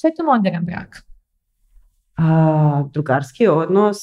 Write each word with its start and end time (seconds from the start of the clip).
Šta 0.00 0.08
je 0.08 0.14
to 0.14 0.24
modern 0.24 0.64
brak? 0.64 1.02
A, 2.16 2.84
drugarski 2.92 3.46
odnos, 3.48 3.98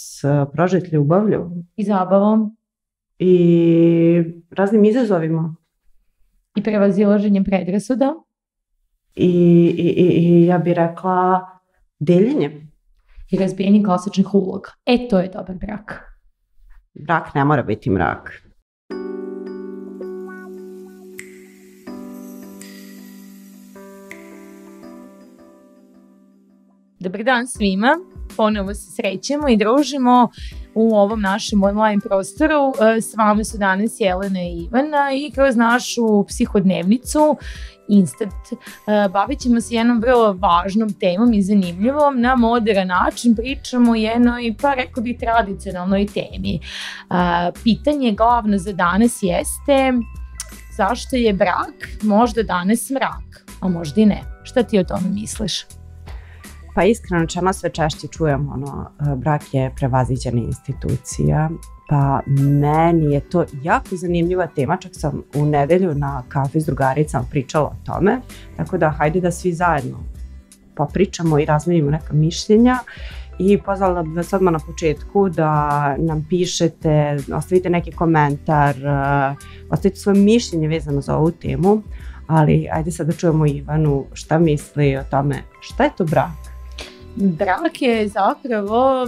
prožet 0.54 0.92
ljubavlju. 0.92 1.52
I 1.76 1.84
zabavom. 1.84 2.58
I 3.20 4.24
raznim 4.52 4.86
izazovima. 4.86 5.56
I 6.56 6.64
prevazilaženjem 6.64 7.44
predrasuda. 7.44 8.14
I, 9.16 9.26
i, 9.78 9.88
i, 9.88 10.06
i 10.06 10.46
ja 10.46 10.58
bih 10.58 10.74
rekla 10.74 11.50
deljenjem. 12.00 12.72
I 13.32 13.38
razbijenjem 13.38 13.86
klasičnih 13.86 14.34
uloga. 14.34 14.70
E, 14.86 15.08
to 15.10 15.20
je 15.20 15.32
dobar 15.34 15.56
brak. 15.56 16.02
Brak 16.94 17.34
ne 17.36 17.46
mora 17.46 17.64
biti 17.64 17.90
mrak. 17.90 18.47
Dobar 27.00 27.24
dan 27.24 27.48
svima, 27.48 27.98
ponovo 28.38 28.74
se 28.74 28.92
srećemo 28.92 29.50
i 29.50 29.58
družimo 29.58 30.30
u 30.74 30.96
ovom 30.96 31.22
našem 31.22 31.64
online 31.64 32.02
prostoru. 32.02 32.74
E, 32.96 33.02
s 33.02 33.16
vama 33.18 33.44
su 33.44 33.58
danas 33.58 33.96
Jelena 34.00 34.42
i 34.42 34.64
Ivana 34.64 35.12
i 35.14 35.32
kroz 35.32 35.56
našu 35.56 36.26
psihodnevnicu 36.28 37.38
Instant 37.90 38.34
e, 38.52 39.10
bavit 39.10 39.40
ćemo 39.40 39.62
se 39.62 39.76
jednom 39.76 40.02
vrlo 40.02 40.34
važnom 40.34 40.94
temom 40.94 41.34
i 41.34 41.42
zanimljivom. 41.42 42.22
Na 42.22 42.36
modern 42.36 42.88
način 42.88 43.36
pričamo 43.36 43.92
o 43.92 43.96
jednoj, 43.96 44.56
pa 44.62 44.74
rekao 44.74 45.04
bih, 45.04 45.18
tradicionalnoj 45.20 46.06
temi. 46.06 46.56
E, 46.56 46.60
pitanje 47.64 48.12
glavno 48.12 48.58
za 48.58 48.74
danas 48.74 49.20
jeste 49.22 49.94
zašto 50.78 51.16
je 51.16 51.34
brak 51.34 51.74
možda 52.02 52.44
danas 52.44 52.90
mrak, 52.90 53.46
a 53.60 53.68
možda 53.68 54.02
i 54.02 54.06
ne. 54.06 54.22
Šta 54.44 54.64
ti 54.64 54.80
o 54.80 54.84
tome 54.84 55.10
misliš? 55.10 55.77
Pa 56.78 56.84
iskreno 56.84 57.26
čema 57.26 57.54
sve 57.54 57.70
češće 57.70 58.08
čujem 58.08 58.50
ono, 58.54 58.90
brak 59.16 59.54
je 59.54 59.72
prevaziđena 59.76 60.42
institucija, 60.42 61.50
pa 61.90 62.20
meni 62.40 63.14
je 63.14 63.20
to 63.20 63.46
jako 63.64 63.96
zanimljiva 63.96 64.48
tema, 64.48 64.78
čak 64.78 64.92
sam 64.96 65.24
u 65.36 65.46
nedelju 65.46 65.96
na 65.96 66.24
kafi 66.30 66.62
s 66.62 66.66
drugaricama 66.66 67.26
pričala 67.32 67.66
o 67.66 67.76
tome, 67.86 68.22
tako 68.58 68.78
da 68.78 68.90
hajde 68.90 69.22
da 69.22 69.32
svi 69.32 69.54
zajedno 69.54 69.98
popričamo 70.76 71.40
i 71.40 71.46
razmenimo 71.46 71.92
neka 71.92 72.14
mišljenja. 72.14 72.78
I 73.40 73.58
pozvala 73.62 74.04
bih 74.04 74.16
vas 74.16 74.34
odmah 74.34 74.54
na 74.54 74.60
početku 74.60 75.30
da 75.30 75.96
nam 75.98 76.26
pišete, 76.30 77.18
ostavite 77.34 77.70
neki 77.70 77.92
komentar, 77.92 78.76
ostavite 79.70 80.00
svoje 80.00 80.20
mišljenje 80.20 80.68
vezano 80.68 81.02
za 81.02 81.16
ovu 81.16 81.32
temu, 81.32 81.82
ali 82.28 82.68
ajde 82.72 82.92
sad 82.92 83.08
da 83.08 83.14
čujemo 83.14 83.46
Ivanu 83.46 84.06
šta 84.14 84.40
misli 84.40 84.98
o 84.98 85.04
tome 85.04 85.36
šta 85.62 85.84
je 85.84 85.92
to 85.98 86.06
brak 86.06 86.47
brak 87.18 87.82
je 87.82 88.08
zapravo, 88.08 89.08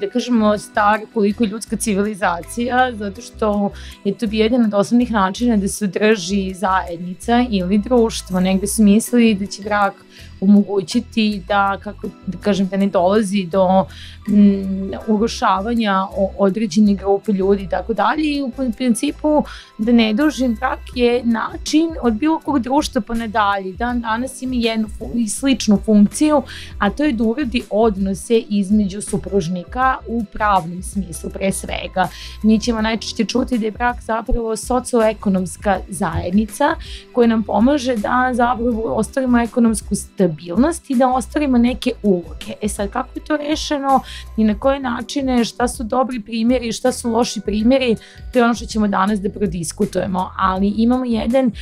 da 0.00 0.08
kažemo, 0.10 0.58
star 0.58 1.00
koliko 1.14 1.44
je 1.44 1.50
ljudska 1.50 1.76
civilizacija, 1.76 2.92
zato 2.94 3.20
što 3.20 3.72
je 4.04 4.18
to 4.18 4.26
bio 4.26 4.42
jedan 4.42 4.64
od 4.64 4.74
osnovnih 4.74 5.10
načina 5.10 5.56
da 5.56 5.68
se 5.68 5.84
održi 5.84 6.54
zajednica 6.54 7.44
ili 7.50 7.78
društvo. 7.78 8.40
Negde 8.40 8.66
su 8.66 8.82
mislili 8.82 9.34
da 9.34 9.46
će 9.46 9.62
brak 9.62 9.94
omogućiti 10.40 11.42
da, 11.48 11.78
kako 11.82 12.08
da 12.26 12.38
kažem, 12.38 12.68
da 12.68 12.76
ne 12.76 12.86
dolazi 12.86 13.46
do 13.52 13.86
mm, 14.28 14.92
urušavanja 15.08 16.06
određene 16.38 16.94
grupe 16.94 17.32
ljudi 17.32 17.62
i 17.62 17.68
tako 17.68 17.94
dalje 17.94 18.36
i 18.36 18.42
u 18.42 18.52
principu 18.76 19.44
da 19.78 19.92
ne 19.92 20.14
dužim 20.14 20.54
brak 20.54 20.78
je 20.94 21.22
način 21.24 21.88
od 22.02 22.12
bilo 22.12 22.38
kog 22.38 22.58
društva 22.58 23.00
pa 23.00 23.14
nadalje. 23.14 23.72
Dan 23.72 24.00
danas 24.00 24.42
ima 24.42 24.54
jednu 24.54 24.88
i 25.14 25.28
sličnu 25.28 25.78
funkciju, 25.84 26.42
a 26.78 26.90
to 26.90 27.04
je 27.04 27.12
da 27.12 27.24
uradi 27.24 27.62
odnose 27.70 28.38
između 28.38 29.02
supružnika 29.02 29.96
u 30.06 30.24
pravnom 30.32 30.82
smislu 30.82 31.30
pre 31.30 31.52
svega. 31.52 32.08
Mi 32.42 32.60
ćemo 32.60 32.82
najčešće 32.82 33.24
čuti 33.24 33.58
da 33.58 33.66
je 33.66 33.70
brak 33.70 33.96
zapravo 34.02 34.56
socioekonomska 34.56 35.78
zajednica 35.88 36.64
koja 37.12 37.28
nam 37.28 37.42
pomaže 37.42 37.96
da 37.96 38.30
zapravo 38.32 38.94
ostvarimo 38.94 39.38
ekonomsku 39.38 39.94
stabilnost 40.14 40.90
i 40.90 40.94
da 40.94 41.08
ostvarimo 41.08 41.58
neke 41.58 41.92
uloge. 42.02 42.52
E 42.62 42.68
sad, 42.68 42.90
kako 42.90 43.08
je 43.14 43.24
to 43.24 43.36
rešeno 43.36 44.00
i 44.36 44.44
na 44.44 44.58
koje 44.58 44.80
načine, 44.80 45.44
šta 45.44 45.68
su 45.68 45.84
dobri 45.84 46.20
primjeri, 46.20 46.72
šta 46.72 46.92
su 46.92 47.10
loši 47.10 47.40
primjeri, 47.40 47.96
to 48.32 48.38
je 48.38 48.44
ono 48.44 48.54
što 48.54 48.66
ćemo 48.66 48.88
danas 48.88 49.20
da 49.20 49.30
prodiskutujemo, 49.30 50.30
ali 50.36 50.68
imamo 50.76 51.04
jedan 51.04 51.46
e, 51.46 51.52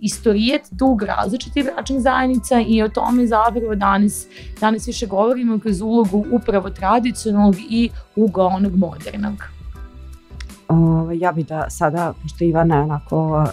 istorijet 0.00 0.62
dug 0.70 1.02
različitih 1.02 1.64
bračnih 1.64 2.00
zajednica 2.00 2.60
i 2.60 2.82
o 2.82 2.88
tome 2.88 3.26
zapravo 3.26 3.74
danas, 3.74 4.26
danas 4.60 4.88
više 4.88 5.06
govorimo 5.06 5.58
kroz 5.58 5.80
ulogu 5.80 6.24
upravo 6.30 6.70
tradicionalnog 6.70 7.56
i 7.70 7.90
uga 8.16 8.42
onog 8.42 8.76
modernog. 8.76 9.61
Ovaj, 10.72 11.18
ja 11.18 11.32
bih 11.32 11.46
da 11.46 11.70
sada, 11.70 12.14
pošto 12.22 12.44
Ivana 12.44 12.76
je 12.76 12.82
onako 12.82 13.44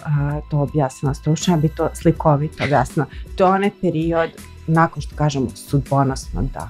to 0.50 0.58
objasnila 0.58 1.14
stručno, 1.14 1.54
ja 1.54 1.58
bih 1.58 1.72
to 1.76 1.88
slikovito 1.94 2.64
objasnila. 2.64 3.06
To 3.36 3.46
je 3.46 3.52
onaj 3.52 3.70
period 3.80 4.30
nakon 4.66 5.02
što 5.02 5.16
kažemo 5.16 5.50
sudbonosno 5.54 6.42
da. 6.42 6.68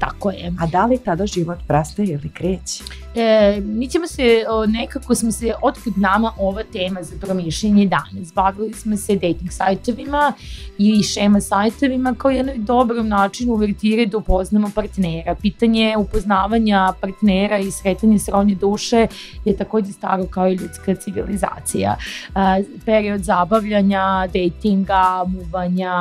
Tako 0.00 0.30
je. 0.30 0.52
A 0.60 0.66
da 0.66 0.86
li 0.86 0.98
tada 0.98 1.26
život 1.26 1.58
prestaje 1.68 2.08
ili 2.08 2.28
kreće? 2.28 2.84
E, 3.14 3.60
mi 3.64 3.88
ćemo 3.88 4.06
se, 4.06 4.44
o, 4.48 4.66
nekako 4.66 5.14
smo 5.14 5.32
se, 5.32 5.52
otkud 5.62 5.92
nama 5.96 6.32
ova 6.38 6.62
tema 6.72 7.02
za 7.02 7.16
promišljenje 7.20 7.86
danas. 7.86 8.34
Bavili 8.34 8.72
smo 8.72 8.96
se 8.96 9.14
dating 9.14 9.50
sajtovima 9.50 10.32
i 10.78 11.02
šema 11.02 11.40
sajtovima 11.40 12.14
kao 12.18 12.30
jednom 12.30 12.64
dobrom 12.64 13.08
načinu 13.08 13.52
uvertire 13.52 14.06
da 14.06 14.16
upoznamo 14.16 14.70
partnera. 14.74 15.34
Pitanje 15.34 15.96
upoznavanja 15.98 16.92
partnera 17.00 17.58
i 17.58 17.70
sretanje 17.70 18.18
srodnje 18.18 18.54
duše 18.54 19.06
je 19.44 19.56
takođe 19.56 19.92
staro 19.92 20.26
kao 20.26 20.48
i 20.48 20.54
ljudska 20.54 20.94
civilizacija. 20.94 21.96
E, 22.34 22.64
period 22.84 23.24
zabavljanja, 23.24 24.26
datinga, 24.26 25.24
muvanja, 25.26 25.94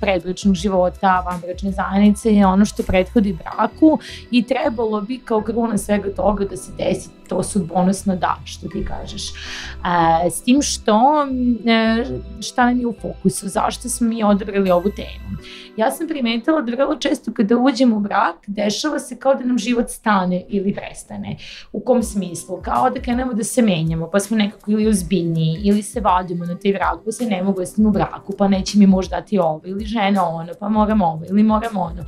predbračnog 0.00 0.54
života, 0.54 1.22
vanbračne 1.26 1.70
zajednice 1.70 2.34
je 2.34 2.46
ono 2.46 2.64
što 2.64 2.82
prethodi 2.82 3.21
braku 3.32 3.98
i 4.30 4.42
trebalo 4.42 5.00
bi 5.00 5.18
kao 5.18 5.42
kruna 5.42 5.78
svega 5.78 6.14
toga 6.14 6.44
da 6.44 6.56
se 6.56 6.72
desi 6.78 7.08
to 7.28 7.42
sudbonosno 7.42 8.16
da, 8.16 8.36
što 8.44 8.68
ti 8.68 8.84
kažeš. 8.84 9.30
E, 9.30 10.30
s 10.30 10.42
tim 10.42 10.62
što, 10.62 11.26
e, 11.66 12.04
šta 12.42 12.66
nam 12.66 12.80
je 12.80 12.86
u 12.86 12.94
fokusu, 13.02 13.48
zašto 13.48 13.88
smo 13.88 14.08
mi 14.08 14.24
odabrali 14.24 14.70
ovu 14.70 14.90
temu? 14.96 15.38
Ja 15.76 15.90
sam 15.90 16.08
primetila 16.08 16.60
da 16.60 16.76
vrlo 16.76 16.96
često 16.96 17.32
kada 17.32 17.56
uđemo 17.56 17.96
u 17.96 18.00
brak, 18.00 18.36
dešava 18.46 18.98
se 18.98 19.18
kao 19.18 19.34
da 19.34 19.44
nam 19.44 19.58
život 19.58 19.88
stane 19.88 20.44
ili 20.48 20.74
prestane. 20.74 21.36
U 21.72 21.80
kom 21.80 22.02
smislu? 22.02 22.60
Kao 22.62 22.90
da 22.90 23.00
krenemo 23.00 23.32
da 23.32 23.44
se 23.44 23.62
menjamo, 23.62 24.10
pa 24.10 24.20
smo 24.20 24.36
nekako 24.36 24.70
ili 24.70 24.88
ozbiljniji, 24.88 25.60
ili 25.64 25.82
se 25.82 26.00
vadimo 26.00 26.44
na 26.44 26.58
taj 26.58 26.72
brak, 26.72 26.98
pa 27.04 27.12
se 27.12 27.24
ne 27.26 27.42
mogu 27.42 27.60
da 27.60 27.88
u 27.88 27.90
braku, 27.90 28.34
pa 28.38 28.48
neće 28.48 28.78
mi 28.78 28.86
možda 28.86 29.16
dati 29.16 29.38
ovo, 29.38 29.60
ili 29.64 29.84
žena 29.84 30.28
ono, 30.28 30.52
pa 30.60 30.68
moram 30.68 31.02
ovo, 31.02 31.24
ili 31.28 31.42
moram 31.42 31.76
ono 31.76 32.04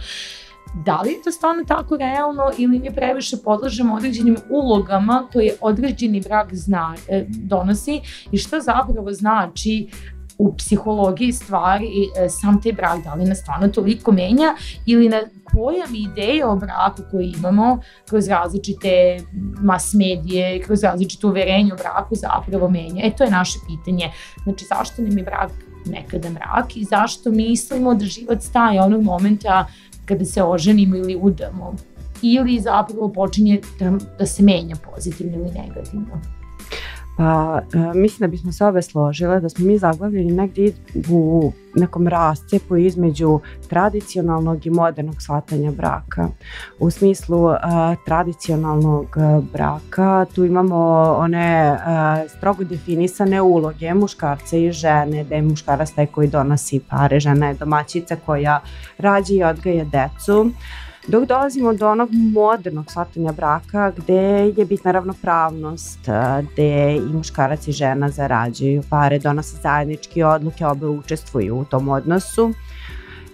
da 0.75 1.01
li 1.01 1.11
je 1.11 1.23
to 1.23 1.31
stvarno 1.31 1.65
tako 1.65 1.97
realno 1.97 2.51
ili 2.59 2.79
mi 2.79 2.95
previše 2.95 3.37
podlažemo 3.45 3.95
određenim 3.95 4.37
ulogama 4.51 5.29
koje 5.33 5.55
određeni 5.61 6.21
brak 6.21 6.55
zna, 6.55 6.95
e, 7.09 7.25
donosi 7.29 8.01
i 8.33 8.39
šta 8.39 8.61
zapravo 8.61 9.13
znači 9.13 9.89
u 10.39 10.57
psihologiji 10.57 11.33
stvari 11.33 11.87
e, 12.17 12.29
sam 12.29 12.63
taj 12.63 12.73
brak, 12.73 13.05
da 13.05 13.15
li 13.15 13.25
nas 13.25 13.39
stvarno 13.39 13.69
toliko 13.69 14.13
menja 14.13 14.55
ili 14.87 15.09
na 15.09 15.21
pojam 15.53 15.95
ideje 15.95 16.47
o 16.47 16.57
braku 16.57 17.03
koje 17.11 17.33
imamo 17.39 17.81
kroz 18.09 18.29
različite 18.29 19.19
mas 19.63 19.95
medije, 19.95 20.63
kroz 20.63 20.83
različite 20.83 21.27
uverenje 21.27 21.73
o 21.73 21.77
braku 21.77 22.15
zapravo 22.15 22.71
menja. 22.71 23.03
E, 23.05 23.11
to 23.17 23.25
je 23.25 23.31
naše 23.31 23.59
pitanje. 23.67 24.11
Znači, 24.45 24.65
zašto 24.65 25.03
nam 25.03 25.19
je 25.19 25.25
brak 25.25 25.51
nekada 25.87 26.31
mrak 26.31 26.77
i 26.77 26.85
zašto 26.85 27.31
mislimo 27.31 27.95
da 27.95 28.05
život 28.05 28.43
staje 28.43 28.83
onog 28.83 29.03
momenta 29.03 29.67
kada 30.05 30.25
se 30.25 30.43
oženimo 30.43 30.97
ili 30.97 31.17
udamo 31.17 31.75
ili 32.23 32.61
zapravo 32.61 33.13
počinje 33.13 33.61
da, 33.79 33.99
da 34.19 34.27
se 34.27 34.43
menja 34.43 34.77
pozitivno 34.77 35.37
ili 35.37 35.51
negativno. 35.51 36.21
Pa, 37.17 37.61
e, 37.75 37.99
mislim 37.99 38.29
da 38.29 38.31
bismo 38.31 38.53
se 38.53 38.65
ove 38.65 38.83
složile 38.83 39.41
da 39.41 39.49
smo 39.49 39.67
mi 39.67 39.79
zaglavljeni 39.79 40.33
negdje 40.33 40.73
u 41.11 41.53
nekom 41.75 42.09
rascepu 42.09 42.77
između 42.77 43.41
tradicionalnog 43.69 44.67
i 44.67 44.71
modernog 44.71 45.23
shvatanja 45.23 45.71
braka. 45.71 46.29
U 46.79 46.91
smislu 46.91 47.45
uh, 47.45 47.57
tradicionalnog 48.07 49.17
braka 49.53 50.27
tu 50.35 50.45
imamo 50.45 50.77
one 51.19 51.73
uh, 51.73 52.31
strogo 52.31 52.65
definisane 52.65 53.41
uloge 53.41 53.95
muškarca 53.95 54.57
i 54.57 54.73
žene, 54.73 55.25
da 55.25 55.35
je 55.35 55.43
muškarac 55.43 55.91
taj 55.91 56.07
koji 56.07 56.29
donosi 56.29 56.81
pare, 56.91 57.21
žena 57.21 57.49
je 57.49 57.55
domaćica 57.55 58.17
koja 58.27 58.61
rađa 58.99 59.35
i 59.35 59.43
odgaja 59.43 59.85
decu. 59.85 60.51
Dok 61.07 61.25
dolazimo 61.25 61.75
do 61.75 61.91
onog 61.91 62.09
modernog 62.13 62.91
shvatanja 62.91 63.33
braka 63.33 63.93
gde 63.97 64.53
je 64.57 64.65
bitna 64.65 64.93
ravnopravnost, 64.93 66.01
gde 66.53 66.97
i 66.97 67.01
muškarac 67.01 67.69
i 67.69 67.73
žena 67.73 68.09
zarađuju 68.09 68.83
pare, 68.91 69.19
donose 69.19 69.57
zajedničke 69.57 70.25
odluke, 70.25 70.67
obe 70.67 70.87
učestvuju 70.87 71.57
u 71.57 71.65
tom 71.65 71.89
odnosu. 71.89 72.53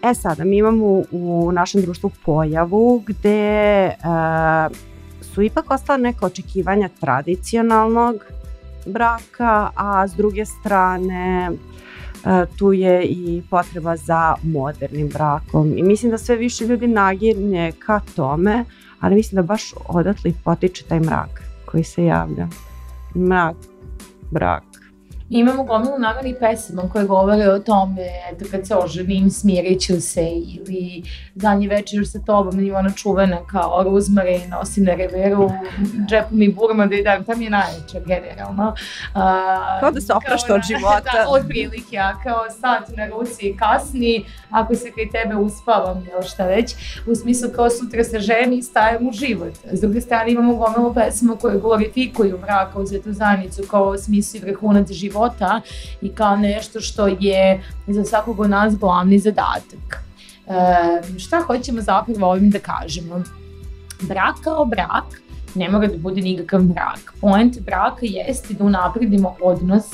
E 0.02 0.14
sada, 0.14 0.44
mi 0.44 0.56
imamo 0.56 1.02
u, 1.10 1.50
našem 1.52 1.82
društvu 1.82 2.10
pojavu 2.24 3.02
gde 3.06 3.86
uh, 3.88 4.76
su 5.22 5.42
ipak 5.42 5.70
ostala 5.70 5.96
neka 5.96 6.26
očekivanja 6.26 6.88
tradicionalnog 7.00 8.16
braka, 8.86 9.70
a 9.76 10.08
s 10.08 10.12
druge 10.12 10.44
strane 10.44 11.50
tu 12.58 12.72
je 12.72 13.04
i 13.04 13.42
potreba 13.50 13.96
za 13.96 14.34
modernim 14.42 15.08
brakom. 15.08 15.78
I 15.78 15.82
mislim 15.82 16.10
da 16.10 16.18
sve 16.18 16.36
više 16.36 16.66
ljudi 16.66 16.86
nagirnje 16.86 17.72
ka 17.78 18.00
tome, 18.16 18.64
ali 19.00 19.14
mislim 19.14 19.36
da 19.36 19.42
baš 19.42 19.74
odatle 19.88 20.32
potiče 20.44 20.84
taj 20.84 21.00
mrak 21.00 21.42
koji 21.66 21.84
se 21.84 22.04
javlja. 22.04 22.48
Mrak, 23.14 23.56
brak. 24.30 24.69
Imamo 25.30 25.64
gomilu 25.64 25.98
nagani 25.98 26.34
pesama 26.40 26.82
koje 26.92 27.04
govore 27.04 27.48
o 27.48 27.58
tome, 27.58 28.02
eto 28.32 28.44
kad 28.50 28.66
se 28.66 28.76
oženim 28.76 29.30
smirit 29.30 29.80
ću 29.80 30.00
se 30.00 30.22
ili 30.22 31.02
zadnji 31.34 31.68
večer 31.68 32.08
sa 32.08 32.18
tobom 32.26 32.60
ima 32.60 32.78
ona 32.78 32.90
čuvena 32.90 33.38
kao 33.46 33.84
Rosemary 33.84 34.48
nosim 34.48 34.84
na 34.84 34.94
reveru, 34.94 35.50
džepu 36.08 36.28
mi 36.30 36.52
burma 36.52 36.86
da 36.86 36.94
idem, 36.94 37.24
tam 37.24 37.42
je 37.42 37.50
najveća 37.50 38.00
generalno. 38.06 38.68
Uh, 38.68 39.20
kao 39.80 39.90
da 39.90 40.00
se 40.00 40.12
oprašta 40.12 40.54
od 40.54 40.60
života. 40.68 41.10
Da, 41.20 41.28
od 41.28 41.42
prilike, 41.48 41.98
a 41.98 42.12
kao 42.22 42.44
sat 42.50 42.96
na 42.96 43.06
ruci 43.06 43.56
kasni, 43.58 44.24
ako 44.50 44.74
se 44.74 44.90
kaj 44.90 45.10
tebe 45.10 45.36
uspavam 45.36 46.06
ili 46.12 46.28
šta 46.28 46.46
već, 46.46 46.74
u 47.06 47.14
smislu 47.14 47.48
kao 47.56 47.70
sutra 47.70 48.04
se 48.04 48.18
ženi 48.18 48.56
i 48.56 48.62
stajem 48.62 49.08
u 49.08 49.12
život. 49.12 49.52
S 49.72 49.80
druge 49.80 50.00
strane 50.00 50.32
imamo 50.32 50.54
gomilu 50.54 50.94
pesama 50.94 51.36
koje 51.36 51.58
glorifikuju 51.58 52.38
braka 52.38 52.78
u 52.78 52.84
zajednicu 53.04 53.62
kao 53.70 53.98
smislu 53.98 54.38
i 54.38 54.42
vrhunac 54.50 54.90
života 54.90 55.19
života 55.20 55.60
i 56.00 56.08
kao 56.08 56.36
nešto 56.36 56.80
što 56.80 57.06
je 57.06 57.62
za 57.86 58.04
svakog 58.04 58.40
od 58.40 58.50
nas 58.50 58.78
glavni 58.78 59.18
zadatak. 59.18 60.04
E, 60.46 61.18
šta 61.18 61.40
hoćemo 61.46 61.80
zapravo 61.80 62.30
ovim 62.30 62.50
da 62.50 62.58
kažemo? 62.58 63.22
Brak 64.00 64.36
kao 64.44 64.64
brak 64.64 65.04
ne 65.54 65.68
mora 65.68 65.86
da 65.86 65.98
bude 65.98 66.20
nikakav 66.20 66.60
brak. 66.60 67.14
Point 67.20 67.60
braka 67.60 68.00
jeste 68.06 68.54
da 68.54 68.64
unapredimo 68.64 69.36
odnos 69.42 69.84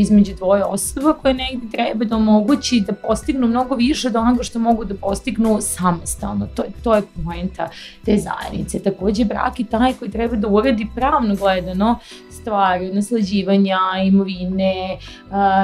između 0.00 0.34
dvoje 0.34 0.64
osoba 0.64 1.12
koje 1.12 1.34
negde 1.34 1.66
treba 1.72 2.04
da 2.04 2.16
omogući 2.16 2.82
da 2.86 2.92
postignu 2.92 3.46
mnogo 3.46 3.74
više 3.74 4.08
od 4.08 4.16
onoga 4.16 4.42
što 4.42 4.58
mogu 4.58 4.84
da 4.84 4.94
postignu 4.94 5.58
samostalno. 5.60 6.46
To, 6.54 6.62
to 6.82 6.94
je 6.94 7.02
poenta 7.24 7.68
te 8.04 8.16
zajednice. 8.18 8.78
Takođe, 8.78 9.24
brak 9.24 9.60
je 9.60 9.66
taj 9.66 9.92
koji 9.92 10.10
treba 10.10 10.36
da 10.36 10.48
uredi 10.48 10.86
pravno 10.94 11.34
gledano 11.34 11.98
stvari 12.30 12.92
naslađivanja, 12.92 13.78
imovine, 14.06 14.98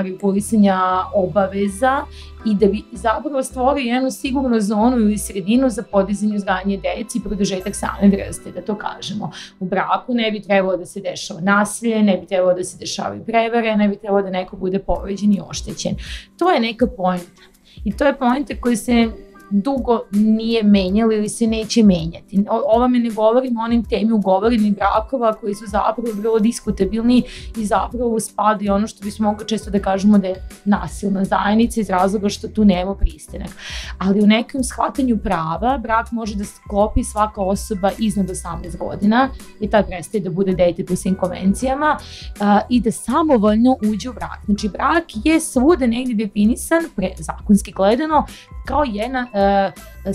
regulisanja 0.02 0.80
obaveza 1.14 2.04
i 2.46 2.54
da 2.54 2.66
bi 2.66 2.82
zapravo 2.92 3.42
stvorio 3.42 3.94
jednu 3.94 4.10
sigurnu 4.10 4.60
zonu 4.60 4.96
ili 4.96 5.18
sredinu 5.18 5.70
za 5.70 5.82
podizanje 5.82 6.36
uzgajanje 6.36 6.76
deci 6.76 7.18
i 7.18 7.22
produžetak 7.22 7.74
same 7.74 8.08
vrste, 8.08 8.50
da 8.52 8.62
to 8.62 8.74
kažemo. 8.78 9.30
U 9.60 9.64
braku 9.64 10.14
ne 10.14 10.30
bi 10.30 10.42
trebalo 10.42 10.76
da 10.76 10.86
se 10.86 11.00
dešava 11.00 11.40
nasilje, 11.40 12.02
ne 12.02 12.16
bi 12.16 12.26
trebalo 12.26 12.54
da 12.54 12.64
se 12.64 12.78
dešavaju 12.78 13.24
prevare, 13.24 13.76
ne 13.76 13.88
bi 13.88 13.96
trebalo 13.96 14.22
da 14.22 14.30
neko 14.30 14.56
bude 14.56 14.78
povređen 14.78 15.32
i 15.32 15.40
oštećen. 15.50 15.96
To 16.38 16.50
je 16.50 16.60
neka 16.60 16.86
pojenta. 16.86 17.42
I 17.84 17.96
to 17.96 18.04
je 18.04 18.18
pojenta 18.18 18.54
koji 18.60 18.76
se 18.76 19.10
dugo 19.50 20.00
nije 20.10 20.62
menjalo 20.62 21.12
ili 21.12 21.28
se 21.28 21.46
neće 21.46 21.82
menjati. 21.82 22.44
O, 22.50 22.62
ovome 22.76 22.98
ne 22.98 23.10
govorim 23.10 23.58
o 23.58 23.62
onim 23.62 23.84
temi 23.84 24.12
ugovorenih 24.12 24.76
brakova 24.76 25.32
koji 25.32 25.54
su 25.54 25.64
zapravo 25.66 26.08
vrlo 26.14 26.38
diskutabilni 26.38 27.22
i 27.56 27.66
zapravo 27.66 28.20
spada 28.20 28.74
ono 28.74 28.86
što 28.86 29.04
bismo 29.04 29.30
mogli 29.30 29.48
često 29.48 29.70
da 29.70 29.78
kažemo 29.78 30.18
da 30.18 30.26
je 30.26 30.48
nasilna 30.64 31.24
zajednica 31.24 31.80
iz 31.80 31.90
razloga 31.90 32.28
što 32.28 32.48
tu 32.48 32.64
nema 32.64 32.94
pristanak. 32.94 33.50
Ali 33.98 34.22
u 34.22 34.26
nekom 34.26 34.64
shvatanju 34.64 35.18
prava 35.18 35.78
brak 35.78 36.12
može 36.12 36.36
da 36.36 36.44
sklopi 36.44 37.04
svaka 37.04 37.40
osoba 37.40 37.90
iznad 37.98 38.26
18 38.26 38.78
godina 38.78 39.28
i 39.60 39.70
tad 39.70 39.86
prestaje 39.86 40.22
da 40.22 40.30
bude 40.30 40.52
dete 40.52 40.84
po 40.84 40.96
svim 40.96 41.14
konvencijama 41.14 41.98
a, 42.40 42.60
i 42.68 42.80
da 42.80 42.92
samovoljno 42.92 43.76
uđe 43.92 44.10
u 44.10 44.12
brak. 44.12 44.38
Znači 44.44 44.68
brak 44.68 45.04
je 45.24 45.40
svuda 45.40 45.86
negdje 45.86 46.14
definisan, 46.14 46.82
pre, 46.96 47.10
zakonski 47.18 47.72
gledano, 47.72 48.26
kao 48.66 48.84
jedna 48.86 49.28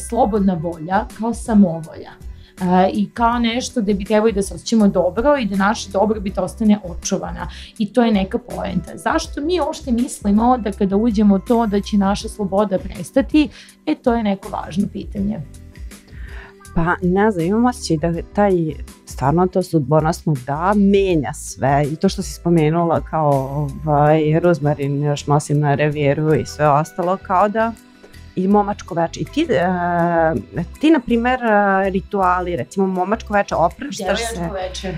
slobodna 0.10 0.54
volja, 0.54 1.06
kao 1.20 1.34
samovolja. 1.34 2.12
E, 2.62 2.90
i 2.94 3.10
kao 3.10 3.40
nešto 3.40 3.82
da 3.82 3.94
bi 3.94 4.06
trebali 4.06 4.32
da 4.32 4.42
se 4.42 4.54
osjećamo 4.54 4.88
dobro 4.88 5.38
i 5.38 5.46
da 5.46 5.56
naša 5.56 5.90
dobrobit 5.92 6.38
ostane 6.38 6.80
očuvana. 6.84 7.48
I 7.78 7.94
to 7.94 8.04
je 8.04 8.12
neka 8.12 8.38
poenta. 8.38 8.98
Zašto 8.98 9.42
mi 9.42 9.60
ošte 9.60 9.92
mislimo 9.92 10.58
da 10.58 10.72
kada 10.72 10.96
uđemo 10.96 11.40
to 11.40 11.68
da 11.68 11.82
će 11.82 11.98
naša 11.98 12.30
sloboda 12.30 12.80
prestati, 12.80 13.50
e 13.86 13.96
to 13.96 14.14
je 14.14 14.24
neko 14.24 14.50
važno 14.50 14.88
pitanje. 14.94 15.42
Pa 16.76 16.96
ne 17.02 17.32
znam, 17.32 17.46
imam 17.46 17.66
osjećaj 17.66 17.98
da 17.98 18.22
taj 18.34 18.52
stvarno 19.06 19.48
to 19.48 19.64
sudbonosno 19.64 20.34
da 20.48 20.74
menja 20.76 21.34
sve 21.34 21.86
i 21.92 21.96
to 21.96 22.10
što 22.10 22.22
si 22.22 22.34
spomenula 22.34 23.02
kao 23.02 23.68
ovaj, 23.86 24.40
rozmarin 24.40 25.04
još 25.04 25.28
nosim 25.28 25.60
na 25.60 25.76
revijeru 25.76 26.34
i 26.34 26.46
sve 26.46 26.70
ostalo 26.70 27.18
kao 27.18 27.50
da 27.50 27.74
i 28.36 28.48
momačko 28.48 28.96
veče. 28.96 29.20
I 29.20 29.26
ti, 29.26 29.48
uh, 29.50 30.64
ti 30.80 30.92
na 30.92 31.00
primer, 31.00 31.40
uh, 31.44 31.92
rituali, 31.92 32.56
recimo 32.56 32.88
momačko 32.88 33.34
veče, 33.34 33.56
opraštaš 33.56 34.20
se. 34.20 34.36
Devojačko 34.36 34.54
veče. 34.54 34.98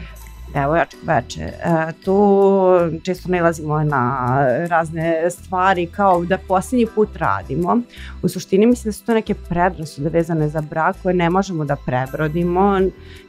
Devojačko 0.54 1.00
veče. 1.06 1.52
Uh, 1.66 2.04
tu 2.06 3.00
često 3.04 3.32
nalazimo 3.32 3.84
na 3.84 4.28
razne 4.70 5.30
stvari 5.32 5.88
kao 5.88 6.26
da 6.26 6.38
posljednji 6.38 6.88
put 6.96 7.18
radimo. 7.18 7.78
U 8.22 8.30
suštini 8.30 8.66
mislim 8.66 8.90
da 8.90 8.94
su 8.94 9.06
to 9.06 9.14
neke 9.14 9.34
predrasude 9.34 10.10
vezane 10.10 10.50
za 10.50 10.62
brak 10.62 10.96
koje 11.04 11.16
ne 11.16 11.30
možemo 11.30 11.66
da 11.66 11.76
prebrodimo. 11.86 12.80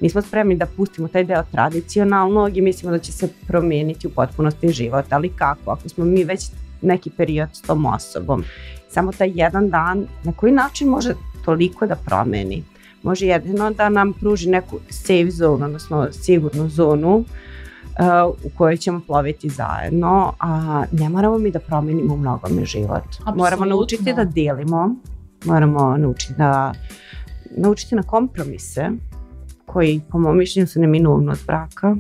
Nismo 0.01 0.23
spremni 0.23 0.57
da 0.57 0.67
pustimo 0.67 1.09
taj 1.09 1.25
deo 1.25 1.43
tradicionalnog 1.53 2.57
i 2.57 2.61
mislimo 2.61 2.93
da 2.93 2.99
će 2.99 3.13
se 3.13 3.29
promeniti 3.47 4.07
u 4.07 4.11
potpunosti 4.11 4.69
život. 4.69 5.13
Ali 5.13 5.29
kako? 5.29 5.71
Ako 5.71 5.89
smo 5.89 6.05
mi 6.05 6.25
već 6.25 6.51
neki 6.83 7.11
period 7.11 7.49
s 7.53 7.63
tom 7.63 7.87
osobom 7.87 8.45
samo 8.95 9.13
taj 9.13 9.33
jedan 9.35 9.71
dan 9.71 10.07
na 10.25 10.33
koji 10.33 10.53
način 10.53 10.89
može 10.89 11.15
toliko 11.45 11.87
da 11.87 11.97
promeni. 11.97 12.65
Može 13.03 13.27
jedino 13.27 13.71
da 13.71 13.89
nam 13.89 14.13
pruži 14.13 14.51
neku 14.51 14.79
safe 14.91 15.31
zone, 15.31 15.65
odnosno 15.65 16.09
sigurnu 16.13 16.69
zonu 16.69 17.17
uh, 17.17 17.25
u 18.45 18.51
kojoj 18.57 18.77
ćemo 18.77 19.01
ploviti 19.07 19.49
zajedno, 19.49 20.33
a 20.41 20.85
ne 20.93 21.09
moramo 21.09 21.39
mi 21.39 21.51
da 21.51 21.59
promenimo 21.59 22.17
mnogome 22.17 22.65
život. 22.65 23.05
Absolutno. 23.09 23.35
Moramo 23.37 23.65
naučiti 23.65 24.13
da 24.13 24.25
delimo, 24.25 24.95
moramo 25.45 25.97
naučiti 25.97 26.35
da 26.39 26.73
naučiti 27.57 27.95
na 27.95 28.03
kompromise 28.03 28.91
koji 29.67 30.01
po 30.11 30.19
mom 30.19 30.39
mišljenju 30.39 30.67
su 30.67 30.81
neminovno 30.81 31.33
od 31.33 31.39
braka, 31.47 31.97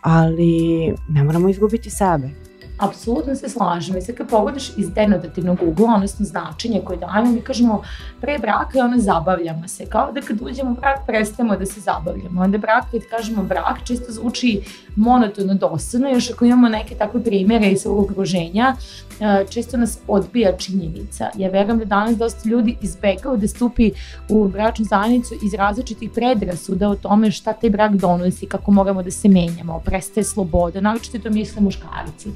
ali 0.00 0.94
ne 1.08 1.24
moramo 1.24 1.48
izgubiti 1.48 1.90
sebe. 1.90 2.45
Apsolutno 2.78 3.34
se 3.34 3.48
slažem. 3.48 3.96
I 3.96 4.00
sad 4.00 4.14
kad 4.14 4.28
pogledaš 4.28 4.68
iz 4.76 4.90
denotativnog 4.90 5.58
ugla, 5.62 5.94
odnosno 5.94 6.24
značenje 6.24 6.80
koje 6.84 6.98
dajemo, 6.98 7.32
mi 7.32 7.40
kažemo 7.40 7.82
pre 8.20 8.38
braka 8.38 8.78
je 8.78 8.84
ono 8.84 8.98
zabavljamo 8.98 9.68
se. 9.68 9.86
Kao 9.86 10.12
da 10.12 10.20
kad 10.20 10.42
uđemo 10.42 10.70
u 10.70 10.74
brak 10.74 11.06
prestajemo 11.06 11.56
da 11.56 11.66
se 11.66 11.80
zabavljamo. 11.80 12.42
Onda 12.42 12.58
brak, 12.58 12.84
kad 12.90 13.00
kažemo 13.10 13.42
brak, 13.42 13.84
čisto 13.84 14.12
zvuči 14.12 14.62
monotono 14.96 15.54
dosadno, 15.54 16.08
još 16.08 16.30
ako 16.30 16.44
imamo 16.44 16.68
neke 16.68 16.94
takve 16.94 17.24
primere 17.24 17.70
iz 17.70 17.80
svog 17.80 18.10
okruženja, 18.10 18.74
e, 19.20 19.44
često 19.50 19.76
nas 19.76 19.98
odbija 20.08 20.56
činjenica. 20.56 21.30
Ja 21.36 21.50
verujem 21.50 21.78
da 21.78 21.84
danas 21.84 22.16
dosta 22.16 22.48
ljudi 22.48 22.76
izbegao 22.80 23.36
da 23.36 23.48
stupi 23.48 23.90
u 24.28 24.48
bračnu 24.48 24.84
zajednicu 24.84 25.34
iz 25.44 25.54
različitih 25.54 26.10
predrasuda 26.14 26.88
o 26.88 26.96
tome 26.96 27.30
šta 27.30 27.52
taj 27.52 27.70
brak 27.70 27.92
donosi, 27.92 28.46
kako 28.46 28.70
moramo 28.70 29.02
da 29.02 29.10
se 29.10 29.28
menjamo, 29.28 29.80
prestaje 29.84 30.24
sloboda, 30.24 30.80
naročito 30.80 31.18
to 31.18 31.30
misle 31.30 31.62
muškarci 31.62 32.30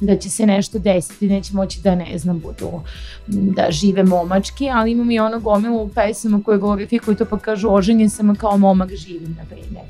da 0.00 0.16
će 0.16 0.30
se 0.30 0.46
nešto 0.46 0.78
desiti, 0.78 1.28
neće 1.28 1.54
moći 1.54 1.80
da 1.80 1.94
ne 1.94 2.18
znam, 2.18 2.40
budu 2.40 2.70
da 3.26 3.66
žive 3.70 4.04
momački, 4.04 4.70
ali 4.70 4.90
imam 4.90 5.10
i 5.10 5.20
ono 5.20 5.40
gomilu 5.40 5.88
pesama 5.88 6.42
koje 6.44 6.58
glorifikuju 6.58 7.16
to 7.16 7.24
pa 7.24 7.38
kažu 7.38 7.68
oženjen 7.70 8.10
sam 8.10 8.34
kao 8.34 8.56
momak 8.56 8.94
živim, 8.94 9.36
na 9.38 9.44
primjer. 9.44 9.84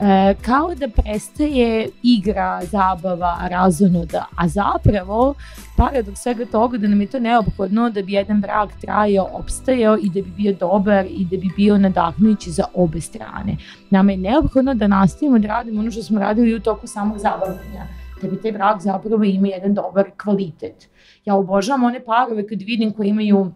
E, 0.00 0.34
kao 0.42 0.74
da 0.74 0.88
prestaje 0.88 1.88
igra, 2.02 2.60
zabava, 2.64 3.36
razonoda, 3.50 4.26
a 4.36 4.48
zapravo 4.48 5.34
paradoks 5.76 6.20
svega 6.20 6.44
toga 6.44 6.78
da 6.78 6.88
nam 6.88 7.00
je 7.00 7.06
to 7.06 7.18
neophodno 7.18 7.90
da 7.90 8.02
bi 8.02 8.12
jedan 8.12 8.40
brak 8.40 8.70
trajao, 8.80 9.28
opstajao 9.32 9.98
i 10.02 10.08
da 10.08 10.22
bi 10.22 10.30
bio 10.36 10.52
dobar 10.60 11.06
i 11.06 11.24
da 11.24 11.36
bi 11.36 11.50
bio 11.56 11.78
nadahnujući 11.78 12.50
za 12.50 12.64
obe 12.74 13.00
strane. 13.00 13.56
Nama 13.90 14.12
je 14.12 14.18
neophodno 14.18 14.74
da 14.74 14.86
nastavimo 14.86 15.38
da 15.38 15.48
radimo 15.48 15.80
ono 15.80 15.90
što 15.90 16.02
smo 16.02 16.20
radili 16.20 16.54
u 16.54 16.60
toku 16.60 16.86
samog 16.86 17.18
zabavljanja 17.18 17.99
da 18.22 18.28
bi 18.28 18.42
taj 18.42 18.52
brak 18.52 18.82
zapravo 18.82 19.24
ima 19.24 19.48
jedan 19.48 19.74
dobar 19.74 20.10
kvalitet. 20.22 20.88
Ja 21.24 21.34
obožavam 21.34 21.84
one 21.84 22.04
parove 22.04 22.46
kad 22.46 22.62
vidim 22.62 22.92
koji 22.92 23.08
imaju 23.08 23.52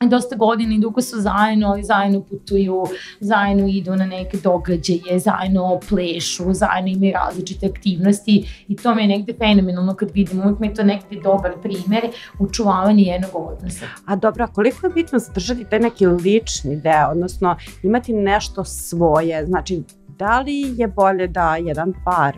dosta 0.00 0.36
godina 0.36 0.74
i 0.74 0.78
dugo 0.78 1.02
su 1.02 1.20
zajedno, 1.20 1.68
ali 1.68 1.82
zajedno 1.82 2.20
putuju, 2.20 2.84
zajedno 3.20 3.68
idu 3.68 3.96
na 3.96 4.06
neke 4.06 4.36
događaje, 4.36 5.18
zajedno 5.18 5.80
plešu, 5.88 6.44
zajedno 6.52 6.90
imaju 6.90 7.12
različite 7.12 7.66
aktivnosti 7.66 8.64
i 8.68 8.76
to 8.76 8.94
mi 8.94 9.02
je 9.02 9.08
negde 9.08 9.34
fenomenalno 9.38 9.94
kad 9.94 10.10
vidim, 10.14 10.40
uvijek 10.40 10.58
mi 10.58 10.66
je 10.66 10.74
to 10.74 10.82
negde 10.82 11.20
dobar 11.24 11.52
primer 11.62 12.02
učuvavanja 12.38 13.02
jednog 13.02 13.30
odnosa. 13.34 13.86
A 14.06 14.16
dobro, 14.16 14.48
koliko 14.54 14.86
je 14.86 14.92
bitno 14.92 15.18
zadržati 15.18 15.64
taj 15.70 15.78
neki 15.78 16.06
lični 16.06 16.76
deo, 16.76 17.10
odnosno 17.10 17.56
imati 17.82 18.12
nešto 18.12 18.64
svoje, 18.64 19.46
znači 19.46 19.82
da 20.18 20.40
li 20.40 20.74
je 20.76 20.88
bolje 20.88 21.26
da 21.26 21.56
jedan 21.56 21.92
par 22.04 22.34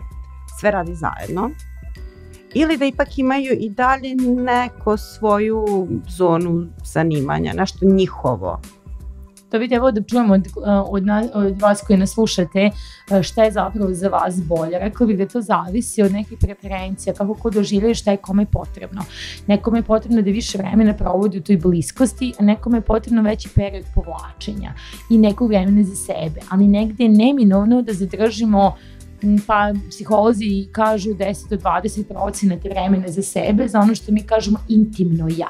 sve 0.59 0.71
radi 0.71 0.95
zajedno, 0.95 1.49
ili 2.53 2.77
da 2.77 2.85
ipak 2.85 3.17
imaju 3.17 3.53
i 3.59 3.69
dalje 3.69 4.15
neko 4.43 4.97
svoju 4.97 5.87
zonu 6.09 6.67
zanimanja, 6.83 7.53
nešto 7.53 7.85
njihovo. 7.85 8.61
To 9.49 9.57
vidite, 9.57 9.75
evo 9.75 9.91
da 9.91 10.03
čujemo 10.03 10.33
od, 10.33 10.47
od, 10.89 11.05
na, 11.05 11.23
od 11.33 11.61
vas 11.61 11.81
koji 11.81 11.99
nas 11.99 12.13
slušate 12.13 12.69
šta 13.23 13.43
je 13.43 13.51
zapravo 13.51 13.93
za 13.93 14.09
vas 14.09 14.41
bolje. 14.43 14.79
Rekla 14.79 15.05
bih 15.05 15.17
da 15.17 15.27
to 15.27 15.41
zavisi 15.41 16.01
od 16.01 16.11
nekih 16.11 16.37
preferencija, 16.41 17.13
kako 17.13 17.33
ko 17.33 17.49
doživljaju 17.49 17.95
šta 17.95 18.11
je 18.11 18.17
kome 18.17 18.45
potrebno. 18.45 19.01
Nekome 19.47 19.79
je 19.79 19.83
potrebno 19.83 20.21
da 20.21 20.31
više 20.31 20.57
vremena 20.57 20.93
provodi 20.93 21.37
u 21.37 21.43
toj 21.43 21.57
bliskosti, 21.57 22.33
a 22.39 22.43
nekome 22.43 22.77
je 22.77 22.81
potrebno 22.81 23.21
veći 23.21 23.49
period 23.55 23.85
povlačenja 23.95 24.73
i 25.09 25.17
nekog 25.17 25.47
vremena 25.47 25.83
za 25.83 25.95
sebe. 25.95 26.41
Ali 26.49 26.67
negde 26.67 27.03
je 27.03 27.09
neminovno 27.09 27.81
da 27.81 27.93
zadržimo 27.93 28.75
pa 29.47 29.73
psiholozi 29.89 30.67
kažu 30.71 31.09
10 31.09 31.49
do 31.49 31.57
20 31.57 32.03
procenata 32.03 32.69
vremena 32.69 33.07
za 33.07 33.21
sebe, 33.21 33.67
za 33.67 33.79
ono 33.79 33.95
što 33.95 34.11
mi 34.11 34.23
kažemo 34.23 34.59
intimno 34.67 35.27
ja. 35.37 35.49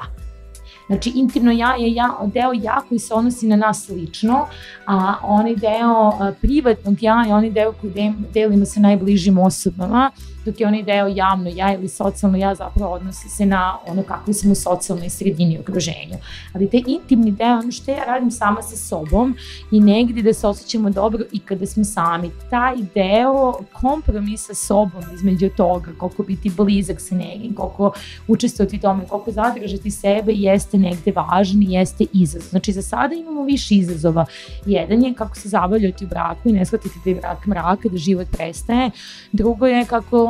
Znači, 0.86 1.12
intimno 1.14 1.52
ja 1.52 1.74
je 1.74 1.94
ja, 1.94 2.18
deo 2.26 2.52
ja 2.62 2.82
koji 2.88 2.98
se 2.98 3.14
odnosi 3.14 3.46
na 3.46 3.56
nas 3.56 3.88
lično, 3.88 4.46
a 4.86 5.14
onaj 5.22 5.56
deo 5.56 6.32
privatnog 6.40 7.02
ja 7.02 7.24
je 7.26 7.34
onaj 7.34 7.50
deo 7.50 7.72
koji 7.72 8.12
delimo 8.34 8.64
sa 8.64 8.80
najbližim 8.80 9.38
osobama, 9.38 10.10
dok 10.44 10.60
je 10.60 10.66
onaj 10.66 10.82
deo 10.82 11.06
javno 11.06 11.50
ja 11.54 11.74
ili 11.74 11.88
socijalno 11.88 12.38
ja 12.38 12.54
zapravo 12.54 12.92
odnosi 12.92 13.28
se 13.28 13.46
na 13.46 13.78
ono 13.86 14.02
kako 14.02 14.32
smo 14.32 14.52
u 14.52 14.54
socijalnoj 14.54 15.10
sredini 15.10 15.54
i 15.54 15.58
okruženju. 15.58 16.16
Ali 16.52 16.70
taj 16.70 16.82
intimni 16.86 17.30
deo, 17.30 17.58
ono 17.58 17.72
što 17.72 17.90
ja 17.90 18.04
radim 18.04 18.30
sama 18.30 18.62
sa 18.62 18.76
sobom 18.76 19.36
i 19.72 19.80
negdje 19.80 20.22
da 20.22 20.32
se 20.32 20.46
osjećamo 20.46 20.90
dobro 20.90 21.24
i 21.32 21.38
kada 21.38 21.66
smo 21.66 21.84
sami, 21.84 22.30
taj 22.50 22.76
deo 22.94 23.52
kompromisa 23.72 24.54
sa 24.54 24.54
sobom 24.54 25.02
između 25.14 25.48
toga, 25.56 25.90
koliko 25.98 26.22
biti 26.22 26.50
blizak 26.50 27.00
sa 27.00 27.14
negim, 27.14 27.54
koliko 27.54 27.92
učestvovati 28.28 28.80
tome, 28.80 29.06
koliko 29.08 29.30
zadržati 29.32 29.90
sebe 29.90 30.32
jeste 30.32 30.78
negde 30.78 31.12
važan 31.12 31.62
i 31.62 31.72
jeste 31.72 32.04
izazov. 32.12 32.48
Znači 32.50 32.72
za 32.72 32.82
sada 32.82 33.14
imamo 33.14 33.44
više 33.44 33.74
izazova. 33.74 34.26
Jedan 34.66 35.02
je 35.02 35.14
kako 35.14 35.36
se 35.36 35.48
zabavljati 35.48 36.04
u 36.04 36.08
braku 36.08 36.48
i 36.48 36.52
ne 36.52 36.64
shvatiti 36.64 36.98
da 37.04 37.10
je 37.10 37.16
brak 37.16 37.46
mraka, 37.46 37.88
da 37.88 37.96
život 37.96 38.28
prestaje. 38.32 38.90
Drugo 39.32 39.66
je 39.66 39.84
kako 39.84 40.27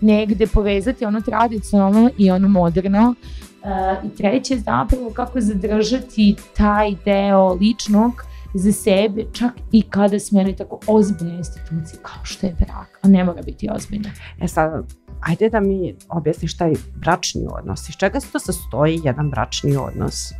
negde 0.00 0.46
povezati 0.46 1.04
ono 1.04 1.20
tradicionalno 1.20 2.10
i 2.18 2.30
ono 2.30 2.48
moderno. 2.48 3.14
Uh, 3.62 4.04
I 4.04 4.16
treće 4.16 4.56
zapravo 4.56 5.10
kako 5.10 5.40
zadržati 5.40 6.36
taj 6.56 6.94
deo 7.04 7.52
ličnog 7.52 8.12
za 8.54 8.72
sebe, 8.72 9.24
čak 9.32 9.52
i 9.72 9.82
kada 9.82 10.18
smo 10.18 10.40
jedne 10.40 10.56
tako 10.56 10.78
ozbiljne 10.86 11.36
institucije 11.36 12.00
kao 12.02 12.24
što 12.24 12.46
je 12.46 12.56
brak, 12.58 12.98
a 13.02 13.08
ne 13.08 13.24
mora 13.24 13.42
biti 13.42 13.68
ozbiljno. 13.72 14.08
E 14.40 14.48
sad, 14.48 14.84
ajde 15.20 15.48
da 15.48 15.60
mi 15.60 15.94
objasniš 16.08 16.54
šta 16.54 16.66
je 16.66 16.76
bračni 16.96 17.46
odnos. 17.50 17.88
Iz 17.88 17.94
čega 17.96 18.20
se 18.20 18.32
to 18.32 18.38
sastoji 18.38 19.00
jedan 19.04 19.30
bračni 19.30 19.76
odnos? 19.76 20.32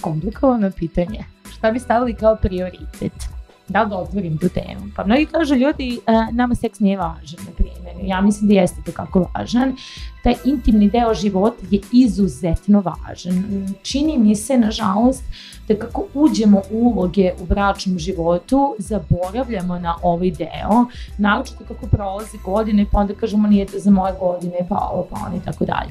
Komplikovano 0.00 0.70
pitanje. 0.70 1.24
Šta 1.52 1.70
bi 1.70 1.78
stavili 1.78 2.14
kao 2.14 2.36
prioritet? 2.36 3.12
da 3.68 3.82
li 3.82 3.90
da 3.90 3.96
otvorim 3.96 4.38
tu 4.38 4.48
temu? 4.48 4.80
Pa 4.96 5.04
mnogi 5.04 5.26
kažu 5.26 5.54
ljudi, 5.54 5.98
uh, 5.98 6.34
nama 6.34 6.54
seks 6.54 6.80
nije 6.80 6.98
važan, 6.98 7.40
na 7.46 7.52
primjer. 7.56 7.81
Ja 8.02 8.20
mislim 8.20 8.48
da 8.48 8.54
jeste 8.54 8.82
to 8.86 8.92
kako 8.92 9.26
važan. 9.34 9.76
Taj 10.22 10.34
intimni 10.44 10.90
deo 10.90 11.14
života 11.14 11.66
je 11.70 11.80
izuzetno 11.92 12.80
važan. 12.80 13.66
Čini 13.82 14.18
mi 14.18 14.36
se, 14.36 14.58
nažalost, 14.58 15.24
da 15.68 15.74
kako 15.78 16.04
uđemo 16.14 16.62
u 16.70 16.78
uloge 16.78 17.32
u 17.40 17.46
bračnom 17.46 17.98
životu, 17.98 18.74
zaboravljamo 18.78 19.78
na 19.78 19.96
ovaj 20.02 20.30
deo, 20.30 20.86
naročito 21.18 21.64
kako 21.68 21.86
prolazi 21.86 22.38
godine, 22.44 22.86
pa 22.92 22.98
onda 22.98 23.14
kažemo 23.14 23.48
nije 23.48 23.66
to 23.66 23.78
za 23.78 23.90
moje 23.90 24.12
godine, 24.20 24.66
pa 24.68 24.90
ovo, 24.92 25.06
pa 25.10 25.16
ono 25.26 25.36
i 25.36 25.40
tako 25.44 25.64
dalje. 25.64 25.90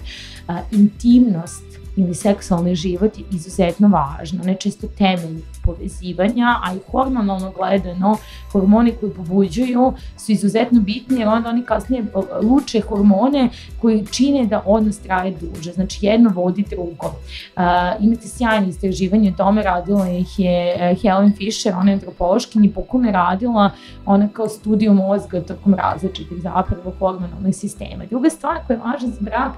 Intimnost 0.71 1.70
ili 1.95 2.15
seksualni 2.15 2.75
život 2.75 3.17
je 3.17 3.23
izuzetno 3.31 3.87
važno, 3.87 4.43
ne 4.43 4.55
često 4.55 4.87
temelj 4.87 5.41
povezivanja, 5.63 6.59
a 6.63 6.73
i 6.75 6.79
hormonalno 6.91 7.51
gledano, 7.51 8.17
hormoni 8.51 8.93
koji 8.99 9.11
pobuđuju 9.11 9.93
su 10.17 10.31
izuzetno 10.31 10.81
bitni 10.81 11.19
jer 11.19 11.27
onda 11.27 11.49
oni 11.49 11.65
kasnije 11.65 12.03
luče 12.43 12.81
hormone 12.81 13.49
koji 13.81 14.05
čine 14.05 14.45
da 14.45 14.63
odnos 14.65 14.99
traje 14.99 15.31
duže, 15.41 15.73
znači 15.73 16.05
jedno 16.05 16.29
vodi 16.29 16.65
drugo. 16.69 17.07
Uh, 17.07 17.63
imate 17.99 18.27
sjajne 18.27 18.69
istraživanje 18.69 19.31
o 19.31 19.37
tome, 19.37 19.63
radila 19.63 20.09
ih 20.09 20.39
je 20.39 20.75
e, 20.79 20.95
Helen 21.01 21.33
Fisher, 21.37 21.73
ona 21.73 21.91
je 21.91 21.93
antropološkinja 21.93 22.69
je 23.05 23.11
radila 23.11 23.71
ona 24.05 24.27
kao 24.27 24.49
studiju 24.49 24.93
mozga 24.93 25.41
tokom 25.41 25.73
različitih 25.73 26.37
zapravo 26.41 26.93
hormonalnih 26.99 27.55
sistema. 27.55 28.05
Druga 28.09 28.29
stvar 28.29 28.57
koja 28.67 28.75
je 28.75 28.81
važna 28.83 29.09
za 29.09 29.21
brak 29.21 29.51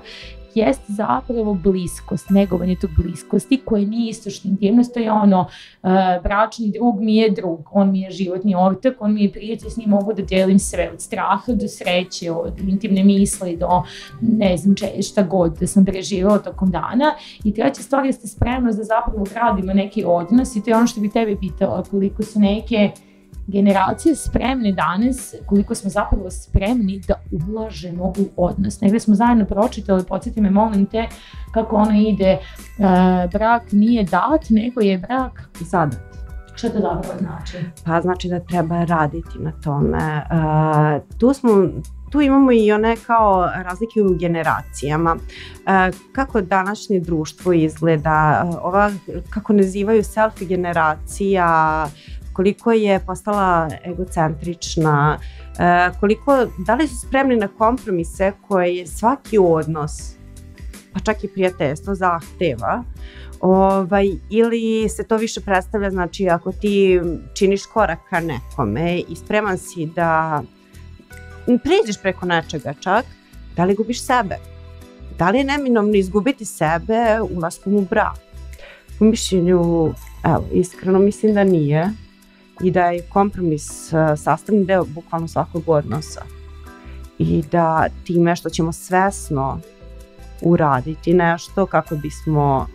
jeste 0.55 0.85
zapravo 0.87 1.53
bliskost, 1.53 2.29
negovanje 2.29 2.75
tog 2.75 2.89
bliskosti 2.97 3.61
koje 3.65 3.85
nije 3.85 4.09
isto 4.09 4.29
što 4.29 4.47
intimnost, 4.47 4.93
to 4.93 4.99
je 4.99 5.11
ono, 5.11 5.39
uh, 5.39 5.89
bračni 6.23 6.71
drug 6.71 7.01
mi 7.01 7.15
je 7.15 7.29
drug, 7.29 7.69
on 7.71 7.91
mi 7.91 8.01
je 8.01 8.11
životni 8.11 8.55
ortak, 8.55 8.95
on 8.99 9.13
mi 9.13 9.23
je 9.23 9.31
prijatelj, 9.31 9.69
s 9.69 9.77
njim 9.77 9.89
mogu 9.89 10.13
da 10.13 10.23
delim 10.23 10.59
sve, 10.59 10.89
od 10.93 11.01
straha 11.01 11.53
do 11.53 11.67
sreće, 11.67 12.31
od 12.31 12.59
intimne 12.59 13.03
misli 13.03 13.57
do 13.57 13.83
ne 14.21 14.57
znam 14.57 14.75
če, 14.75 15.01
šta 15.01 15.23
god 15.23 15.57
da 15.59 15.67
sam 15.67 15.85
preživao 15.85 16.37
tokom 16.37 16.71
dana. 16.71 17.13
I 17.43 17.53
treća 17.53 17.81
stvar 17.81 18.05
jeste 18.05 18.27
spremnost 18.27 18.77
da 18.77 18.83
zapravo 18.83 19.25
gradimo 19.33 19.73
neki 19.73 20.03
odnos 20.05 20.55
i 20.55 20.63
to 20.63 20.69
je 20.69 20.75
ono 20.75 20.87
što 20.87 21.01
bi 21.01 21.09
tebe 21.09 21.35
pitala, 21.39 21.83
koliko 21.83 22.23
su 22.23 22.39
neke 22.39 22.91
uh, 22.93 23.12
generacije 23.47 24.15
spremne 24.15 24.71
danas, 24.71 25.35
koliko 25.45 25.75
smo 25.75 25.89
zapravo 25.89 26.31
spremni 26.31 27.01
da 27.07 27.13
ulažemo 27.31 28.03
u 28.03 28.29
odnos. 28.37 28.81
Negde 28.81 28.99
smo 28.99 29.15
zajedno 29.15 29.45
pročitali, 29.45 30.03
podsjeti 30.07 30.41
me, 30.41 30.49
molim 30.49 30.85
te, 30.85 31.07
kako 31.53 31.75
ono 31.75 31.99
ide, 31.99 32.37
uh, 32.37 32.85
brak 33.31 33.71
nije 33.71 34.03
dat, 34.03 34.49
nego 34.49 34.81
je 34.81 34.97
brak 34.97 35.49
zadat. 35.59 35.99
Šta 36.55 36.69
to 36.69 36.79
zapravo 36.79 37.19
znači? 37.19 37.57
Pa 37.85 38.01
znači 38.01 38.27
da 38.27 38.39
treba 38.39 38.83
raditi 38.83 39.39
na 39.39 39.51
tome. 39.51 40.23
Uh, 40.31 41.17
tu 41.19 41.33
smo 41.33 41.49
tu 42.13 42.21
imamo 42.21 42.51
i 42.51 42.71
one 42.71 42.95
kao 43.07 43.49
razlike 43.55 44.01
u 44.01 44.15
generacijama. 44.19 45.15
E, 45.15 45.91
kako 46.11 46.41
današnje 46.41 46.99
društvo 46.99 47.53
izgleda, 47.53 48.45
ova, 48.61 48.91
kako 49.29 49.53
nazivaju 49.53 50.03
selfie 50.03 50.47
generacija, 50.47 51.87
koliko 52.33 52.71
je 52.71 52.99
postala 52.99 53.69
egocentrična, 53.83 55.19
e, 55.59 55.89
koliko, 55.99 56.45
da 56.57 56.75
li 56.75 56.87
su 56.87 56.95
spremni 57.07 57.35
na 57.35 57.47
kompromise 57.47 58.31
koje 58.47 58.75
je 58.75 58.87
svaki 58.87 59.37
odnos, 59.37 60.15
pa 60.93 60.99
čak 60.99 61.23
i 61.23 61.27
prijateljstvo 61.27 61.95
zahteva, 61.95 62.83
ovaj, 63.41 64.07
ili 64.29 64.89
se 64.89 65.03
to 65.03 65.17
više 65.17 65.41
predstavlja, 65.41 65.89
znači 65.89 66.29
ako 66.29 66.51
ti 66.51 67.01
činiš 67.33 67.65
korak 67.65 67.99
ka 68.09 68.19
nekome 68.19 68.99
i 68.99 69.15
spreman 69.15 69.57
si 69.57 69.85
da 69.85 70.41
priđeš 71.45 72.01
preko 72.01 72.25
nečega 72.25 72.73
čak, 72.79 73.05
da 73.55 73.65
li 73.65 73.75
gubiš 73.75 74.05
sebe? 74.05 74.35
Da 75.17 75.29
li 75.29 75.37
je 75.37 75.43
neminovno 75.43 75.93
izgubiti 75.93 76.45
sebe 76.45 77.21
ulaskom 77.35 77.75
u 77.75 77.81
brak? 77.81 78.17
U 78.99 79.05
mišljenju, 79.05 79.93
evo, 80.23 80.45
iskreno 80.53 80.99
mislim 80.99 81.33
da 81.33 81.43
nije 81.43 81.89
i 82.63 82.71
da 82.71 82.85
je 82.85 83.01
kompromis 83.09 83.93
e, 83.93 84.17
sastavni 84.17 84.65
deo 84.65 84.85
bukvalno 84.85 85.27
svakog 85.27 85.69
odnosa 85.69 86.21
i 87.17 87.43
da 87.51 87.87
time 88.03 88.35
što 88.35 88.49
ćemo 88.49 88.71
svesno 88.71 89.59
uraditi 90.41 91.13
nešto 91.13 91.65
kako 91.65 91.95
bismo 91.95 92.67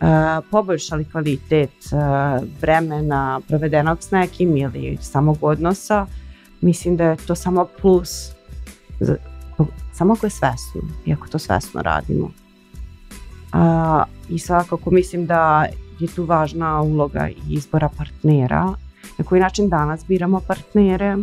uh, 0.00 0.08
poboljšali 0.50 1.04
kvalitet 1.04 1.70
uh, 1.92 2.48
vremena 2.60 3.40
provedenog 3.48 4.02
s 4.02 4.10
nekim 4.10 4.56
ili 4.56 4.98
samog 5.00 5.38
odnosa, 5.40 6.06
mislim 6.60 6.96
da 6.96 7.04
je 7.04 7.16
to 7.16 7.34
samo 7.34 7.68
plus 7.80 8.30
za, 9.00 9.16
samo 9.92 10.12
ako 10.12 10.26
je 10.26 10.30
svesno 10.30 10.80
i 11.06 11.12
ako 11.12 11.28
to 11.28 11.38
svesno 11.38 11.82
radimo. 11.82 12.24
Uh, 12.24 14.02
I 14.28 14.38
svakako 14.38 14.90
mislim 14.90 15.26
da 15.26 15.66
je 16.00 16.08
tu 16.08 16.24
važna 16.24 16.80
uloga 16.80 17.28
izbora 17.48 17.88
partnera 17.88 18.74
na 19.18 19.24
koji 19.24 19.40
način 19.40 19.68
danas 19.68 20.06
biramo 20.06 20.40
partnere, 20.40 21.16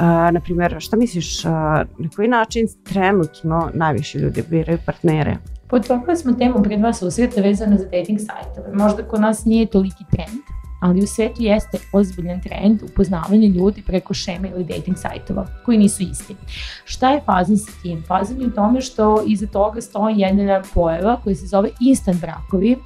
Uh, 0.00 0.04
na 0.32 0.40
primjer, 0.40 0.76
šta 0.78 0.96
misliš, 0.96 1.44
uh, 1.44 1.52
na 1.98 2.08
koji 2.16 2.28
način 2.28 2.66
trenutno 2.84 3.70
najviše 3.74 4.18
ljudi 4.18 4.44
biraju 4.50 4.78
partnere? 4.86 5.36
Potokali 5.68 6.16
smo 6.16 6.32
temu 6.32 6.62
pred 6.62 6.80
vas 6.80 6.98
susreta 6.98 7.40
vezano 7.40 7.76
za 7.76 7.84
dating 7.84 8.18
sajtove. 8.20 8.74
Možda 8.74 9.02
kod 9.02 9.20
nas 9.20 9.44
nije 9.44 9.66
toliki 9.66 10.04
trend, 10.10 10.40
ali 10.80 11.02
u 11.02 11.06
svetu 11.06 11.42
jeste 11.42 11.78
ozbiljan 11.92 12.40
trend 12.42 12.82
upoznavanja 12.82 13.48
ljudi 13.48 13.82
preko 13.86 14.14
šeme 14.14 14.50
ili 14.50 14.64
dating 14.64 14.96
sajtova 14.96 15.46
koji 15.64 15.78
nisu 15.78 16.02
isti. 16.02 16.36
Šta 16.84 17.10
je 17.10 17.20
fazan 17.26 17.56
sa 17.56 17.72
tim? 17.82 18.02
Fazan 18.08 18.40
je 18.40 18.46
u 18.46 18.50
tome 18.50 18.80
što 18.80 19.22
iza 19.26 19.46
toga 19.46 19.80
stoji 19.80 20.18
jedna 20.18 20.62
pojava 20.74 21.20
koja 21.24 21.34
se 21.34 21.46
zove 21.46 21.70
instant 21.80 22.20
brakovi 22.20 22.76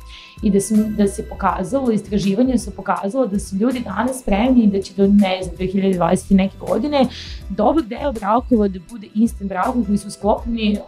i 0.43 0.51
da, 0.51 0.61
su, 0.61 0.75
da 0.97 1.09
se 1.09 1.29
pokazalo, 1.29 1.91
istraživanje 1.91 2.59
su 2.59 2.71
pokazalo 2.71 3.27
da 3.27 3.39
su 3.39 3.57
ljudi 3.57 3.81
danas 3.81 4.21
spremni 4.21 4.67
da 4.67 4.83
će 4.83 4.95
do, 4.97 5.07
ne 5.07 5.41
znam, 5.43 5.57
2020. 5.57 6.35
neke 6.35 6.57
godine 6.59 7.07
dobar 7.49 7.85
deo 7.85 8.13
brakova 8.13 8.69
da 8.69 8.79
bude 8.91 9.09
instant 9.15 9.49
brakovi 9.49 9.85
koji 9.85 9.99
su 9.99 10.11
sklopljeni 10.11 10.79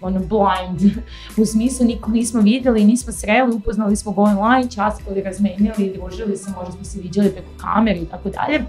ono, 0.00 0.20
blind, 0.20 0.92
u 1.42 1.46
smislu 1.46 1.86
nikog 1.86 2.14
nismo 2.14 2.40
videli, 2.40 2.84
nismo 2.84 3.12
sreli, 3.12 3.54
upoznali 3.54 3.96
smo 3.96 4.12
go 4.12 4.22
online, 4.22 4.70
časkali, 4.70 5.22
razmenjali, 5.22 5.92
družili 5.94 6.36
se, 6.36 6.50
možda 6.56 6.72
smo 6.72 6.84
se 6.84 7.00
viđali 7.00 7.30
preko 7.30 7.50
kamere 7.56 7.98
i 7.98 8.06
tako 8.06 8.30
dalje, 8.30 8.64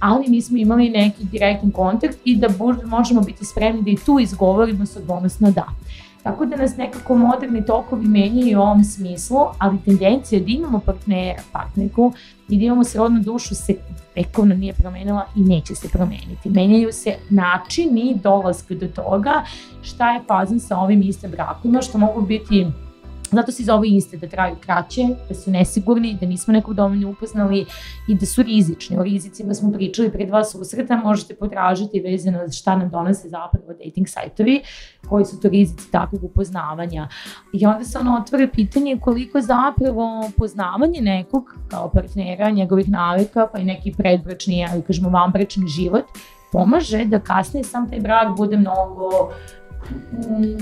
ali 0.00 0.28
nismo 0.28 0.56
imali 0.56 0.90
neki 0.90 1.24
direktan 1.24 1.70
kontakt 1.70 2.18
i 2.24 2.36
da 2.36 2.48
možemo 2.84 3.20
biti 3.20 3.44
spremni 3.44 3.82
da 3.82 3.90
i 3.90 3.96
tu 4.06 4.18
izgovorimo 4.20 4.86
sa 4.86 4.98
odgovornost 4.98 5.40
da. 5.40 5.66
Tako 6.24 6.46
da 6.46 6.56
nas 6.56 6.76
nekako 6.76 7.14
moderni 7.14 7.66
tokovi 7.66 8.06
menjaju 8.06 8.58
u 8.58 8.62
ovom 8.62 8.84
smislu, 8.84 9.38
ali 9.58 9.78
tendencija 9.84 10.40
da 10.40 10.46
imamo 10.48 10.78
partnera, 10.78 11.42
partnerku 11.52 12.12
i 12.48 12.58
da 12.58 12.64
imamo 12.64 12.84
srodnu 12.84 13.20
dušu 13.20 13.54
se 13.54 13.74
vekovno 14.16 14.54
nije 14.54 14.72
promenila 14.72 15.26
i 15.36 15.40
neće 15.40 15.74
se 15.74 15.88
promeniti. 15.88 16.50
Menjaju 16.50 16.92
se 16.92 17.14
načini 17.30 18.20
dolazka 18.22 18.74
do 18.74 18.88
toga 18.88 19.44
šta 19.82 20.14
je 20.14 20.20
fazan 20.28 20.60
sa 20.60 20.78
ovim 20.78 21.02
istim 21.02 21.30
brakovima, 21.30 21.82
što 21.82 21.98
mogu 21.98 22.20
biti 22.20 22.66
Zato 23.34 23.52
se 23.52 23.62
zovu 23.62 23.84
iste, 23.84 24.16
da 24.16 24.28
traju 24.28 24.56
kraće, 24.60 25.02
da 25.28 25.34
su 25.34 25.50
nesigurni, 25.50 26.16
da 26.20 26.26
nismo 26.26 26.52
nekog 26.52 26.74
dovoljno 26.74 27.10
upoznali 27.10 27.66
i 28.08 28.14
da 28.14 28.26
su 28.26 28.42
rizični. 28.42 28.98
O 28.98 29.02
rizicima 29.02 29.54
smo 29.54 29.72
pričali 29.72 30.12
pre 30.12 30.26
dva 30.26 30.44
susreta, 30.44 30.96
možete 30.96 31.34
potražiti 31.34 32.00
vezano 32.00 32.38
za 32.46 32.52
šta 32.52 32.76
nam 32.76 32.90
donose 32.90 33.28
zapravo 33.28 33.72
dating 33.84 34.08
sajtovi, 34.08 34.62
koji 35.08 35.24
su 35.24 35.40
to 35.40 35.48
rizici 35.48 35.90
takvog 35.90 36.24
upoznavanja. 36.24 37.08
I 37.52 37.66
onda 37.66 37.84
se 37.84 37.98
ono 37.98 38.16
otvore 38.16 38.48
pitanje 38.48 38.98
koliko 39.00 39.40
zapravo 39.40 40.30
poznavanje 40.36 41.00
nekog 41.00 41.44
kao 41.70 41.90
partnera, 41.90 42.50
njegovih 42.50 42.90
navika, 42.90 43.48
pa 43.52 43.58
i 43.58 43.64
neki 43.64 43.92
predbračni, 43.92 44.66
ali 44.70 44.82
kažemo 44.82 45.08
vanbračni 45.08 45.68
život, 45.68 46.04
pomaže 46.52 47.04
da 47.04 47.20
kasnije 47.20 47.64
sam 47.64 47.90
taj 47.90 48.00
brak 48.00 48.36
bude 48.36 48.56
mnogo 48.56 49.32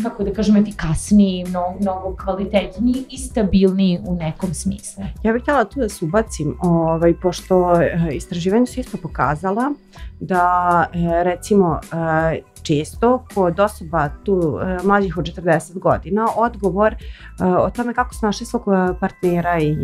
kako 0.02 0.24
da 0.24 0.32
kažem, 0.32 0.56
efikasniji, 0.56 1.44
mnogo, 1.48 1.78
mnogo 1.80 2.16
kvalitetniji 2.16 3.04
i 3.10 3.18
stabilniji 3.18 4.00
u 4.06 4.14
nekom 4.14 4.54
smislu. 4.54 5.04
Ja 5.22 5.32
bih 5.32 5.42
htjela 5.42 5.64
tu 5.64 5.80
da 5.80 5.88
se 5.88 6.04
ubacim, 6.04 6.56
ovaj, 6.60 7.14
pošto 7.14 7.82
eh, 7.82 8.08
istraživanje 8.12 8.66
su 8.66 8.80
isto 8.80 8.96
pokazala 9.02 9.72
da 10.20 10.86
eh, 10.92 11.24
recimo 11.24 11.80
eh, 11.82 12.40
često 12.62 13.24
kod 13.34 13.60
osoba 13.60 14.08
tu 14.24 14.58
mlađih 14.84 15.16
od 15.16 15.24
40 15.24 15.78
godina 15.78 16.26
odgovor 16.36 16.94
o 17.40 17.70
tome 17.70 17.94
kako 17.94 18.14
su 18.14 18.26
našli 18.26 18.46
svog 18.46 18.64
partnera 19.00 19.58
i 19.58 19.76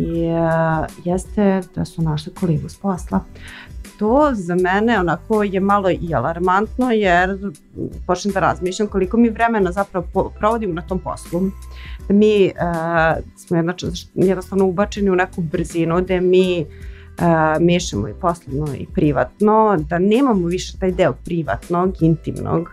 jeste 1.03 1.61
da 1.75 1.85
su 1.85 2.01
našli 2.01 2.33
kolegu 2.33 2.69
s 2.69 2.77
posla 2.77 3.19
to 3.99 4.31
za 4.33 4.55
mene 4.55 4.99
onako 4.99 5.43
je 5.43 5.59
malo 5.59 5.89
i 5.89 6.13
alarmantno 6.13 6.91
jer 6.91 7.37
počnem 8.07 8.33
da 8.33 8.39
razmišljam 8.39 8.87
koliko 8.87 9.17
mi 9.17 9.29
vremena 9.29 9.71
zapravo 9.71 10.31
provodimo 10.39 10.73
na 10.73 10.81
tom 10.81 10.99
poslu. 10.99 11.41
Da 12.07 12.13
mi 12.13 12.45
uh, 12.45 13.23
smo 13.37 13.57
jednostavno 14.15 14.65
ubačeni 14.65 15.09
u 15.09 15.15
neku 15.15 15.41
brzinu 15.41 16.01
gde 16.01 16.21
mi 16.21 16.61
uh, 16.61 17.25
mešamo 17.61 18.07
i 18.07 18.13
poslovno 18.21 18.75
i 18.75 18.85
privatno, 18.93 19.77
da 19.89 19.99
nemamo 19.99 20.47
više 20.47 20.77
taj 20.79 20.91
deo 20.91 21.13
privatnog, 21.25 21.95
intimnog. 22.01 22.69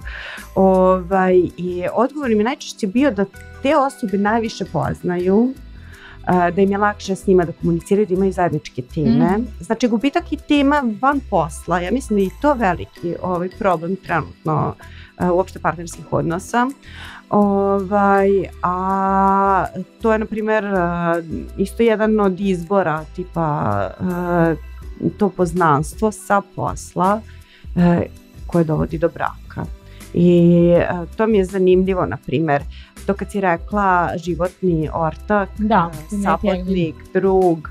Ovaj, 0.55 1.37
I 1.57 1.85
odgovor 1.95 2.31
mi 2.31 2.45
najčešće 2.45 2.87
bio 2.87 3.11
da 3.11 3.25
te 3.63 3.77
osobe 3.77 4.19
najviše 4.19 4.65
poznaju 4.65 5.55
da 6.27 6.63
im 6.63 6.71
je 6.71 6.79
lakše 6.79 7.17
s 7.17 7.27
njima 7.27 7.45
da 7.45 7.53
komuniciraju, 7.53 8.07
da 8.07 8.15
imaju 8.15 8.33
zajedničke 8.33 8.83
teme. 8.83 9.39
Mm. 9.39 9.47
Znači, 9.61 9.89
gubitak 9.89 10.33
i 10.33 10.37
tema 10.37 10.83
van 11.01 11.21
posla, 11.31 11.81
ja 11.81 11.91
mislim 11.91 12.19
da 12.19 12.25
je 12.25 12.31
to 12.43 12.55
veliki 12.55 13.15
ovaj, 13.23 13.49
problem 13.59 13.97
trenutno 13.97 14.75
uh, 15.19 15.31
uopšte 15.31 15.59
partnerskih 15.59 16.13
odnosa. 16.13 16.67
Ovaj, 17.31 18.29
a 18.63 19.67
to 20.03 20.13
je, 20.13 20.19
na 20.19 20.27
primjer, 20.27 20.65
uh, 20.65 21.25
isto 21.57 21.83
jedan 21.83 22.21
od 22.21 22.41
izbora, 22.41 23.05
tipa 23.17 23.91
uh, 24.01 25.11
to 25.19 25.29
poznanstvo 25.29 26.13
sa 26.13 26.43
posla 26.57 27.21
koje 28.47 28.65
dovodi 28.65 28.99
do 28.99 29.09
braka. 29.09 29.65
I 30.17 30.73
uh, 30.73 31.17
to 31.17 31.27
mi 31.27 31.39
je 31.39 31.45
zanimljivo, 31.45 32.07
na 32.07 32.17
primjer, 32.17 32.63
to 33.07 33.15
kad 33.15 33.31
si 33.31 33.41
rekla 33.41 34.11
životni 34.17 34.89
ortak, 34.93 35.49
da, 35.59 35.91
e, 36.13 36.17
sapotnik, 36.23 36.95
drug, 37.13 37.69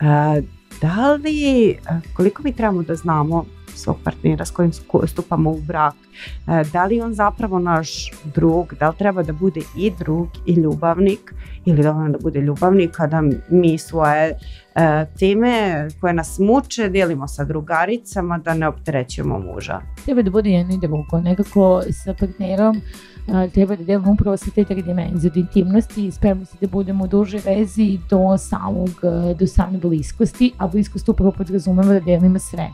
e, 0.00 0.42
da 0.80 1.12
li, 1.14 1.70
e, 1.70 1.76
koliko 2.14 2.42
mi 2.42 2.52
trebamo 2.52 2.82
da 2.82 2.94
znamo 2.94 3.44
svog 3.74 3.96
partnera 4.04 4.44
s 4.44 4.50
kojim 4.50 4.72
stupamo 5.06 5.50
u 5.50 5.60
brak, 5.60 5.94
da 6.72 6.84
li 6.84 7.00
on 7.00 7.14
zapravo 7.14 7.58
naš 7.58 8.10
drug, 8.34 8.74
da 8.80 8.88
li 8.88 8.96
treba 8.98 9.22
da 9.22 9.32
bude 9.32 9.60
i 9.76 9.90
drug 9.98 10.28
i 10.46 10.52
ljubavnik 10.52 11.34
ili 11.68 11.82
dovoljno 11.82 12.10
da 12.10 12.18
bude 12.18 12.40
ljubavnik 12.40 12.90
kada 12.90 13.22
mi 13.48 13.78
svoje 13.78 14.38
teme 15.18 15.88
koje 16.00 16.12
nas 16.12 16.38
muče 16.38 16.88
delimo 16.88 17.28
sa 17.28 17.44
drugaricama 17.44 18.38
da 18.38 18.54
ne 18.54 18.68
opterećujemo 18.68 19.38
muža. 19.38 19.80
Treba 20.04 20.22
da 20.22 20.30
bude 20.30 20.50
jedno 20.50 20.74
i 20.74 20.78
drugo, 20.78 21.20
nekako 21.20 21.82
sa 22.04 22.14
partnerom 22.14 22.80
treba 23.52 23.76
da 23.76 23.84
delamo 23.84 24.12
upravo 24.12 24.36
sa 24.36 24.50
te 24.54 24.64
tri 24.64 24.82
dimenzije 24.82 25.30
od 25.30 25.36
intimnosti 25.36 26.06
i 26.06 26.10
spremnosti 26.10 26.56
da 26.60 26.66
budemo 26.66 27.04
u 27.04 27.06
duže 27.06 27.38
vezi 27.44 27.98
do 28.10 28.38
samog, 28.38 28.90
do 29.38 29.46
same 29.46 29.78
bliskosti, 29.78 30.52
a 30.58 30.68
bliskost 30.68 31.08
upravo 31.08 31.32
podrazumeva 31.32 31.92
da 31.92 32.00
delimo 32.00 32.38
sve 32.38 32.70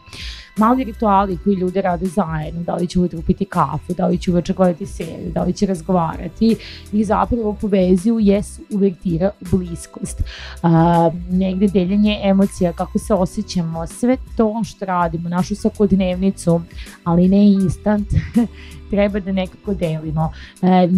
mali 0.57 0.85
rituali 0.85 1.39
koji 1.45 1.57
ljude 1.57 1.83
rade 1.83 2.07
zajedno, 2.07 2.63
da 2.63 2.75
li 2.75 2.87
će 2.87 3.01
ujutro 3.01 3.21
piti 3.27 3.45
kafu, 3.45 3.95
da 3.97 4.07
li 4.07 4.19
će 4.19 4.31
uveče 4.31 4.53
gledati 4.53 4.87
seriju, 4.87 5.33
da 5.35 5.43
li 5.43 5.53
će 5.53 5.67
razgovarati 5.67 6.57
i 6.93 7.05
zapravo 7.05 7.57
povezuju 7.61 8.19
jesu 8.21 8.63
uvertira 8.71 9.31
bliskost. 9.51 10.23
A, 10.63 11.11
negde 11.31 11.67
deljenje 11.67 12.21
emocija, 12.23 12.73
kako 12.73 12.99
se 12.99 13.15
osjećamo, 13.15 13.87
sve 13.87 14.17
to 14.37 14.61
što 14.65 14.85
radimo, 14.85 15.29
našu 15.29 15.55
svakodnevnicu, 15.55 16.61
ali 17.05 17.29
ne 17.29 17.53
instant, 17.53 18.09
treba 18.95 19.21
da 19.21 19.33
nekako 19.33 19.75
delimo. 19.75 20.33
E, 20.63 20.89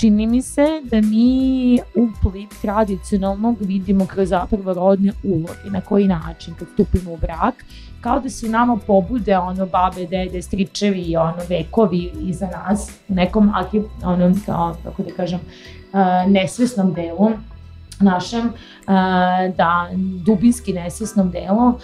čini 0.00 0.26
mi 0.26 0.42
se 0.42 0.66
da 0.84 1.00
mi 1.00 1.78
upliv 1.94 2.48
tradicionalnog 2.62 3.56
vidimo 3.60 4.06
kroz 4.06 4.28
zapravo 4.28 4.72
rodne 4.72 5.12
uloge, 5.22 5.70
na 5.70 5.80
koji 5.80 6.08
način 6.08 6.54
kad 6.58 6.68
stupimo 6.74 7.12
u 7.12 7.16
brak, 7.16 7.64
kao 8.00 8.20
da 8.20 8.30
su 8.30 8.48
nama 8.48 8.76
pobude 8.86 9.38
ono 9.38 9.66
babe, 9.66 10.06
dede, 10.06 10.42
stričevi 10.42 11.00
i 11.00 11.16
ono 11.16 11.42
vekovi 11.48 12.12
iza 12.20 12.46
nas 12.46 12.90
u 13.08 13.14
nekom 13.14 13.52
ono, 14.04 14.34
kao, 14.46 14.76
kako 14.84 15.02
da 15.02 15.10
kažem, 15.16 15.40
uh, 15.92 16.32
nesvesnom 16.32 16.94
delu 16.94 17.30
našem, 18.00 18.46
uh, 18.46 18.94
da 19.56 19.88
dubinski 20.24 20.72
nesvesnom 20.72 21.30
delu, 21.30 21.68
uh, 21.68 21.74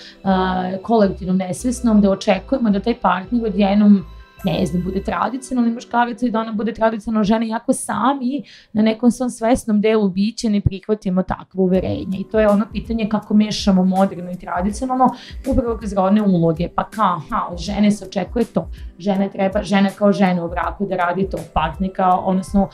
kolektivnom 0.83 1.37
nesvesnom, 1.37 2.01
da 2.01 2.11
očekujemo 2.11 2.70
da 2.70 2.81
taj 2.81 2.94
partner 3.01 3.47
odjednom 3.47 4.05
ne 4.44 4.66
znam, 4.66 4.83
bude 4.83 5.02
tradicionalni 5.02 5.70
muškarac 5.70 6.22
i 6.22 6.30
da 6.30 6.40
ona 6.40 6.52
bude 6.52 6.74
tradicionalna 6.74 7.24
žena, 7.24 7.46
iako 7.46 7.72
sami 7.72 8.42
na 8.72 8.83
nekom 8.83 9.11
svom 9.11 9.30
svesnom 9.30 9.80
delu 9.80 10.09
biće 10.09 10.50
ne 10.50 10.61
prihvatimo 10.61 11.22
takvo 11.22 11.64
uverenje. 11.64 12.18
I 12.18 12.24
to 12.24 12.40
je 12.40 12.48
ono 12.48 12.66
pitanje 12.72 13.09
kako 13.09 13.35
mešamo 13.35 13.85
moderno 13.85 14.30
i 14.30 14.38
tradicionalno 14.38 15.09
upravo 15.46 15.76
kroz 15.76 15.92
rodne 15.92 16.22
uloge. 16.22 16.68
Pa 16.74 16.85
kao, 16.85 17.04
aha, 17.16 17.46
od 17.50 17.59
žene 17.59 17.90
se 17.90 18.04
očekuje 18.04 18.44
to. 18.44 18.70
Žena 18.98 19.28
treba, 19.28 19.62
žena 19.62 19.90
kao 19.98 20.12
žena 20.12 20.44
u 20.44 20.48
braku 20.48 20.87
da 20.87 20.96
radi 20.96 21.28
to. 21.30 21.38
Partnika, 21.52 22.11
odnosno 22.11 22.68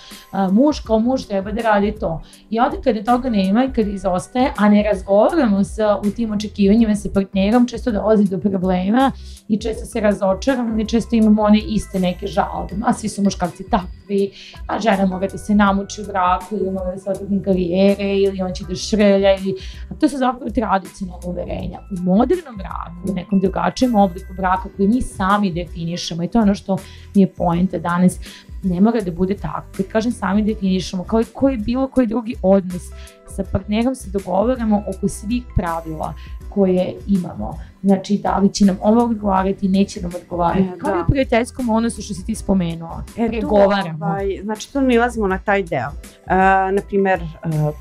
muž 0.53 0.81
kao 0.87 0.99
muž 0.99 1.25
treba 1.25 1.53
da 1.53 1.63
radi 1.63 1.93
to. 2.01 2.23
I 2.51 2.61
onda 2.61 2.77
kada 2.85 3.03
toga 3.03 3.31
nema 3.31 3.65
i 3.65 3.73
kada 3.73 3.91
izostaje, 3.91 4.53
a 4.57 4.69
ne 4.69 4.83
razgovaramo 4.83 5.65
sa, 5.65 5.99
u 6.07 6.11
tim 6.11 6.33
očekivanjima 6.33 6.97
sa 6.97 7.09
partnerom, 7.15 7.67
često 7.67 7.91
dolazi 7.91 8.29
do 8.31 8.39
problema 8.39 9.13
i 9.49 9.59
često 9.59 9.87
se 9.87 10.01
razočaramo 10.01 10.81
i 10.81 10.87
često 10.87 11.17
imamo 11.17 11.43
one 11.43 11.60
imaju 11.61 11.75
iste 11.75 12.01
neke 12.01 12.27
žalbe, 12.27 12.75
a 12.85 12.93
svi 12.93 13.09
su 13.09 13.23
muškarci 13.23 13.65
takvi, 13.71 14.33
a 14.67 14.81
žena 14.81 15.07
mora 15.07 15.29
da 15.29 15.39
se 15.39 15.55
namuči 15.55 16.03
u 16.03 16.07
braku 16.07 16.57
ili 16.57 16.71
mora 16.71 16.91
da 16.91 16.99
se 16.99 17.11
odredim 17.11 17.43
karijere 17.43 18.17
ili 18.17 18.43
on 18.43 18.53
će 18.53 18.65
da 18.65 18.75
šrlja 18.75 19.37
ili, 19.37 19.55
a 19.91 19.95
to 19.95 20.09
su 20.09 20.17
zapravo 20.19 20.51
tradicionalne 20.51 21.27
uverenja. 21.27 21.79
U 21.99 22.03
modernom 22.03 22.57
braku, 22.57 23.13
u 23.13 23.15
nekom 23.15 23.41
drugačijem 23.41 23.95
obliku 23.95 24.35
braka 24.37 24.69
koji 24.77 24.89
mi 24.89 25.03
sami 25.03 25.53
definišemo 25.53 26.23
i 26.23 26.29
to 26.29 26.39
je 26.39 26.43
ono 26.43 26.55
što 26.55 26.77
mi 27.15 27.23
je 27.23 27.33
pojenta 27.33 27.79
danas, 27.79 28.19
ne 28.63 28.81
mora 28.81 29.01
da 29.01 29.11
bude 29.11 29.37
tako. 29.37 29.67
Kad 29.77 29.87
kažem 29.87 30.13
sami 30.13 30.43
definišemo, 30.43 31.05
kao 31.05 31.21
i 31.21 31.25
koji 31.33 31.57
bilo 31.57 31.89
koji 31.89 32.07
drugi 32.07 32.35
odnos, 32.43 32.83
sa 33.29 33.45
partnerom 33.53 33.95
se 33.95 34.11
dogovaramo 34.11 34.83
oko 34.97 35.09
svih 35.09 35.43
pravila 35.57 36.15
koje 36.49 36.95
imamo. 37.07 37.70
Znači, 37.83 38.19
da 38.23 38.39
li 38.39 38.53
će 38.53 38.65
nam 38.65 38.79
ovo 38.83 39.05
odgovarati, 39.05 39.69
neće 39.69 40.01
nam 40.03 40.11
odgovarati. 40.23 40.63
E, 40.63 40.79
Kao 40.79 40.91
da. 40.91 40.99
i 40.99 41.01
u 41.01 41.07
prijateljskom 41.09 41.69
odnosu 41.69 42.03
što 42.03 42.15
si 42.15 42.27
ti 42.27 42.35
spomenuo. 42.35 43.03
E, 43.17 43.29
pregovaramo. 43.29 44.07
Ovaj, 44.07 44.41
znači, 44.43 44.73
tu 44.73 44.81
nilazimo 44.81 45.27
na 45.27 45.39
taj 45.39 45.63
deo. 45.63 45.91
E, 46.27 46.73
naprimer, 46.73 47.21
e, 47.21 47.27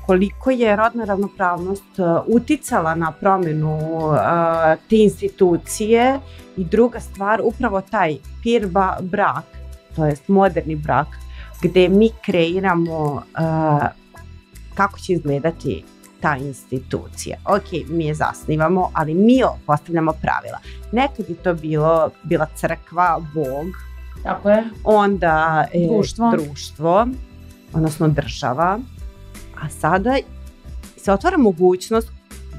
koliko 0.06 0.50
je 0.50 0.76
rodna 0.76 1.04
ravnopravnost 1.04 1.98
e, 1.98 2.02
uticala 2.26 2.94
na 2.94 3.12
promenu 3.12 3.78
e, 3.78 4.76
te 4.90 4.96
institucije 4.96 6.20
i 6.56 6.64
druga 6.64 7.00
stvar, 7.00 7.40
upravo 7.44 7.80
taj 7.80 8.16
pirba 8.42 8.96
brak, 9.00 9.44
to 9.96 10.06
jest 10.06 10.28
moderni 10.28 10.76
brak, 10.76 11.06
gde 11.62 11.88
mi 11.88 12.10
kreiramo 12.24 13.22
e, 13.22 13.40
kako 14.74 14.98
će 14.98 15.12
izgledati 15.12 15.84
ta 16.20 16.36
institucija. 16.36 17.36
Ok, 17.44 17.88
mi 17.88 18.04
je 18.06 18.14
zasnivamo, 18.14 18.90
ali 18.94 19.14
mi 19.14 19.40
postavljamo 19.66 20.12
pravila. 20.12 20.58
Nekad 20.92 21.28
je 21.28 21.34
to 21.34 21.54
bilo, 21.54 22.10
bila 22.22 22.46
crkva, 22.54 23.20
bog, 23.34 23.66
Tako 24.22 24.50
je. 24.50 24.64
onda 24.84 25.66
e, 25.72 25.86
društvo. 25.86 26.30
društvo, 26.30 27.06
odnosno 27.72 28.08
država, 28.08 28.78
a 29.62 29.68
sada 29.68 30.16
se 30.96 31.12
otvara 31.12 31.38
mogućnost 31.38 32.08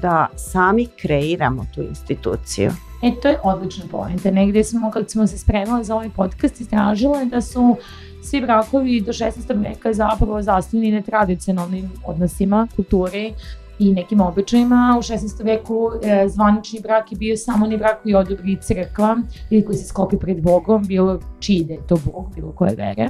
da 0.02 0.26
sami 0.36 0.86
kreiramo 1.02 1.66
tu 1.74 1.82
instituciju. 1.82 2.70
E, 3.02 3.20
to 3.22 3.28
je 3.28 3.38
odlična 3.42 3.84
pojenta. 3.90 4.30
Negde 4.30 4.64
smo, 4.64 4.90
kad 4.90 5.10
smo 5.10 5.26
se 5.26 5.38
spremali 5.38 5.84
za 5.84 5.94
ovaj 5.94 6.10
podcast, 6.16 6.60
istražile 6.60 7.24
da 7.24 7.40
su 7.40 7.76
svi 8.22 8.40
brakovi 8.40 9.00
do 9.00 9.12
16. 9.12 9.62
veka 9.62 9.92
zapravo 9.92 10.42
zasnovani 10.42 10.92
na 10.92 11.02
tradicionalnim 11.02 11.90
odnosima, 12.04 12.68
kulturi 12.76 13.34
i 13.82 13.92
nekim 13.92 14.20
običajima. 14.20 14.96
U 14.98 15.02
16. 15.02 15.44
veku 15.44 15.90
e, 16.02 16.28
zvanični 16.28 16.80
brak 16.80 17.12
je 17.12 17.18
bio 17.18 17.36
samo 17.36 17.66
ni 17.66 17.76
brak 17.76 18.02
koji 18.02 18.14
odobri 18.14 18.58
crkva 18.62 19.16
ili 19.50 19.64
koji 19.64 19.78
se 19.78 19.84
skopi 19.84 20.16
pred 20.16 20.42
Bogom, 20.42 20.84
bilo 20.86 21.20
čiji 21.40 21.64
da 21.64 21.72
je 21.72 21.86
to 21.88 21.96
Bog, 22.04 22.34
bilo 22.34 22.52
koje 22.52 22.74
vere. 22.74 23.08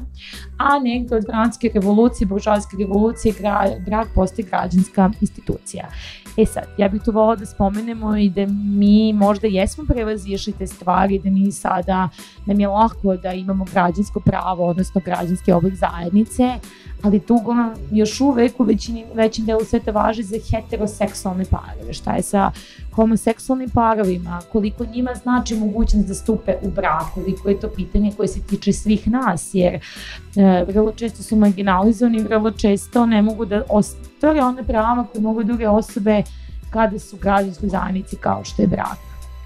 A 0.59 0.79
negde 0.79 1.17
od 1.17 1.25
francuske 1.27 1.71
revolucije, 1.75 2.27
buržovske 2.27 2.77
revolucije, 2.79 3.35
gra, 3.39 3.67
brak 3.87 4.09
postaje 4.15 4.49
građanska 4.49 5.11
institucija. 5.21 5.89
E 6.37 6.47
sad, 6.47 6.65
ja 6.79 6.89
bih 6.89 7.03
tu 7.05 7.13
volila 7.13 7.37
da 7.37 7.47
spomenemo 7.47 8.17
i 8.17 8.31
da 8.31 8.47
mi 8.47 9.13
možda 9.13 9.47
jesmo 9.47 9.85
prevazišli 9.89 10.53
te 10.53 10.67
stvari, 10.67 11.19
da 11.19 11.31
mi 11.31 11.53
sada, 11.53 12.09
nam 12.47 12.61
je 12.61 12.69
lako 12.69 13.17
da 13.17 13.33
imamo 13.33 13.65
građansko 13.73 14.21
pravo, 14.21 14.67
odnosno 14.67 15.01
građanski 15.05 15.53
oblik 15.53 15.75
zajednice, 15.75 16.59
ali 17.03 17.21
tugo 17.21 17.55
još 17.91 18.21
uvek 18.21 18.61
u 18.61 18.65
većini, 18.65 19.05
većim 19.15 19.47
delu 19.47 19.65
sveta 19.65 19.91
važi 19.91 20.23
za 20.23 20.37
heteroseksualne 20.51 21.45
parove. 21.45 21.93
Šta 21.93 22.15
je 22.15 22.23
sa 22.23 22.51
homoseksualnim 22.93 23.71
parovima, 23.71 24.41
koliko 24.53 24.85
njima 24.85 25.15
znači 25.23 25.55
mogućnost 25.55 26.09
da 26.09 26.15
stupe 26.15 26.55
u 26.63 26.71
brak, 26.71 27.03
koliko 27.15 27.49
je 27.49 27.61
to 27.61 27.69
pitanje 27.69 28.13
koje 28.17 28.29
se 28.29 28.41
tiče 28.41 28.73
svih 28.73 29.09
nas, 29.11 29.51
jer 29.53 29.75
e, 29.75 30.65
vrlo 30.69 30.93
često 30.93 31.23
su 31.23 31.37
marginalizovani, 31.37 32.23
vrlo 32.23 32.51
često 32.51 33.07
ne 33.07 33.23
mogu 33.23 33.45
da 33.45 33.63
ostvare 33.69 34.41
one 34.41 34.63
prava 34.63 35.07
koje 35.13 35.23
mogu 35.23 35.45
druge 35.45 35.69
osobe 35.69 36.23
kada 36.71 36.99
su 36.99 37.17
građanskoj 37.17 37.69
zajednici 37.69 38.17
kao 38.17 38.45
što 38.45 38.63
je 38.63 38.69
brak. 38.69 38.99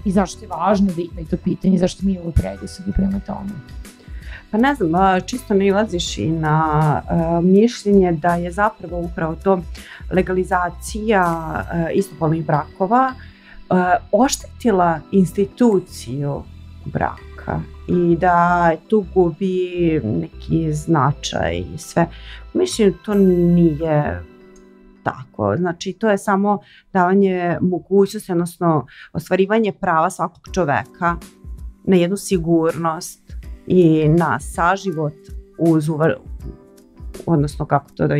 I 0.05 0.11
zašto 0.11 0.45
je 0.45 0.47
važno 0.47 0.87
da 0.95 1.01
imaju 1.01 1.27
to 1.27 1.37
pitanje, 1.37 1.77
zašto 1.77 2.05
mi 2.05 2.19
ovo 2.19 2.31
predusudi 2.31 2.91
prema 2.95 3.19
tome. 3.19 3.49
Pa 4.51 4.57
ne 4.57 4.75
znam, 4.75 5.21
čisto 5.25 5.53
ne 5.53 5.67
ilaziš 5.67 6.17
i 6.17 6.29
na 6.29 7.01
mišljenje 7.43 8.11
da 8.11 8.35
je 8.35 8.51
zapravo 8.51 8.99
upravo 8.99 9.35
to 9.43 9.61
legalizacija 10.11 11.63
istopolnih 11.93 12.45
brakova 12.45 13.13
oštetila 14.11 14.99
instituciju 15.11 16.43
braka 16.85 17.59
i 17.87 18.15
da 18.15 18.71
tu 18.89 19.05
gubi 19.13 20.01
neki 20.03 20.73
značaj 20.73 21.57
i 21.75 21.77
sve. 21.77 22.07
Mislim, 22.53 22.93
to 23.05 23.13
nije 23.13 24.23
tako. 25.03 25.55
Znači, 25.57 25.93
to 25.93 26.09
je 26.09 26.17
samo 26.17 26.59
davanje 26.93 27.57
mogućnosti, 27.61 28.31
odnosno 28.31 28.85
ostvarivanje 29.13 29.71
prava 29.71 30.09
svakog 30.09 30.43
čoveka 30.53 31.15
na 31.83 31.95
jednu 31.95 32.17
sigurnost 32.17 33.26
i 33.67 34.09
na 34.09 34.39
saživot 34.39 35.13
uz 35.59 35.89
uva, 35.89 36.09
odnosno 37.25 37.65
kako 37.65 37.89
to 37.97 38.07
da 38.07 38.15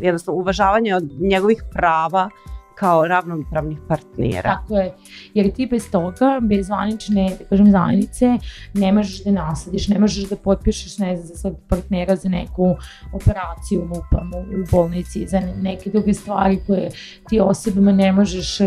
jednostavno 0.00 0.40
uvažavanje 0.40 0.96
od 0.96 1.10
njegovih 1.20 1.64
prava 1.72 2.30
kao 2.74 3.06
ravnopravnih 3.06 3.78
partnera. 3.88 4.58
Tako 4.60 4.76
je, 4.76 4.94
jer 5.34 5.52
ti 5.52 5.66
bez 5.66 5.90
toga, 5.90 6.38
bez 6.42 6.66
zvanične, 6.66 7.36
da 7.38 7.44
kažem, 7.44 7.70
zajednice, 7.70 8.38
ne 8.74 8.92
možeš 8.92 9.24
da 9.24 9.30
naslediš, 9.30 9.88
ne 9.88 9.98
možeš 9.98 10.28
da 10.28 10.36
potpišeš, 10.36 10.98
ne 10.98 11.16
znam, 11.16 11.26
za 11.26 11.34
svog 11.34 11.56
partnera 11.68 12.16
za 12.16 12.28
neku 12.28 12.74
operaciju 13.12 13.80
lupam 13.80 14.30
u 14.34 14.64
bolnici, 14.72 15.26
za 15.26 15.40
neke 15.40 15.90
druge 15.90 16.14
stvari 16.14 16.60
koje 16.66 16.90
ti 17.28 17.40
osobama 17.40 17.92
ne 17.92 18.12
možeš, 18.12 18.58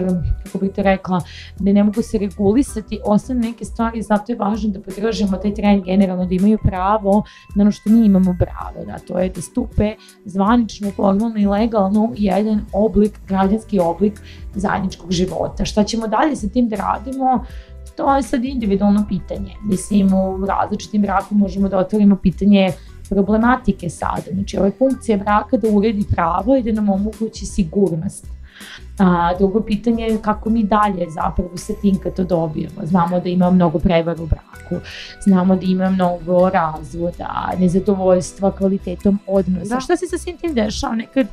kako 0.44 0.58
bih 0.58 0.72
to 0.76 0.82
rekla, 0.82 1.22
da 1.60 1.72
ne 1.72 1.84
mogu 1.84 2.02
se 2.02 2.18
regulisati, 2.18 3.00
ostane 3.06 3.40
neke 3.40 3.66
stvari, 3.66 4.02
zato 4.02 4.32
je 4.32 4.38
važno 4.38 4.70
da 4.70 4.82
podržimo 4.82 5.38
taj 5.38 5.54
trend 5.54 5.84
generalno, 5.84 6.26
da 6.26 6.36
imaju 6.36 6.58
pravo 6.64 7.24
na 7.56 7.62
ono 7.62 7.72
što 7.72 7.90
mi 7.90 8.06
imamo 8.06 8.36
pravo, 8.40 8.86
da 8.86 9.00
to 9.00 9.20
je 9.20 9.30
da 9.30 9.42
stupe 9.42 9.96
zvanično, 10.26 10.92
formalno 10.92 11.40
i 11.40 11.46
legalno 11.46 12.14
jedan 12.16 12.66
oblik, 12.74 13.20
građanski 13.28 13.80
oblik 13.80 13.95
oblik 13.96 14.22
zajedničkog 14.56 15.12
života. 15.12 15.66
Šta 15.66 15.84
ćemo 15.84 16.08
dalje 16.08 16.36
sa 16.36 16.48
tim 16.48 16.70
da 16.70 16.76
radimo, 16.76 17.46
to 17.96 18.16
je 18.16 18.24
sad 18.24 18.46
individualno 18.46 19.06
pitanje. 19.10 19.56
Mislim, 19.64 20.14
u 20.14 20.46
različitim 20.46 21.02
braku 21.02 21.36
možemo 21.36 21.70
da 21.70 21.78
otvorimo 21.78 22.16
pitanje 22.16 22.72
problematike 23.10 23.90
sada. 23.90 24.32
Znači, 24.34 24.58
ovo 24.58 24.66
je 24.66 24.72
funkcija 24.72 25.18
braka 25.18 25.58
da 25.58 25.68
uredi 25.72 26.06
pravo 26.12 26.56
i 26.56 26.64
da 26.64 26.72
nam 26.72 26.90
omogući 26.90 27.46
sigurnost. 27.46 28.28
A, 29.00 29.34
drugo 29.38 29.62
pitanje 29.62 30.04
je 30.04 30.22
kako 30.22 30.50
mi 30.50 30.64
dalje 30.64 31.06
zapravo 31.10 31.58
sa 31.58 31.74
tim 31.82 32.00
kad 32.04 32.16
to 32.16 32.24
dobijemo. 32.24 32.82
Znamo 32.84 33.20
da 33.20 33.30
ima 33.30 33.52
mnogo 33.52 33.80
prevara 33.80 34.24
u 34.24 34.26
braku, 34.26 34.86
znamo 35.24 35.56
da 35.56 35.62
ima 35.66 35.90
mnogo 35.90 36.50
razvoda, 36.50 37.52
nezadovoljstva 37.60 38.52
kvalitetom 38.52 39.20
odnosa. 39.28 39.76
Da. 39.76 39.80
Šta 39.80 39.98
se 39.98 40.08
sa 40.08 40.18
svim 40.18 40.38
tim 40.38 40.54
dešava? 40.54 40.96
Nekad 40.96 41.28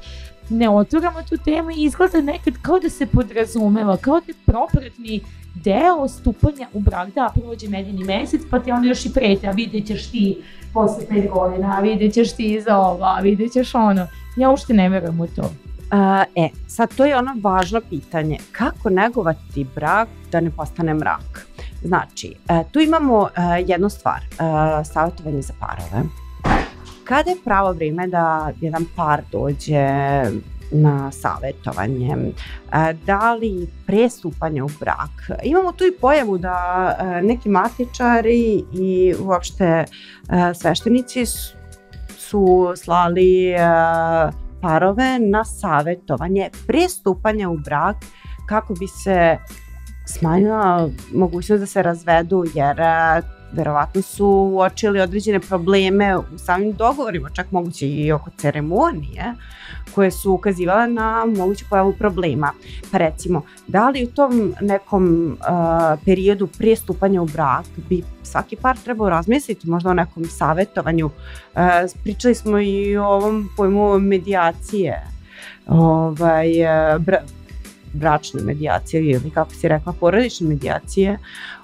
ne 0.53 0.71
otvoramo 0.71 1.23
tu 1.23 1.37
temu 1.37 1.71
i 1.71 1.85
izgleda 1.85 2.21
nekad 2.21 2.55
kao 2.63 2.79
da 2.81 2.91
se 2.91 3.07
podrazumeva, 3.07 3.97
kao 3.97 4.21
da 4.21 4.27
je 4.29 4.35
propratni 4.47 5.21
deo 5.55 6.09
stupanja 6.09 6.69
u 6.73 6.81
brak, 6.81 7.15
da 7.15 7.33
prođe 7.35 7.69
medeni 7.69 8.05
mesec, 8.05 8.43
pa 8.51 8.59
ti 8.59 8.73
onda 8.73 8.89
još 8.89 9.07
i 9.07 9.13
prete, 9.13 9.49
a 9.49 9.51
vidjet 9.51 9.87
ćeš 9.87 10.11
ti 10.11 10.43
posle 10.75 11.07
pet 11.09 11.31
godina, 11.31 11.77
a 11.79 11.81
vidjet 11.81 12.15
ćeš 12.15 12.33
ti 12.33 12.61
za 12.61 12.79
ova, 12.79 13.15
a 13.19 13.21
vidjet 13.21 13.53
ćeš 13.53 13.75
ono. 13.75 14.07
Ja 14.37 14.51
uopšte 14.51 14.75
ne 14.75 14.89
verujem 14.89 15.21
u 15.21 15.27
to. 15.27 15.43
Uh, 15.43 15.99
e, 16.37 16.49
sad 16.67 16.95
to 16.97 17.05
je 17.05 17.17
ono 17.17 17.35
važno 17.43 17.81
pitanje. 17.91 18.39
Kako 18.53 18.91
negovati 18.91 19.67
brak 19.75 20.09
da 20.31 20.41
ne 20.41 20.51
postane 20.51 20.95
mrak? 20.95 21.47
Znači, 21.83 22.35
uh, 22.51 22.71
tu 22.73 22.81
imamo 22.81 23.19
uh, 23.19 23.29
jednu 23.67 23.89
stvar, 23.89 24.21
uh, 24.21 24.87
savjetovanje 24.87 25.43
za 25.43 25.53
parove 25.61 26.22
Kada 27.13 27.31
je 27.31 27.37
pravo 27.45 27.73
vrijeme 27.73 28.07
da 28.07 28.53
jedan 28.61 28.85
par 28.97 29.23
dođe 29.33 29.87
na 30.71 31.11
savetovanje, 31.13 32.17
da 33.07 33.35
li 33.35 33.69
prestupanje 33.87 34.63
u 34.63 34.69
brak. 34.81 35.41
Imamo 35.43 35.73
tu 35.73 35.85
i 35.85 35.99
pojavu 36.01 36.39
da 36.39 36.97
neki 37.23 37.49
matičari 37.49 38.65
i 38.73 39.15
uopšte 39.21 39.85
sveštenici 40.55 41.27
su 42.19 42.73
slali 42.77 43.55
parove 44.63 45.19
na 45.19 45.45
savetovanje 45.45 46.51
prestupanja 46.67 47.51
u 47.51 47.57
brak 47.57 47.97
kako 48.49 48.75
bi 48.75 48.87
se 48.87 49.37
smanjila 50.07 50.89
mogućnost 51.15 51.61
da 51.61 51.67
se 51.67 51.83
razvedu 51.83 52.45
jer 52.55 52.77
verovatno 53.53 54.03
su 54.03 54.27
uočili 54.27 55.01
određene 55.01 55.41
probleme 55.41 56.17
u 56.17 56.39
samim 56.39 56.73
dogovorima, 56.73 57.31
čak 57.31 57.53
moguće 57.53 57.89
i 57.89 58.13
oko 58.13 58.31
ceremonije, 58.37 59.35
koje 59.95 60.11
su 60.11 60.33
ukazivale 60.33 60.89
na 60.89 61.25
moguću 61.37 61.65
pojavu 61.71 61.93
problema. 61.99 62.53
Pa 62.91 62.99
recimo, 62.99 63.43
da 63.67 63.89
li 63.89 64.05
u 64.05 64.11
tom 64.11 64.55
nekom 64.61 65.37
uh, 65.41 66.01
periodu 66.05 66.47
prije 66.47 66.77
stupanja 66.77 67.23
u 67.23 67.27
brak 67.27 67.67
bi 67.89 68.03
svaki 68.23 68.57
par 68.57 68.77
trebao 68.85 69.09
razmisliti 69.09 69.71
možda 69.71 69.91
o 69.91 69.95
nekom 69.95 70.25
savetovanju. 70.25 71.07
Uh, 71.07 71.61
pričali 72.03 72.35
smo 72.35 72.59
i 72.59 72.97
o 72.97 73.07
ovom 73.07 73.49
pojmu 73.57 73.99
medijacije, 73.99 75.07
ovaj, 75.67 76.49
bra, 76.99 77.19
bračne 77.93 78.43
medijacije 78.43 79.05
ili 79.05 79.31
kako 79.31 79.51
si 79.51 79.69
rekla 79.69 79.93
porodične 79.93 80.49
medijacije 80.49 81.19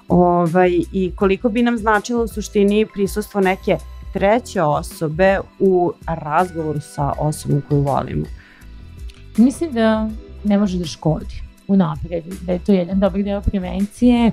ovaj, 0.09 0.71
i 0.91 1.11
koliko 1.15 1.49
bi 1.49 1.61
nam 1.61 1.77
značilo 1.77 2.23
u 2.23 2.27
suštini 2.27 2.85
prisustvo 2.93 3.41
neke 3.41 3.77
treće 4.13 4.61
osobe 4.61 5.39
u 5.59 5.93
razgovoru 6.07 6.79
sa 6.79 7.13
osobom 7.19 7.61
koju 7.69 7.81
volimo? 7.81 8.25
Mislim 9.37 9.71
da 9.71 10.09
ne 10.43 10.57
može 10.57 10.77
da 10.77 10.85
škodi 10.85 11.41
u 11.67 11.75
napredu, 11.75 12.35
da 12.41 12.51
je 12.51 12.59
to 12.59 12.71
jedan 12.71 12.99
dobar 12.99 13.23
deo 13.23 13.41
prevencije, 13.41 14.31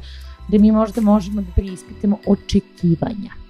da 0.48 0.58
mi 0.58 0.72
možda 0.72 1.00
možemo 1.00 1.42
da 1.42 1.48
preispitamo 1.54 2.18
očekivanja. 2.26 3.45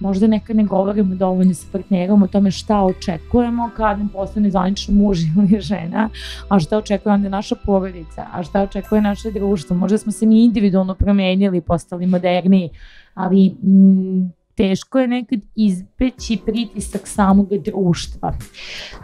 Možda 0.00 0.26
nekad 0.26 0.56
ne 0.56 0.64
govorimo 0.64 1.14
dovoljno 1.14 1.54
sa 1.54 1.66
partnerom 1.72 2.22
o 2.22 2.26
tome 2.26 2.50
šta 2.50 2.82
očekujemo 2.82 3.70
kad 3.76 3.98
nam 3.98 4.08
postane 4.08 4.50
zvanično 4.50 4.94
muž 4.94 5.18
ili 5.36 5.60
žena, 5.60 6.08
a 6.48 6.58
šta 6.58 6.78
očekuje 6.78 7.12
onda 7.12 7.28
naša 7.28 7.54
porodica, 7.64 8.26
a 8.32 8.42
šta 8.42 8.62
očekuje 8.62 9.00
naše 9.00 9.30
društvo. 9.30 9.76
Možda 9.76 9.98
smo 9.98 10.12
se 10.12 10.26
mi 10.26 10.44
individualno 10.44 10.94
promenili, 10.94 11.60
postali 11.60 12.06
moderniji, 12.06 12.70
ali 13.14 13.54
m, 13.62 14.32
teško 14.58 14.98
je 14.98 15.08
nekad 15.08 15.40
izbeći 15.54 16.38
pritisak 16.46 17.00
samog 17.04 17.48
društva. 17.64 18.32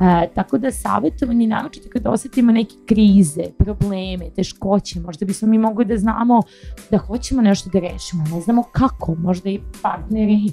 E, 0.00 0.28
tako 0.34 0.58
da 0.58 0.70
savjetovanje, 0.70 1.46
naročito 1.46 1.88
kada 1.92 2.10
osetimo 2.10 2.52
neke 2.52 2.74
krize, 2.86 3.44
probleme, 3.58 4.30
teškoće, 4.36 5.00
možda 5.00 5.26
bismo 5.26 5.48
mi 5.48 5.58
mogli 5.58 5.84
da 5.84 5.96
znamo 5.96 6.42
da 6.90 6.98
hoćemo 6.98 7.42
nešto 7.42 7.70
da 7.72 7.78
rešimo, 7.78 8.24
ne 8.32 8.40
znamo 8.40 8.62
kako, 8.72 9.14
možda 9.14 9.50
i 9.50 9.60
partneri 9.82 10.52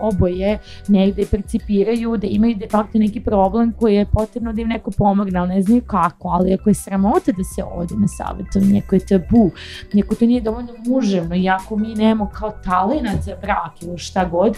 oboje 0.00 0.58
negde 0.88 1.26
percipiraju 1.30 2.16
da 2.16 2.26
imaju 2.26 2.54
de 2.54 2.68
facto 2.68 2.98
neki 2.98 3.20
problem 3.20 3.72
koji 3.72 3.94
je 3.94 4.06
potrebno 4.12 4.52
da 4.52 4.62
im 4.62 4.68
neko 4.68 4.90
pomogne, 4.90 5.38
ali 5.38 5.48
ne 5.48 5.62
znaju 5.62 5.82
kako, 5.86 6.28
ali 6.28 6.54
ako 6.54 6.70
je 6.70 6.74
sramota 6.74 7.32
da 7.32 7.44
se 7.44 7.62
ode 7.64 7.94
na 7.94 8.08
savjetovanje, 8.08 8.82
ako 8.86 8.94
je 8.94 9.06
tabu, 9.06 9.50
neko 9.92 10.14
to 10.14 10.26
nije 10.26 10.40
dovoljno 10.40 10.72
muževno, 10.86 11.36
iako 11.36 11.76
mi 11.76 11.94
nemamo 11.94 12.30
kao 12.34 12.50
talenat 12.64 13.22
za 13.22 13.36
brak 13.42 13.82
ili 13.82 13.95
šta 13.98 14.24
god, 14.24 14.56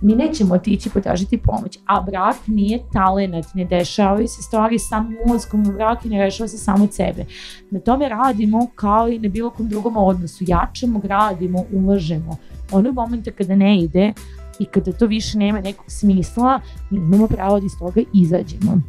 mi 0.00 0.14
nećemo 0.14 0.54
otići 0.54 0.90
potražiti 0.90 1.38
pomoć. 1.38 1.78
A 1.86 2.00
brak 2.00 2.36
nije 2.46 2.82
talenat, 2.92 3.44
ne 3.54 3.64
dešavaju 3.64 4.28
se 4.28 4.42
stvari 4.42 4.78
samo 4.78 5.10
mozgom 5.26 5.68
u 5.68 5.72
brak 5.72 6.04
i 6.04 6.08
ne 6.08 6.24
rešava 6.24 6.48
se 6.48 6.58
samo 6.58 6.84
od 6.84 6.94
sebe. 6.94 7.24
Na 7.70 7.80
tome 7.80 8.08
radimo 8.08 8.66
kao 8.74 9.08
i 9.08 9.18
na 9.18 9.28
bilo 9.28 9.50
kom 9.50 9.68
drugom 9.68 9.96
odnosu. 9.96 10.44
Jačamo, 10.46 10.98
gradimo, 10.98 11.64
ulažemo. 11.72 12.36
Onog 12.72 12.94
momenta 12.94 13.30
kada 13.30 13.56
ne 13.56 13.78
ide 13.78 14.12
i 14.58 14.64
kada 14.64 14.92
to 14.92 15.06
više 15.06 15.38
nema 15.38 15.60
nekog 15.60 15.84
smisla, 15.88 16.60
mi 16.90 16.98
imamo 16.98 17.26
pravo 17.26 17.60
da 17.60 17.66
iz 17.66 17.72
toga 17.78 18.00
izađemo. 18.14 18.80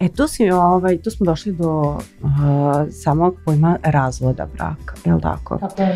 E 0.00 0.08
tu, 0.08 0.28
si, 0.28 0.50
ovaj, 0.50 0.98
tu 0.98 1.10
smo 1.10 1.26
došli 1.26 1.52
do 1.52 1.70
uh, 1.70 1.98
samog 2.90 3.36
pojma 3.44 3.76
razvoda 3.82 4.46
braka, 4.46 4.94
je 5.04 5.14
li 5.14 5.20
tako? 5.20 5.58
Tako 5.58 5.82
je. 5.82 5.88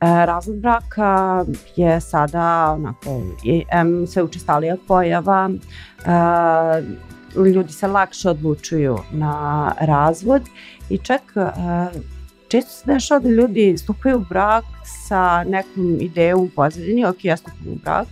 E, 0.00 0.26
razvod 0.26 0.56
braka 0.56 1.44
je 1.76 2.00
sada 2.00 2.72
onako, 2.72 3.22
je, 3.44 3.64
em, 3.72 4.06
sve 4.06 4.22
učestalija 4.22 4.76
pojava, 4.88 5.50
uh, 5.50 7.46
ljudi 7.46 7.72
se 7.72 7.86
lakše 7.86 8.30
odlučuju 8.30 8.98
na 9.12 9.72
razvod 9.80 10.42
i 10.90 10.98
čak 10.98 11.22
uh, 11.34 12.02
često 12.48 12.70
se 12.70 12.92
dešava 12.92 13.20
da 13.20 13.28
ljudi 13.28 13.78
stupaju 13.78 14.16
u 14.16 14.24
brak 14.28 14.64
sa 15.08 15.44
nekom 15.44 15.96
idejom 16.00 16.40
u 16.40 16.48
pozadini, 16.56 17.04
ok, 17.04 17.24
ja 17.24 17.36
stupam 17.36 17.72
u 17.72 17.74
brak, 17.74 18.08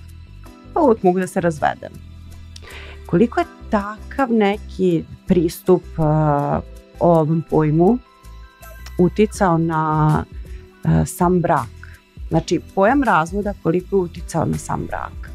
pa 0.74 0.81
uvek 0.81 1.02
mogu 1.02 1.20
da 1.20 1.26
se 1.26 1.40
razvedem. 1.40 1.92
Koliko 3.07 3.40
je 3.40 3.46
takav 3.70 4.33
neki 4.33 5.04
pristup 5.26 5.83
uh, 5.98 6.04
ovom 7.00 7.44
pojmu 7.50 7.98
uticao 8.98 9.59
na 9.59 10.24
uh, 10.85 10.90
sam 11.07 11.40
brak? 11.40 11.98
Znači, 12.28 12.61
pojam 12.74 13.02
razvoda 13.02 13.54
koliko 13.62 13.96
je 13.96 14.02
uticao 14.02 14.44
na 14.44 14.59
sam 14.59 14.87
brak? 14.87 15.31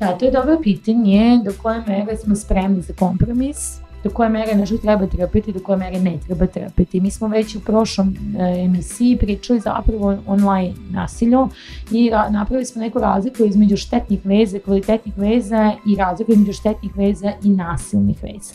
Da, 0.00 0.18
to 0.18 0.24
je 0.24 0.30
dobro 0.30 0.58
pitanje 0.62 1.40
do 1.44 1.52
koje 1.62 1.82
mere 1.86 2.16
smo 2.16 2.36
spremni 2.36 2.82
za 2.82 2.92
kompromis 2.98 3.87
do 4.04 4.10
koje 4.10 4.28
mere 4.28 4.54
nešto 4.54 4.78
treba 4.78 5.06
trpiti, 5.06 5.52
do 5.52 5.60
koje 5.60 5.78
mere 5.78 6.00
ne 6.00 6.18
treba 6.26 6.46
trpiti. 6.46 7.00
Mi 7.00 7.10
smo 7.10 7.28
već 7.28 7.56
u 7.56 7.60
prošlom 7.60 8.16
e, 8.38 8.62
emisiji 8.64 9.18
pričali 9.18 9.60
zapravo 9.60 10.16
online 10.26 10.74
nasilju 10.90 11.48
i 11.90 12.10
ra 12.10 12.28
napravili 12.30 12.64
smo 12.64 12.82
neku 12.82 12.98
razliku 12.98 13.44
između 13.44 13.76
štetnih 13.76 14.20
veza, 14.24 14.58
kvalitetnih 14.58 15.18
veza 15.18 15.72
i 15.86 15.96
razliku 15.96 16.32
između 16.32 16.52
štetnih 16.52 16.96
veza 16.96 17.32
i 17.42 17.48
nasilnih 17.48 18.22
veza. 18.22 18.54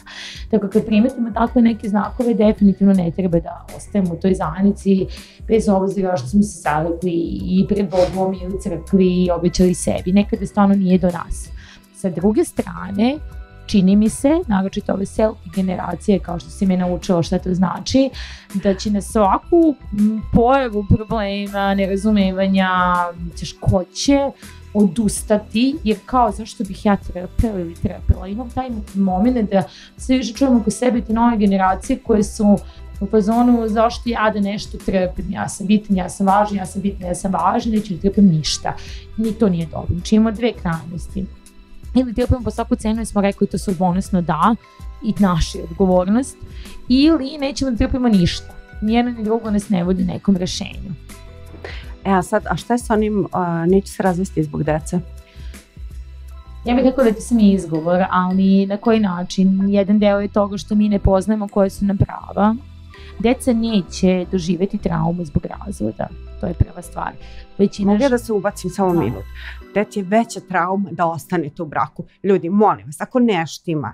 Tako 0.51 0.67
kad 0.67 0.85
primetimo 0.85 1.31
takve 1.31 1.61
neke 1.61 1.89
znakove, 1.89 2.33
definitivno 2.33 2.93
ne 2.93 3.11
treba 3.11 3.39
da 3.39 3.65
ostajemo 3.77 4.13
u 4.13 4.17
toj 4.17 4.33
zajednici 4.33 5.07
bez 5.47 5.69
obzira 5.69 6.17
što 6.17 6.27
smo 6.27 6.43
se 6.43 6.61
zalegli 6.61 7.39
i 7.43 7.65
pred 7.69 7.89
Bogom 7.89 8.33
i 8.33 8.47
u 8.47 8.59
crkvi 8.61 9.23
i 9.23 9.31
obećali 9.31 9.73
sebi. 9.73 10.11
Nekada 10.11 10.45
stvarno 10.45 10.75
nije 10.75 10.97
do 10.97 11.07
nas. 11.07 11.49
Sa 11.95 12.09
druge 12.09 12.43
strane, 12.43 13.17
čini 13.65 13.95
mi 13.95 14.09
se, 14.09 14.29
naročito 14.47 14.93
ove 14.93 15.05
selfie 15.05 15.51
generacije, 15.55 16.19
kao 16.19 16.39
što 16.39 16.49
si 16.49 16.65
me 16.65 16.77
naučila 16.77 17.23
šta 17.23 17.39
to 17.39 17.53
znači, 17.53 18.09
da 18.53 18.75
će 18.75 18.91
na 18.91 19.01
svaku 19.01 19.75
pojavu 20.33 20.85
problema, 20.89 21.73
nerazumevanja, 21.75 22.69
teškoće, 23.39 24.19
odustati, 24.73 25.75
jer 25.83 25.97
kao 26.05 26.31
zašto 26.31 26.63
bih 26.63 26.85
ja 26.85 26.95
trpela 26.95 27.59
ili 27.59 27.75
trpela. 27.75 28.27
Imam 28.27 28.49
taj 28.49 28.69
moment 28.95 29.51
da 29.51 29.63
sve 29.97 30.17
više 30.17 30.33
čujemo 30.33 30.59
oko 30.59 30.71
sebe 30.71 31.01
te 31.01 31.13
nove 31.13 31.37
generacije 31.37 31.99
koje 31.99 32.23
su 32.23 32.57
u 33.01 33.05
fazonu 33.05 33.67
zašto 33.67 34.09
ja 34.09 34.29
da 34.33 34.39
nešto 34.39 34.77
trpim, 34.77 35.25
ja 35.29 35.49
sam 35.49 35.67
bitan, 35.67 35.97
ja 35.97 36.09
sam 36.09 36.27
važan, 36.27 36.57
ja 36.57 36.65
sam 36.65 36.81
bitan, 36.81 37.07
ja 37.07 37.15
sam 37.15 37.31
važan, 37.31 37.71
neću 37.71 37.93
da 37.93 38.01
trpim 38.01 38.25
ništa. 38.25 38.75
Ni 39.17 39.31
to 39.33 39.49
nije 39.49 39.65
dobro. 39.65 39.95
Znači 39.95 40.15
imamo 40.15 40.31
dve 40.31 40.53
krajnosti 40.53 41.25
ili 41.95 42.13
trpimo 42.13 42.41
po 42.43 42.51
svaku 42.51 42.75
cenu 42.75 43.01
i 43.01 43.05
smo 43.05 43.21
rekli 43.21 43.47
to 43.47 43.57
su 43.57 43.75
bonusno 43.79 44.21
da 44.21 44.55
i 45.03 45.13
naša 45.19 45.57
odgovornost 45.69 46.37
ili 46.89 47.37
nećemo 47.37 47.71
da 47.71 47.77
trpimo 47.77 48.09
ništa. 48.09 48.53
Nijedno 48.81 49.11
ni 49.11 49.23
drugo 49.23 49.51
nas 49.51 49.69
ne 49.69 49.83
vodi 49.83 50.03
nekom 50.03 50.37
rešenju. 50.37 50.93
E 52.05 52.11
a 52.11 52.21
sad, 52.21 52.43
a 52.49 52.57
šta 52.57 52.73
je 52.73 52.77
sa 52.77 52.93
onim, 52.93 53.19
uh, 53.19 53.29
neće 53.67 53.91
se 53.91 54.03
razvesti 54.03 54.43
zbog 54.43 54.63
dece? 54.63 54.99
Ja 56.65 56.75
bih 56.75 56.83
rekao 56.83 57.03
da 57.03 57.13
to 57.13 57.21
sam 57.21 57.39
izgovor, 57.39 58.03
ali 58.09 58.65
na 58.65 58.77
koji 58.77 58.99
način? 58.99 59.69
Jedan 59.69 59.99
deo 59.99 60.19
je 60.19 60.27
toga 60.27 60.57
što 60.57 60.75
mi 60.75 60.89
ne 60.89 60.99
poznajemo 60.99 61.47
koje 61.47 61.69
su 61.69 61.85
nam 61.85 61.97
prava. 61.97 62.55
Deca 63.19 63.53
neće 63.53 64.25
doživeti 64.31 64.77
traumu 64.77 65.25
zbog 65.25 65.45
razvoda 65.45 66.07
to 66.43 66.47
je 66.47 66.53
prva 66.53 66.81
stvar. 66.81 67.11
Većina 67.57 67.91
Mogu 67.91 68.03
ja 68.03 68.09
da 68.09 68.17
se 68.17 68.33
ubacim 68.33 68.69
samo 68.69 68.93
da. 68.93 68.99
minut. 68.99 69.23
Deti 69.73 69.99
je 69.99 70.03
veća 70.03 70.39
trauma 70.39 70.89
da 70.91 71.05
ostanete 71.05 71.63
u 71.63 71.65
braku. 71.65 72.03
Ljudi, 72.23 72.49
molim 72.49 72.85
vas, 72.85 73.01
ako 73.01 73.19
neštima, 73.19 73.93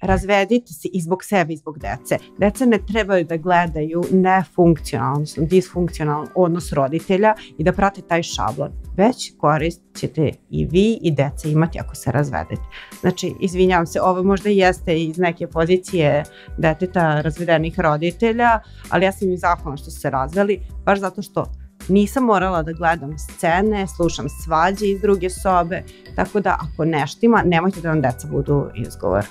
razvedite 0.00 0.72
se 0.72 0.88
i 0.92 1.00
zbog 1.00 1.24
sebe 1.24 1.52
i 1.52 1.56
zbog 1.56 1.78
dece. 1.78 2.18
Deca 2.38 2.66
ne 2.66 2.78
trebaju 2.86 3.24
da 3.24 3.36
gledaju 3.36 4.02
nefunkcionalno, 4.12 5.12
odnosno 5.12 5.44
disfunkcionalan 5.44 6.28
odnos 6.34 6.72
roditelja 6.72 7.34
i 7.58 7.64
da 7.64 7.72
prate 7.72 8.00
taj 8.02 8.22
šablon. 8.22 8.70
Već 8.96 9.32
korist 9.38 9.82
ćete 9.94 10.30
i 10.50 10.66
vi 10.66 10.98
i 11.02 11.10
deca 11.10 11.48
imati 11.48 11.78
ako 11.80 11.94
se 11.94 12.12
razvedete. 12.12 12.62
Znači, 13.00 13.34
izvinjavam 13.40 13.86
se, 13.86 14.00
ovo 14.00 14.22
možda 14.22 14.48
jeste 14.48 15.02
iz 15.02 15.18
neke 15.18 15.46
pozicije 15.46 16.24
deteta 16.58 17.20
razvedenih 17.20 17.80
roditelja, 17.80 18.60
ali 18.90 19.04
ja 19.04 19.12
sam 19.12 19.30
im 19.30 19.38
zahvalna 19.38 19.76
što 19.76 19.90
su 19.90 20.00
se 20.00 20.10
razveli, 20.10 20.60
baš 20.84 21.00
zato 21.00 21.22
što 21.22 21.46
Nisam 21.88 22.24
morala 22.24 22.62
da 22.62 22.72
gledam 22.72 23.18
scene, 23.18 23.86
slušam 23.86 24.26
svađe 24.44 24.86
iz 24.86 25.00
druge 25.00 25.30
sobe, 25.30 25.82
tako 26.16 26.40
da 26.40 26.58
ako 26.60 26.84
neštima, 26.84 27.42
nemojte 27.46 27.80
da 27.80 27.88
vam 27.88 28.00
deca 28.00 28.28
budu 28.28 28.70
izgovor. 28.74 29.24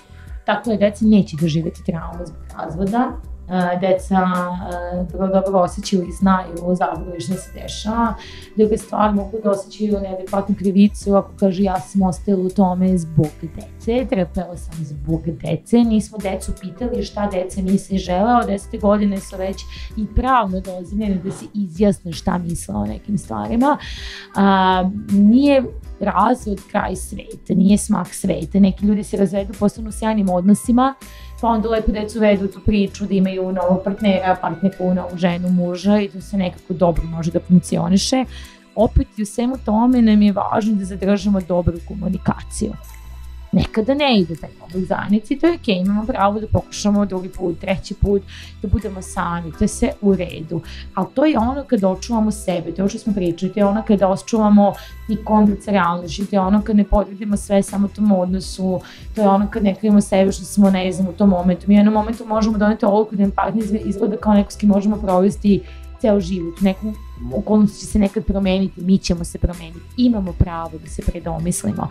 Tako 0.50 0.72
je, 0.72 0.78
deca 0.78 1.06
neće 1.06 1.38
doživeti 1.42 1.84
traumu 1.86 2.26
zbog 2.26 2.42
razvoda, 2.58 3.12
deca 3.82 4.18
vrlo 5.14 5.28
dobro 5.28 5.60
osjećaju 5.60 6.04
i 6.04 6.12
znaju 6.12 6.76
zapravo 6.78 7.20
što 7.20 7.34
se 7.34 7.52
dešava. 7.62 8.14
Druga 8.56 8.78
stvar, 8.78 9.14
mogu 9.14 9.38
da 9.44 9.52
osjećaju 9.52 10.02
neadekvatnu 10.02 10.56
krivicu 10.56 11.16
ako 11.16 11.32
kaže 11.40 11.64
ja 11.64 11.80
sam 11.80 12.02
ostala 12.02 12.40
u 12.40 12.50
tome 12.50 12.98
zbog 12.98 13.28
dece, 13.42 14.06
trpela 14.10 14.58
sam 14.58 14.86
zbog 14.86 15.22
dece, 15.26 15.78
nismo 15.78 16.18
decu 16.18 16.52
pitali 16.62 17.04
šta 17.04 17.30
deca 17.32 17.62
misle 17.62 17.96
i 17.96 18.00
žele, 18.00 18.36
od 18.36 18.48
10. 18.48 18.82
godine 18.82 19.20
su 19.20 19.38
već 19.38 19.62
i 19.98 20.06
pravno 20.16 20.60
dozvoljene 20.60 21.16
da 21.24 21.32
se 21.32 21.46
izjasne 21.54 22.12
šta 22.12 22.38
misle 22.38 22.76
o 22.76 22.86
nekim 22.86 23.18
stvarima. 23.18 23.78
A, 24.36 24.90
nije 25.12 25.64
razvod 26.00 26.62
kraj 26.72 26.96
sveta, 26.96 27.54
nije 27.54 27.78
smak 27.78 28.08
sveta. 28.14 28.60
Neki 28.60 28.86
ljudi 28.86 29.04
se 29.04 29.18
razvedu, 29.18 29.54
postanu 29.60 29.90
u 29.90 29.92
sjajnim 29.92 30.30
odnosima, 30.30 30.94
pa 31.42 31.48
onda 31.48 31.70
lepo 31.70 31.92
decu 31.92 32.20
vedu 32.20 32.48
tu 32.48 32.60
priču 32.66 33.06
da 33.06 33.14
imaju 33.14 33.52
novog 33.52 33.84
partnera, 33.84 34.38
partnerku, 34.42 34.94
novu 34.94 35.18
ženu, 35.18 35.50
muža 35.50 36.00
i 36.00 36.08
da 36.08 36.22
se 36.22 36.38
nekako 36.38 36.74
dobro 36.74 37.04
može 37.04 37.32
da 37.32 37.40
funkcioniše. 37.40 38.26
Opet 38.76 39.08
i 39.18 39.22
u 39.22 39.26
svemu 39.26 39.56
tome 39.66 40.02
nam 40.02 40.22
je 40.22 40.34
važno 40.34 40.76
da 40.76 40.86
zadržamo 40.86 41.40
dobru 41.48 41.78
komunikaciju 41.88 42.74
nekada 43.52 43.94
ne 43.94 44.20
ide 44.20 44.36
taj 44.36 44.50
oblik 44.62 44.86
zajednici, 44.86 45.40
to 45.40 45.48
je 45.48 45.54
ok, 45.54 45.68
imamo 45.68 46.06
pravo 46.06 46.40
da 46.40 46.48
pokušamo 46.48 47.06
drugi 47.06 47.30
put, 47.30 47.60
treći 47.60 47.94
put, 47.94 48.22
da 48.62 48.68
budemo 48.68 49.02
sami, 49.02 49.52
to 49.52 49.64
je 49.64 49.68
sve 49.68 49.92
u 50.02 50.16
redu, 50.16 50.62
ali 50.94 51.08
to 51.14 51.26
je 51.26 51.40
ono 51.40 51.64
kada 51.64 51.90
očuvamo 51.90 52.32
sebe, 52.32 52.72
to 52.72 52.84
je 52.84 52.90
što 52.90 53.00
smo 53.00 53.14
pričali, 53.14 53.54
to 53.54 53.60
je 53.60 53.66
ono 53.66 53.84
kada 53.88 54.08
očuvamo 54.08 54.74
i 55.10 55.18
kompleks 55.24 55.68
realnosti, 55.68 56.26
to 56.26 56.36
je 56.36 56.40
ono 56.40 56.62
kad 56.62 56.76
ne 56.76 56.84
podvidimo 56.84 57.38
sve 57.38 57.64
samo 57.64 57.88
tom 57.88 58.12
odnosu, 58.12 58.82
to 59.16 59.22
je 59.22 59.28
ono 59.28 59.48
kad 59.52 59.64
ne 59.64 59.76
krivimo 59.76 60.02
sebe 60.02 60.32
što 60.32 60.46
smo 60.46 60.70
ne 60.70 60.92
znam 60.92 61.08
u 61.08 61.14
tom 61.14 61.30
momentu, 61.30 61.66
mi 61.68 61.76
u 61.76 61.78
jednom 61.78 61.94
momentu 61.94 62.26
možemo 62.26 62.58
doneti 62.58 62.86
ovoliko 62.86 63.16
da 63.16 63.22
nam 63.22 63.32
partner 63.32 63.82
izgleda 63.86 64.18
kao 64.18 64.34
neko 64.34 64.52
s 64.52 64.56
kim 64.56 64.70
možemo 64.70 64.96
provesti 64.96 65.62
ceo 66.02 66.20
život, 66.20 66.62
neku 66.62 66.94
okolnost 67.34 67.80
će 67.80 67.86
se 67.86 68.00
nekad 68.00 68.26
promeniti, 68.26 68.82
mi 68.82 68.98
ćemo 68.98 69.24
se 69.24 69.38
promeniti, 69.38 69.80
imamo 69.98 70.34
pravo 70.34 70.72
da 70.84 70.90
se 70.90 71.02
predomislimo 71.02 71.88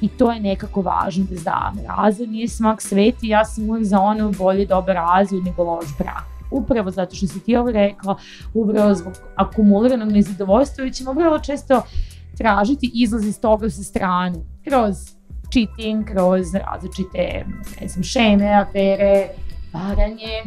i 0.00 0.08
to 0.08 0.32
je 0.32 0.40
nekako 0.40 0.82
važno 0.82 1.24
da 1.30 1.36
znam. 1.36 1.78
Razvod 1.86 2.30
nije 2.30 2.48
smak 2.48 2.82
sveta 2.82 3.18
i 3.22 3.28
ja 3.28 3.44
sam 3.44 3.70
uvijek 3.70 3.84
za 3.84 4.00
ono 4.00 4.32
bolje 4.32 4.66
dobar 4.66 4.94
razvod 4.94 5.44
nego 5.44 5.64
loš 5.64 5.86
brak. 5.98 6.24
Upravo 6.50 6.90
zato 6.90 7.16
što 7.16 7.26
si 7.26 7.40
ti 7.40 7.56
ovo 7.56 7.70
rekla, 7.70 8.16
upravo 8.54 8.94
zbog 8.94 9.12
akumuliranog 9.36 10.12
nezadovoljstva, 10.12 10.84
već 10.84 10.96
ćemo 10.96 11.12
vrlo 11.12 11.38
često 11.38 11.82
tražiti 12.36 12.90
izlaz 12.94 13.26
iz 13.26 13.40
toga 13.40 13.70
sa 13.70 13.82
strane, 13.82 14.38
kroz 14.64 14.96
cheating, 15.52 16.04
kroz 16.04 16.54
različite, 16.54 17.44
ne 17.80 17.88
znam, 17.88 18.02
šeme, 18.02 18.52
afere, 18.52 19.28
varanje, 19.72 20.42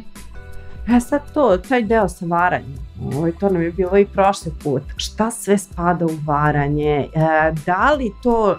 E 0.88 1.00
sad 1.00 1.22
to, 1.34 1.58
taj 1.58 1.84
deo 1.84 2.08
sa 2.10 2.26
varanjem, 2.26 2.78
ovaj, 3.16 3.32
to 3.40 3.50
nam 3.50 3.62
je 3.62 3.72
bilo 3.72 3.98
i 3.98 4.06
prošli 4.06 4.52
put. 4.64 4.84
Šta 4.98 5.32
sve 5.32 5.58
spada 5.58 6.06
u 6.06 6.10
varanje? 6.26 7.08
E, 7.16 7.54
da 7.66 7.94
li 7.94 8.12
to 8.24 8.52
e, 8.52 8.58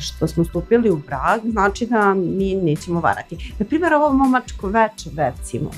što 0.00 0.26
smo 0.26 0.44
stupili 0.44 0.90
u 0.90 0.96
brak 0.96 1.40
znači 1.44 1.86
da 1.86 2.14
mi 2.14 2.54
nećemo 2.54 3.00
varati? 3.00 3.54
Na 3.58 3.66
primjer, 3.66 3.94
ovo 3.94 4.12
momačko 4.12 4.68
veče, 4.68 5.10
recimo. 5.16 5.70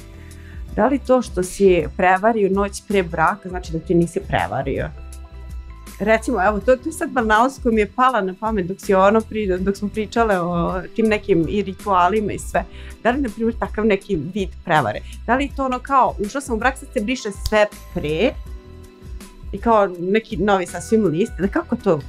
Da 0.76 0.86
li 0.86 0.98
to 0.98 1.22
što 1.22 1.42
si 1.42 1.84
prevario 1.96 2.50
noć 2.50 2.82
pre 2.88 3.02
braka 3.02 3.48
znači 3.48 3.72
da 3.72 3.78
ti 3.78 3.94
nisi 3.94 4.20
prevario? 4.28 4.88
Recimo, 5.98 6.46
evo, 6.46 6.60
to, 6.60 6.76
to 6.76 6.88
je 6.88 6.92
sad 6.92 7.10
banalnost 7.10 7.62
koja 7.62 7.72
mi 7.72 7.80
je 7.80 7.92
pala 7.92 8.20
na 8.20 8.34
pamet 8.40 8.66
dok, 8.66 8.80
si 8.80 8.94
ono 8.94 9.20
pri, 9.20 9.58
dok 9.58 9.76
smo 9.76 9.88
pričale 9.88 10.40
o 10.40 10.82
tim 10.96 11.06
nekim 11.06 11.46
i 11.48 11.62
ritualima 11.62 12.32
i 12.32 12.38
sve. 12.38 12.64
Da 13.02 13.10
li, 13.10 13.20
na 13.20 13.28
primjer, 13.28 13.54
takav 13.58 13.86
neki 13.86 14.16
vid 14.16 14.48
prevare? 14.64 15.00
Da 15.26 15.36
li 15.36 15.50
to 15.56 15.64
ono 15.64 15.78
kao, 15.78 16.14
ušla 16.18 16.40
sam 16.40 16.54
u 16.54 16.58
brak, 16.58 16.78
sad 16.78 16.88
se 16.92 17.00
briše 17.00 17.28
sve 17.48 17.66
pre 17.94 18.32
i 19.52 19.58
kao 19.58 19.88
neki 19.98 20.36
novi 20.36 20.66
sasvim 20.66 21.04
list, 21.04 21.32
da 21.38 21.48
kako 21.48 21.76
to, 21.76 22.00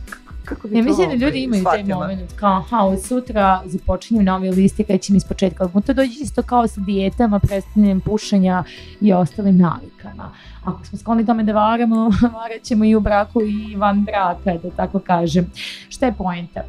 kako 0.46 0.68
bi 0.68 0.78
ja 0.78 0.84
mislim 0.84 1.10
da 1.10 1.16
ljudi 1.16 1.44
imaju 1.44 1.64
taj 1.64 1.84
moment 1.84 2.34
kao 2.36 2.58
aha, 2.58 2.78
od 2.78 3.04
sutra 3.04 3.62
započinju 3.66 4.22
novi 4.22 4.50
listi 4.50 4.84
kada 4.84 4.98
ćemo 4.98 5.18
iz 5.18 5.24
početka. 5.24 5.70
Ali 5.74 5.84
to 5.84 5.94
dođe 5.94 6.20
isto 6.22 6.44
kao 6.44 6.68
sa 6.68 6.82
dijetama, 6.82 7.40
prestanjem 7.40 8.02
pušenja 8.02 8.64
i 9.02 9.14
ostalim 9.14 9.58
navikama. 9.58 10.32
Ako 10.64 10.86
smo 10.86 10.98
skloni 10.98 11.26
tome 11.26 11.44
da 11.44 11.54
varamo, 11.54 12.12
varat 12.36 12.62
ćemo 12.64 12.86
i 12.86 12.96
u 12.96 13.00
braku 13.00 13.42
i 13.42 13.76
van 13.76 14.06
braka, 14.06 14.60
da 14.64 14.70
tako 14.76 15.00
kažem. 15.00 15.52
Šta 15.90 16.06
je 16.06 16.14
poenta? 16.14 16.60
E, 16.60 16.64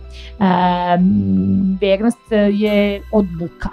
vernost 1.80 2.32
je 2.52 3.02
odluka 3.12 3.68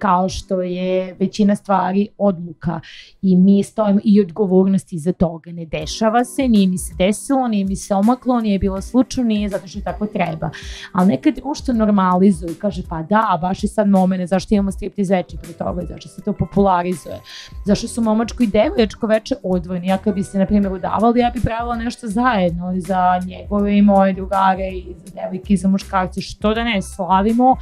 kao 0.00 0.28
što 0.28 0.62
je 0.62 1.16
većina 1.20 1.56
stvari 1.56 2.08
odluka 2.18 2.80
i 3.22 3.36
mi 3.36 3.62
stojimo 3.62 4.00
i 4.04 4.20
odgovornosti 4.20 4.98
za 4.98 5.12
toga. 5.12 5.52
Ne 5.52 5.66
dešava 5.66 6.24
se, 6.24 6.48
nije 6.48 6.68
mi 6.68 6.78
se 6.78 6.94
desilo, 6.98 7.48
nije 7.48 7.64
mi 7.64 7.76
se 7.76 7.94
omaklo, 7.94 8.40
nije 8.40 8.58
bilo 8.58 8.80
slučajno, 8.80 9.28
nije 9.28 9.48
zato 9.48 9.68
što 9.68 9.80
tako 9.80 10.06
treba. 10.06 10.50
Ali 10.92 11.08
nekad 11.08 11.34
društvo 11.34 11.74
normalizuje 11.74 12.54
kaže 12.58 12.82
pa 12.88 13.02
da, 13.02 13.38
baš 13.40 13.62
je 13.62 13.68
sad 13.68 13.88
momene, 13.88 14.26
zašto 14.26 14.54
imamo 14.54 14.72
striptiz 14.72 15.10
veče 15.10 15.36
pre 15.42 15.52
toga, 15.52 15.82
zašto 15.88 16.08
se 16.08 16.22
to 16.22 16.32
popularizuje, 16.32 17.20
zašto 17.64 17.88
su 17.88 18.02
momačko 18.02 18.42
i 18.42 18.46
devojačko 18.46 19.06
veče 19.06 19.34
odvojeni. 19.42 19.86
Ja 19.86 19.98
kad 19.98 20.14
bi 20.14 20.22
se, 20.22 20.38
na 20.38 20.46
primjer, 20.46 20.72
udavali, 20.72 21.20
ja 21.20 21.30
bi 21.34 21.40
pravila 21.40 21.76
nešto 21.76 22.08
zajedno 22.08 22.72
za 22.76 23.20
njegove 23.26 23.78
i 23.78 23.82
moje 23.82 24.12
drugare 24.12 24.68
i 24.68 24.94
za 25.04 25.14
devojke 25.14 25.54
i 25.54 25.56
za 25.56 25.68
muškarce, 25.68 26.20
što 26.20 26.54
da 26.54 26.64
ne 26.64 26.82
slavimo 26.82 27.56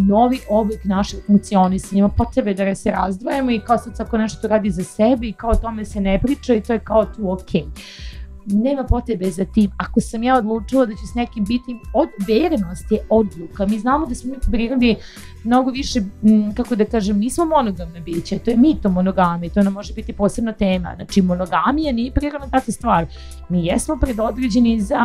novi 0.00 0.40
oblik 0.48 0.84
našeg 0.84 1.20
funkcionisanja, 1.26 2.08
potrebe 2.08 2.54
da 2.54 2.74
se 2.74 2.90
razdvojimo 2.90 3.50
i 3.50 3.60
kao 3.60 3.78
sad 3.78 4.00
ako 4.00 4.18
nešto 4.18 4.48
radi 4.48 4.70
za 4.70 4.84
sebe 4.84 5.26
i 5.26 5.32
kao 5.32 5.50
o 5.50 5.54
tome 5.54 5.84
se 5.84 6.00
ne 6.00 6.18
priča 6.18 6.54
i 6.54 6.60
to 6.60 6.72
je 6.72 6.78
kao 6.78 7.04
tu 7.04 7.32
okej. 7.32 7.62
Okay 7.62 8.17
nema 8.48 8.84
potrebe 8.84 9.30
za 9.30 9.44
tim. 9.44 9.70
Ako 9.76 10.00
sam 10.00 10.22
ja 10.22 10.36
odlučila 10.36 10.86
da 10.86 10.92
ću 10.92 11.06
s 11.12 11.14
nekim 11.14 11.44
biti, 11.44 11.76
od, 11.94 12.08
verenost 12.28 12.92
je 12.92 12.98
odluka. 13.10 13.66
Mi 13.66 13.78
znamo 13.78 14.06
da 14.06 14.14
smo 14.14 14.30
mi 14.30 14.36
prirodi 14.50 14.96
mnogo 15.44 15.70
više, 15.70 16.00
m, 16.22 16.54
kako 16.54 16.76
da 16.76 16.84
kažem, 16.84 17.18
nismo 17.18 17.44
monogamne 17.44 18.00
biće, 18.00 18.38
to 18.38 18.50
je 18.50 18.56
mito 18.56 18.88
monogami, 18.88 19.50
to 19.50 19.62
nam 19.62 19.72
može 19.72 19.94
biti 19.94 20.12
posebna 20.12 20.52
tema. 20.52 20.92
Znači, 20.96 21.22
monogamija 21.22 21.92
nije 21.92 22.12
prirodna 22.12 22.46
takva 22.46 22.72
stvar. 22.72 23.06
Mi 23.48 23.66
jesmo 23.66 23.98
predodređeni 24.00 24.80
za 24.80 24.98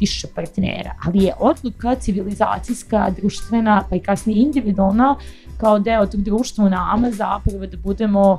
više 0.00 0.26
partnera, 0.34 0.94
ali 1.06 1.24
je 1.24 1.34
odluka 1.38 1.94
civilizacijska, 1.94 3.10
društvena, 3.20 3.84
pa 3.90 3.96
i 3.96 4.00
kasnije 4.00 4.42
individualna, 4.42 5.16
kao 5.60 5.78
deo 5.78 6.06
tog 6.06 6.20
društva 6.20 6.64
u 6.64 6.70
nama 6.70 7.10
zapravo 7.10 7.66
da 7.66 7.76
budemo 7.76 8.38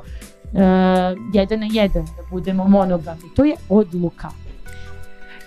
jedan 1.33 1.60
na 1.60 1.67
jedan, 1.71 2.05
da 2.05 2.23
budemo 2.29 2.67
monogami. 2.67 3.21
To 3.36 3.45
je 3.45 3.55
odluka. 3.69 4.29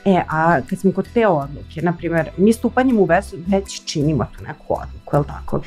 E, 0.05 0.23
a 0.29 0.61
kad 0.71 0.79
smo 0.79 0.93
kod 0.93 1.09
te 1.15 1.27
odluke, 1.27 1.83
na 1.83 1.93
primjer, 1.93 2.31
mi 2.37 2.53
stupanjem 2.53 2.99
u 2.99 3.05
vezu 3.05 3.37
već 3.47 3.85
činimo 3.85 4.27
tu 4.37 4.45
neku 4.45 4.65
odluku, 4.69 5.17
je 5.17 5.19
li 5.19 5.27
tako? 5.27 5.61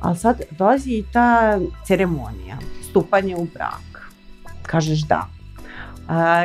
Ali 0.00 0.16
sad 0.16 0.40
dolazi 0.50 0.90
i 0.90 1.04
ta 1.12 1.58
ceremonija, 1.86 2.56
stupanje 2.90 3.36
u 3.36 3.44
brak. 3.44 4.10
Kažeš 4.62 5.00
da. 5.00 5.26
A, 6.08 6.44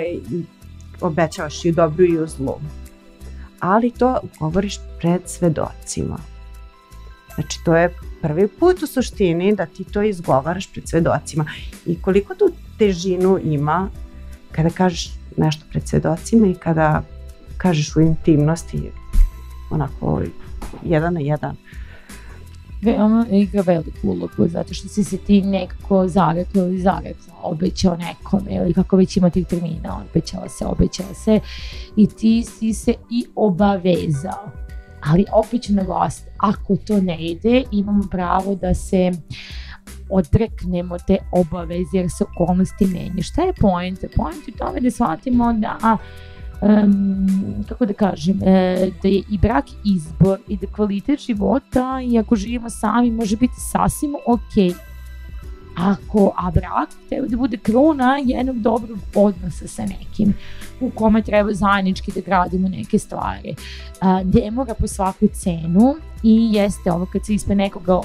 obećavaš 1.01 1.65
i 1.65 1.69
u 1.69 1.73
dobru 1.73 2.03
i 2.05 2.17
u 2.17 2.27
zlu. 2.27 2.55
Ali 3.59 3.91
to 3.91 4.19
govoriš 4.39 4.79
pred 4.99 5.21
svedocima. 5.25 6.17
Znači, 7.35 7.59
to 7.65 7.75
je 7.75 7.93
prvi 8.21 8.47
put 8.47 8.83
u 8.83 8.87
suštini 8.87 9.55
da 9.55 9.65
ti 9.65 9.83
to 9.83 10.01
izgovaraš 10.01 10.71
pred 10.71 10.89
svedocima. 10.89 11.45
I 11.85 12.01
koliko 12.01 12.35
tu 12.35 12.45
težinu 12.77 13.39
ima 13.43 13.89
kada 14.51 14.69
kažeš 14.69 15.11
nešto 15.37 15.65
pred 15.71 15.87
svedocima 15.87 16.47
i 16.47 16.53
kada 16.53 17.03
kažeš 17.57 17.95
u 17.95 18.01
intimnosti 18.01 18.91
onako 19.69 20.21
jedan 20.83 21.13
na 21.13 21.19
jedan. 21.19 21.55
Veoma 22.81 23.25
igra 23.31 23.61
veliku 23.61 24.07
ulogu, 24.07 24.47
zato 24.47 24.73
što 24.73 24.87
si 24.87 25.03
se 25.03 25.17
ti 25.17 25.41
nekako 25.41 26.07
zarekla 26.07 26.63
ili 26.63 26.79
zarekla, 26.79 27.33
obećao 27.43 27.97
nekome 27.97 28.55
ili 28.55 28.73
kako 28.73 28.97
već 28.97 29.17
ima 29.17 29.29
tih 29.29 29.47
termina, 29.47 30.01
obećala 30.09 30.49
se, 30.49 30.65
obećala 30.65 31.13
se 31.13 31.39
i 31.95 32.07
ti 32.07 32.43
si 32.43 32.73
se 32.73 32.93
i 33.09 33.25
obavezao 33.35 34.64
ali 35.05 35.25
opet 35.33 35.61
ću 35.61 35.73
naglasiti, 35.73 36.29
ako 36.37 36.75
to 36.75 37.01
ne 37.01 37.17
ide, 37.17 37.63
imamo 37.71 38.03
pravo 38.11 38.55
da 38.55 38.73
se 38.73 39.11
odreknemo 40.09 40.97
te 41.07 41.17
obaveze 41.31 41.97
jer 41.97 42.09
se 42.09 42.23
okolnosti 42.23 42.85
menje. 42.85 43.21
Šta 43.21 43.41
je 43.41 43.53
point? 43.53 43.99
Point 44.15 44.47
je 44.47 44.53
tome 44.53 44.79
da 44.79 44.91
shvatimo 44.91 45.53
da 45.53 45.97
um, 46.61 47.63
kako 47.69 47.85
da 47.85 47.93
kažem, 47.93 48.39
e, 48.43 48.91
da 49.03 49.07
je 49.07 49.23
i 49.31 49.37
brak 49.37 49.65
izbor 49.85 50.39
i 50.47 50.57
da 50.57 50.67
kvalitet 50.67 51.19
života 51.19 52.01
i 52.03 52.19
ako 52.19 52.35
živimo 52.35 52.69
sami 52.69 53.11
može 53.11 53.37
biti 53.37 53.53
sasvim 53.71 54.15
okej. 54.27 54.73
Ako, 55.75 56.33
a 56.37 56.51
brak 56.51 56.89
treba 57.09 57.27
da 57.27 57.37
bude 57.37 57.57
kruna 57.57 58.17
jednog 58.25 58.59
dobrog 58.59 58.99
odnosa 59.15 59.67
sa 59.67 59.85
nekim 59.85 60.33
u 60.79 60.89
kome 60.89 61.21
treba 61.21 61.53
zajednički 61.53 62.11
da 62.11 62.21
gradimo 62.21 62.69
neke 62.69 62.99
stvari. 62.99 63.55
A, 64.01 64.23
ne 64.23 64.51
mora 64.51 64.73
po 64.73 64.87
svaku 64.87 65.27
cenu 65.33 65.95
i 66.23 66.49
jeste 66.51 66.91
ovo 66.91 67.05
kad 67.05 67.25
se 67.25 67.33
ispred 67.33 67.57
nekoga 67.57 68.01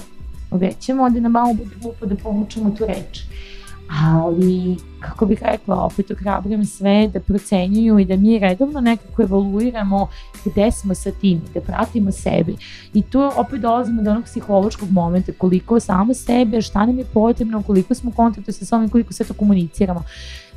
obećamo, 0.51 1.03
onda 1.03 1.21
nam 1.21 1.33
malo 1.33 1.55
bude 1.55 1.75
glupo 1.83 2.07
da 2.07 2.17
povučemo 2.17 2.71
tu 2.71 2.87
reč. 2.87 3.23
Ali 3.98 4.76
kako 5.00 5.26
bih 5.26 5.42
rekla, 5.42 5.85
opet 5.85 6.11
ohrabrujem 6.11 6.64
sve 6.64 7.09
da 7.09 7.20
procenjuju 7.20 7.98
i 7.98 8.05
da 8.05 8.16
mi 8.16 8.38
redovno 8.38 8.81
nekako 8.81 9.22
evoluiramo 9.22 10.09
gde 10.44 10.70
smo 10.70 10.94
sa 10.94 11.11
tim, 11.11 11.40
da 11.55 11.61
pratimo 11.61 12.12
sebe. 12.12 12.53
I 12.94 13.03
tu 13.03 13.20
opet 13.37 13.61
dolazimo 13.61 14.03
do 14.03 14.11
onog 14.11 14.24
psihološkog 14.24 14.90
momenta, 14.90 15.33
koliko 15.38 15.81
samo 15.81 16.14
sebe, 16.14 16.62
šta 16.62 16.87
nam 16.87 16.98
je 16.98 17.05
potrebno, 17.05 17.62
koliko 17.62 17.94
smo 17.94 18.11
u 18.11 18.12
kontaktu 18.12 18.53
sa 18.53 18.64
sobom, 18.64 18.88
koliko 18.88 19.12
sve 19.12 19.26
to 19.26 19.35
komuniciramo. 19.35 20.03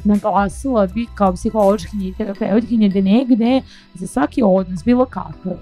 Naglasila 0.03 0.87
bih 0.87 1.09
kao 1.15 1.33
psihološkinja 1.33 2.07
i 2.07 2.13
terapeutkinja 2.13 2.89
da 2.89 3.01
negde 3.01 3.61
za 3.93 4.07
svaki 4.07 4.41
odnos, 4.45 4.83
bilo 4.83 5.05
kakav, 5.05 5.53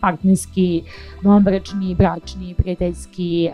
partnerski, 0.00 0.82
vanbračni, 1.22 1.94
bračni, 1.94 2.54
prijateljski, 2.54 3.50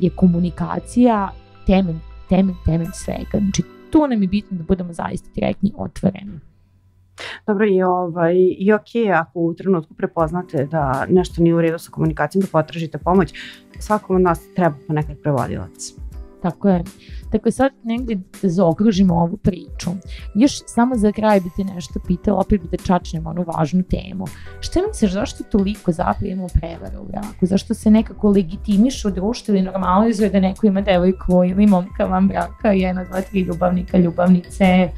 je 0.00 0.10
komunikacija 0.10 1.28
temelj 1.66 1.96
temelj, 2.28 2.54
temelj 2.64 2.90
svega. 2.92 3.38
Znači, 3.38 3.62
tu 3.90 4.06
nam 4.06 4.22
je 4.22 4.28
bitno 4.28 4.58
da 4.58 4.64
budemo 4.64 4.92
zaista 4.92 5.28
direktni, 5.34 5.72
otvoreni. 5.76 6.40
Dobro, 7.46 7.66
i, 7.66 7.82
ovaj, 7.82 8.34
i 8.58 8.72
ok, 8.72 8.88
ako 9.14 9.40
u 9.40 9.54
trenutku 9.54 9.94
prepoznate 9.94 10.66
da 10.70 11.06
nešto 11.08 11.42
nije 11.42 11.54
u 11.54 11.60
redu 11.60 11.78
sa 11.78 11.90
komunikacijom, 11.90 12.42
da 12.42 12.48
potražite 12.52 12.98
pomoć, 12.98 13.34
svakom 13.78 14.16
od 14.16 14.22
nas 14.22 14.54
treba 14.54 14.76
ponekad 14.86 15.16
prevodilac. 15.22 16.07
Tako 16.42 16.68
je. 16.68 16.84
Tako 17.32 17.48
je 17.48 17.52
sad 17.52 17.72
negde 17.84 18.14
da 18.14 18.48
zaokružimo 18.48 19.14
ovu 19.14 19.36
priču. 19.36 19.90
Još 20.34 20.52
samo 20.66 20.96
za 20.96 21.12
kraj 21.12 21.40
bi 21.40 21.50
te 21.56 21.64
nešto 21.64 22.00
pitala, 22.06 22.40
opet 22.40 22.60
bi 22.60 22.68
da 22.68 22.84
čačnemo 22.84 23.30
onu 23.30 23.44
važnu 23.46 23.82
temu. 23.82 24.24
Šta 24.60 24.80
misliš, 24.88 25.12
zašto 25.12 25.44
toliko 25.44 25.92
zapravo 25.92 26.26
imamo 26.26 26.48
prevara 26.48 27.00
u 27.00 27.04
braku? 27.04 27.46
Zašto 27.46 27.74
se 27.74 27.90
nekako 27.90 28.30
legitimišu 28.30 29.08
u 29.08 29.10
društvu 29.10 29.54
ili 29.54 29.62
normalizuje 29.62 30.30
da 30.30 30.40
neko 30.40 30.66
ima 30.66 30.80
devojku 30.80 31.44
ili 31.44 31.66
momka 31.66 32.04
van 32.04 32.28
braka, 32.28 32.72
jedna, 32.72 33.04
dva, 33.04 33.20
tri 33.20 33.40
ljubavnika, 33.40 33.98
ljubavnice, 33.98 34.88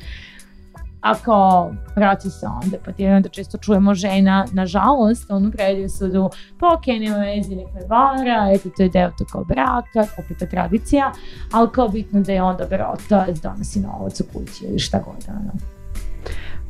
a 1.01 1.15
kao 1.15 1.73
vraća 1.97 2.31
se 2.31 2.47
onda, 2.47 2.77
pa 2.85 2.93
ti 2.93 3.07
onda 3.07 3.29
često 3.29 3.59
čujemo 3.59 3.95
žena, 3.95 4.47
nažalost, 4.53 5.31
onu 5.31 5.51
predaju 5.51 5.89
sudu, 5.89 6.31
pa 6.59 6.67
ok, 6.75 6.87
nema 6.87 7.17
vezi, 7.17 7.57
nek 7.57 7.67
me 7.75 7.81
vara, 7.89 8.51
eto 8.55 8.71
to 8.77 8.83
je 8.83 8.89
deo 8.89 9.11
to 9.19 9.25
kao 9.33 9.45
braka, 9.45 10.13
opet 10.19 10.39
to 10.39 10.47
tradicija, 10.47 11.13
ali 11.53 11.69
kao 11.73 11.89
bitno 11.89 12.21
da 12.21 12.33
je 12.33 12.43
onda 12.43 12.67
brota 12.67 13.27
donosi 13.43 13.81
novac 13.81 14.21
u 14.21 14.25
kući 14.33 14.65
ili 14.65 14.79
šta 14.79 14.99
god, 14.99 15.25
ono. 15.29 15.53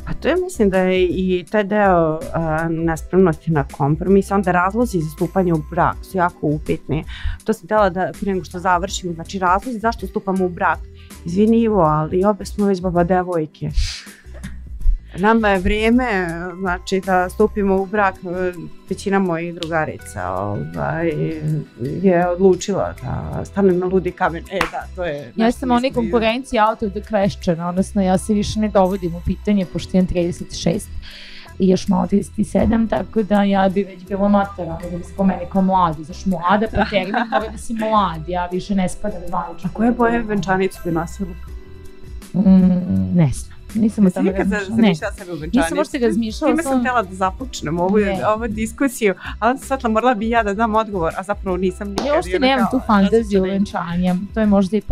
Pa 0.07 0.15
to 0.15 0.29
je 0.29 0.37
mislim 0.37 0.71
da 0.71 0.79
je 0.79 1.07
i 1.07 1.45
taj 1.51 1.65
deo 1.65 2.15
uh, 2.15 2.21
nespremnosti 2.71 3.51
na 3.51 3.65
kompromis, 3.77 4.31
onda 4.31 4.53
razlozi 4.53 5.01
za 5.01 5.11
stupanje 5.11 5.53
u 5.53 5.63
brak 5.71 5.97
su 6.03 6.19
jako 6.19 6.47
upitni. 6.47 7.05
To 7.45 7.53
sam 7.53 7.67
htjela 7.67 7.91
da 7.91 8.11
prije 8.21 8.35
nego 8.35 8.45
što 8.45 8.59
završim, 8.59 9.15
znači 9.15 9.39
razlozi 9.39 9.79
zašto 9.79 10.07
stupamo 10.07 10.45
u 10.45 10.49
brak. 10.49 10.79
Izvini 11.25 11.61
Ivo, 11.61 11.81
ali 11.81 12.25
obe 12.25 12.45
smo 12.45 12.67
već 12.67 12.81
baba 12.81 13.05
devojke. 13.05 13.71
Nama 15.19 15.49
je 15.49 15.59
vrijeme, 15.59 16.29
znači 16.61 17.01
da 17.07 17.29
stupimo 17.29 17.77
u 17.77 17.87
brak, 17.87 18.15
većina 18.89 19.19
mojih 19.19 19.55
drugarica 19.55 20.33
ovaj, 20.33 21.13
je 21.81 22.29
odlučila 22.29 22.95
da 23.03 23.45
stane 23.45 23.73
na 23.73 23.87
ludi 23.87 24.13
kamen. 24.13 24.45
E 24.51 24.59
da, 24.71 24.87
to 24.97 25.05
je... 25.05 25.33
Ja 25.37 25.53
sam 25.53 25.71
oni 25.71 25.93
konkurenciji 25.93 26.61
out 26.61 26.83
of 26.83 26.91
the 26.91 27.01
question, 27.01 27.69
odnosno 27.69 28.03
ja 28.03 28.19
se 28.19 28.35
više 28.35 28.61
ne 28.61 28.69
dovodim 28.69 29.15
u 29.15 29.21
pitanje, 29.27 29.67
pošto 29.73 29.97
imam 29.97 30.07
36 30.07 30.81
i 31.59 31.69
još 31.69 31.89
malo 31.89 32.07
37, 32.07 32.89
tako 32.91 33.23
da 33.23 33.43
ja 33.43 33.69
bi 33.69 33.83
već 33.83 34.05
bila 34.09 34.29
matora, 34.29 34.79
da 34.91 34.97
bi 34.99 35.05
se 35.05 35.13
po 35.17 35.25
meni 35.25 35.43
kao 35.53 35.63
mladi, 35.63 36.05
znaš 36.05 36.27
mlada, 36.27 36.67
pa 36.75 36.85
termin 36.91 37.15
mora 37.31 37.49
da 37.53 37.59
si 37.59 37.75
mlad, 37.75 38.29
ja 38.29 38.47
više 38.47 38.75
ne 38.75 38.89
spadam 38.89 39.23
u 39.23 39.37
A 39.37 39.69
koje 39.73 39.93
boje 39.93 40.23
venčanicu 40.23 40.81
bi 40.85 40.93
nosila? 40.93 41.31
Mm, 42.35 43.17
ne 43.17 43.31
znam. 43.33 43.60
Nisam 43.75 44.07
o 44.07 44.11
tome 44.11 44.33
razmišljala. 44.33 44.77
Ne, 44.77 44.95
sebe 44.95 45.33
u. 45.33 45.37
Nisam 45.37 45.77
možda 45.77 45.99
razmišljala. 45.99 46.53
Time 46.53 46.63
sam 46.63 46.81
htjela 46.81 47.03
da 47.03 47.15
započnem 47.15 47.81
ovu, 47.81 47.97
ovu 48.35 48.49
diskusiju, 48.49 49.15
ali 49.39 49.51
onda 49.51 49.65
svetla 49.65 49.91
morala 49.91 50.15
bi 50.15 50.29
ja 50.29 50.43
da 50.43 50.55
dam 50.55 50.75
odgovor, 50.75 51.13
a 51.17 51.23
zapravo 51.23 51.57
nisam 51.57 51.89
nikad. 51.89 52.07
Ja 52.07 52.15
uopšte 52.15 52.39
nemam 52.39 52.67
tu 52.71 52.81
fantaziju 52.87 53.43
venčanja, 53.43 54.17
to 54.35 54.41
je 54.41 54.47
možda 54.47 54.77
i 54.77 54.83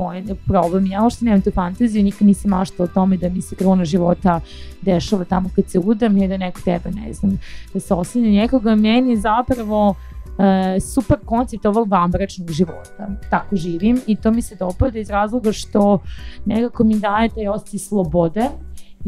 problem. 0.47 0.87
Ja 0.87 1.03
uopšte 1.03 1.25
nemam 1.25 1.43
tu 1.43 1.51
fantaziju, 1.51 2.05
nikad 2.05 2.27
nisam 2.27 2.51
mašta 2.51 2.83
o 2.83 2.87
tome 2.87 3.17
da 3.17 3.29
mi 3.29 3.43
se 3.43 3.57
krona 3.57 3.85
života 3.85 4.41
dešava 4.83 5.25
tamo 5.25 5.51
kad 5.57 5.71
se 5.71 5.79
udam 5.79 6.17
i 6.17 6.29
da 6.29 6.37
neko 6.37 6.61
tebe, 6.61 6.91
ne 6.91 7.13
znam, 7.13 7.39
da 7.75 7.81
se 7.81 7.95
oslanja 7.95 8.29
nekoga. 8.29 8.75
Meni 8.75 9.17
zapravo 9.17 9.95
Uh, 10.39 10.83
super 10.95 11.17
koncept 11.25 11.67
ovog 11.67 11.89
vanbračnog 11.89 12.51
života. 12.51 13.09
Tako 13.31 13.57
živim 13.57 14.01
i 14.07 14.17
to 14.17 14.31
mi 14.31 14.43
se 14.43 14.55
dopada 14.55 14.99
iz 14.99 15.11
razloga 15.11 15.53
što 15.53 15.99
nekako 16.45 16.85
mi 16.85 16.99
daje 16.99 17.29
taj 17.29 17.49
osjećaj 17.49 17.79
slobode 17.79 18.45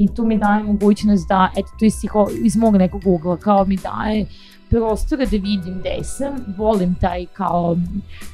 in 0.00 0.08
to 0.08 0.24
mi 0.24 0.38
daje 0.38 0.62
mogočnost, 0.64 1.28
da 1.28 1.50
eto, 1.56 1.68
to 1.78 1.84
je 1.84 1.90
si 1.90 2.08
ko 2.08 2.28
izmogne 2.44 2.88
Google, 2.88 3.36
kao 3.40 3.64
mi 3.64 3.76
daje 3.76 4.26
prostora 4.70 5.24
da 5.24 5.36
vidim 5.36 5.78
gde 5.80 6.04
sam, 6.04 6.54
volim 6.58 6.94
taj 7.00 7.26
kao 7.26 7.76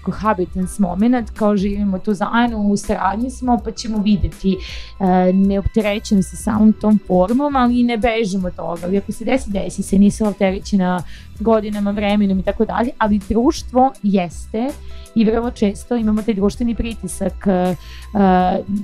cohabitance 0.04 0.82
moment, 0.82 1.30
kao 1.30 1.56
živimo 1.56 1.98
tu 1.98 2.14
zajedno, 2.14 2.58
u 2.58 2.76
saradnji 2.76 3.30
smo, 3.30 3.58
pa 3.64 3.70
ćemo 3.70 3.98
videti, 3.98 4.56
e, 5.00 5.32
ne 5.32 5.58
opterećujem 5.58 6.22
se 6.22 6.36
samom 6.36 6.72
tom 6.72 6.98
formom, 7.06 7.56
ali 7.56 7.80
i 7.80 7.84
ne 7.84 7.96
bežim 7.96 8.44
od 8.44 8.56
toga, 8.56 8.80
ali 8.84 8.98
ako 8.98 9.12
se 9.12 9.24
desi, 9.24 9.50
desi 9.50 9.82
se, 9.82 9.98
nisam 9.98 10.28
opterećena 10.28 11.02
godinama, 11.40 11.90
vremenom 11.90 12.38
i 12.38 12.42
tako 12.42 12.64
dalje, 12.64 12.90
ali 12.98 13.20
društvo 13.28 13.92
jeste 14.02 14.68
i 15.14 15.24
vrlo 15.24 15.50
često 15.50 15.96
imamo 15.96 16.22
taj 16.22 16.34
društveni 16.34 16.74
pritisak. 16.74 17.46
Uh, 17.46 17.76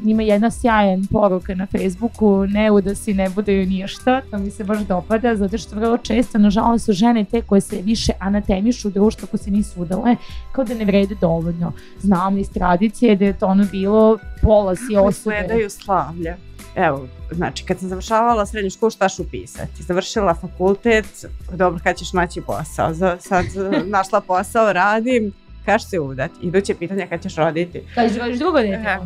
ima 0.07 0.23
jedna 0.23 0.51
sjajan 0.51 1.07
poruka 1.11 1.55
na 1.55 1.67
Facebooku, 1.67 2.47
ne 2.47 2.69
da 2.85 2.95
si 2.95 3.15
ne 3.15 3.31
bude 3.31 3.67
ništa, 3.67 4.21
to 4.31 4.39
mi 4.39 4.51
se 4.51 4.65
baš 4.65 4.79
dopada, 4.79 5.37
zato 5.37 5.59
što 5.59 5.77
vrlo 5.77 5.99
često, 5.99 6.39
nažalost, 6.39 6.85
su 6.85 6.93
žene 6.93 7.25
te 7.25 7.42
koje 7.47 7.61
se 7.61 7.83
više 7.83 8.13
anatemišu 8.19 8.89
u 8.89 8.91
društvu 8.91 9.27
ako 9.29 9.37
se 9.37 9.51
nisu 9.51 9.81
udale, 9.81 10.17
kao 10.53 10.65
da 10.65 10.75
ne 10.75 10.85
vrede 10.85 11.15
dovoljno. 11.21 11.73
Znamo 11.99 12.39
iz 12.39 12.51
tradicije 12.51 13.17
da 13.17 13.25
je 13.25 13.39
to 13.39 13.47
ono 13.47 13.65
bilo 13.71 14.19
pola 14.43 14.77
si 14.77 14.97
osobe. 14.97 15.37
Gledaju 15.39 15.71
slavlje 15.71 16.37
evo, 16.75 17.09
znači 17.31 17.65
kad 17.65 17.79
sam 17.79 17.89
završavala 17.89 18.47
srednju 18.47 18.71
školu 18.71 18.91
šta 18.91 19.09
ću 19.09 19.25
pisati? 19.31 19.83
Završila 19.83 20.35
fakultet, 20.35 21.25
dobro 21.53 21.81
kad 21.85 21.97
ćeš 21.97 22.13
naći 22.13 22.41
posao, 22.41 22.95
sad 23.21 23.45
našla 23.87 24.21
posao, 24.21 24.73
radim, 24.73 25.33
Kaš 25.65 25.89
se 25.89 26.01
udati? 26.01 26.35
Iduće 26.43 26.75
pitanje 26.75 27.07
kad 27.07 27.23
ćeš 27.23 27.37
roditi. 27.37 27.83
Kad 27.95 28.13
ćeš 28.13 28.39
drugo 28.39 28.59
dete 28.59 28.89
e, 28.89 28.99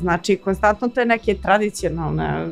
Znači, 0.00 0.36
konstantno 0.36 0.88
te 0.88 1.04
neke 1.04 1.34
tradicionalne 1.34 2.46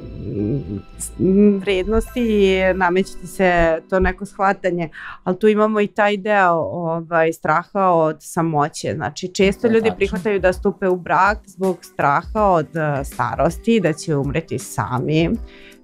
mm, 1.18 1.58
vrednosti 1.58 2.58
namećiti 2.74 3.26
se 3.26 3.80
to 3.90 4.00
neko 4.00 4.26
shvatanje, 4.26 4.88
ali 5.24 5.38
tu 5.38 5.48
imamo 5.48 5.80
i 5.80 5.86
taj 5.86 6.16
deo 6.16 6.54
ovaj, 6.54 7.32
straha 7.32 7.86
od 7.86 8.16
samoće. 8.20 8.92
Znači, 8.94 9.28
često 9.28 9.68
ljudi 9.68 9.88
tačno. 9.88 9.96
prihvataju 9.96 10.40
da 10.40 10.52
stupe 10.52 10.88
u 10.88 10.96
brak 10.96 11.38
zbog 11.46 11.78
straha 11.82 12.44
od 12.44 12.76
e, 12.76 13.04
starosti, 13.04 13.80
da 13.80 13.92
će 13.92 14.16
umreti 14.16 14.58
sami. 14.58 15.30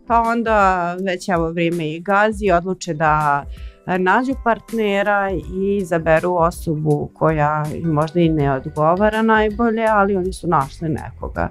Pa 0.07 0.21
onda 0.21 0.93
već 1.07 1.29
evo 1.29 1.51
vrijeme 1.51 1.91
i 1.91 2.01
gazi, 2.01 2.51
odluče 2.51 2.95
da 2.95 3.45
nađu 3.87 4.35
partnera 4.45 5.31
i 5.31 5.77
izaberu 5.77 6.35
osobu 6.35 7.11
koja 7.15 7.65
možda 7.85 8.21
i 8.21 8.29
ne 8.29 8.53
odgovara 8.53 9.23
najbolje, 9.23 9.87
ali 9.91 10.17
oni 10.17 10.33
su 10.33 10.49
našli 10.49 10.89
nekoga. 10.89 11.49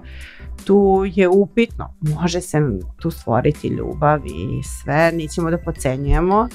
Tu 0.66 1.04
je 1.06 1.30
upitno, 1.30 1.94
može 2.02 2.42
se 2.42 2.58
tu 3.02 3.12
stvoriti 3.12 3.68
ljubav 3.68 4.20
i 4.26 4.64
sve, 4.64 5.12
nećemo 5.12 5.52
da 5.52 5.58
pocenjujemo, 5.58 6.48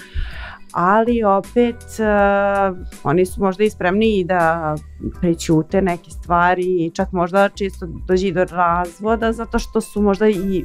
ali 0.72 1.24
opet 1.24 1.76
uh, 1.99 2.78
oni 3.05 3.26
su 3.26 3.41
možda 3.41 3.64
i 3.64 3.70
spremni 3.70 4.18
i 4.18 4.24
da 4.24 4.74
prećute 5.20 5.83
neke 5.83 6.11
stvari 6.11 6.87
i 6.87 6.91
čak 6.95 7.12
možda 7.12 7.49
često 7.49 7.87
dođi 7.87 8.33
do 8.33 8.45
razvoda 8.45 9.33
zato 9.33 9.59
što 9.59 9.81
su 9.81 10.03
možda 10.03 10.28
i 10.28 10.64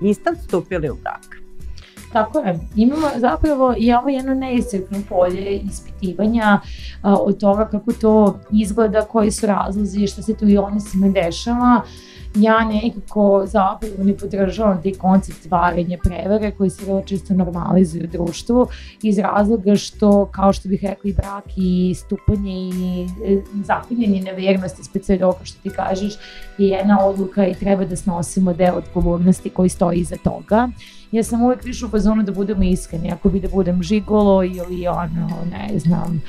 instant 0.00 0.38
stupili 0.38 0.90
u 0.90 0.94
brak. 0.94 1.47
Tako 2.12 2.38
je, 2.38 2.58
imamo 2.76 3.06
zapravo 3.16 3.74
i 3.78 3.92
ovo 3.92 4.08
jedno 4.08 4.34
neiscrpno 4.34 4.98
polje 5.08 5.58
ispitivanja 5.58 6.60
a, 7.02 7.16
od 7.16 7.40
toga 7.40 7.64
kako 7.64 7.92
to 7.92 8.38
izgleda, 8.52 9.02
koji 9.02 9.30
su 9.30 9.46
razlozi, 9.46 10.06
šta 10.06 10.22
se 10.22 10.34
tu 10.34 10.48
i 10.48 10.56
svime 10.90 11.10
dešava. 11.10 11.82
Ja 12.34 12.64
nekako 12.64 13.42
zapravo 13.46 13.94
ne 13.98 14.16
podržavam 14.16 14.82
taj 14.82 14.92
koncept 14.92 15.50
varenja 15.50 15.98
prevare 16.04 16.50
koji 16.50 16.70
se 16.70 16.84
vrlo 16.84 17.02
često 17.02 17.34
normalizuje 17.34 18.04
u 18.04 18.06
društvu 18.06 18.66
iz 19.02 19.18
razloga 19.18 19.76
što, 19.76 20.26
kao 20.26 20.52
što 20.52 20.68
bih 20.68 20.80
rekla, 20.82 21.10
i 21.10 21.14
brak 21.14 21.44
i 21.56 21.94
stupanje 21.94 22.52
i 22.52 23.06
e, 23.26 23.40
zapinjanje 23.64 24.20
nevernosti, 24.20 24.84
specijalno 24.84 25.32
kao 25.32 25.44
što 25.44 25.62
ti 25.62 25.70
kažeš, 25.70 26.14
je 26.58 26.68
jedna 26.68 27.06
odluka 27.06 27.46
i 27.46 27.54
treba 27.54 27.84
da 27.84 27.96
snosimo 27.96 28.52
deo 28.52 28.74
odgovornosti 28.74 29.50
koji 29.50 29.68
stoji 29.68 29.98
iza 29.98 30.16
toga 30.24 30.68
ja 31.12 31.24
sam 31.24 31.42
uvek 31.42 31.64
više 31.64 31.86
u 31.86 31.88
fazonu 31.88 32.22
da 32.22 32.32
budemo 32.32 32.62
iskreni, 32.62 33.12
ako 33.12 33.28
bi 33.28 33.40
da 33.40 33.48
budem 33.48 33.82
žigolo 33.82 34.44
ili 34.44 34.86
ono, 34.88 35.28
ne 35.50 35.78
znam, 35.78 36.22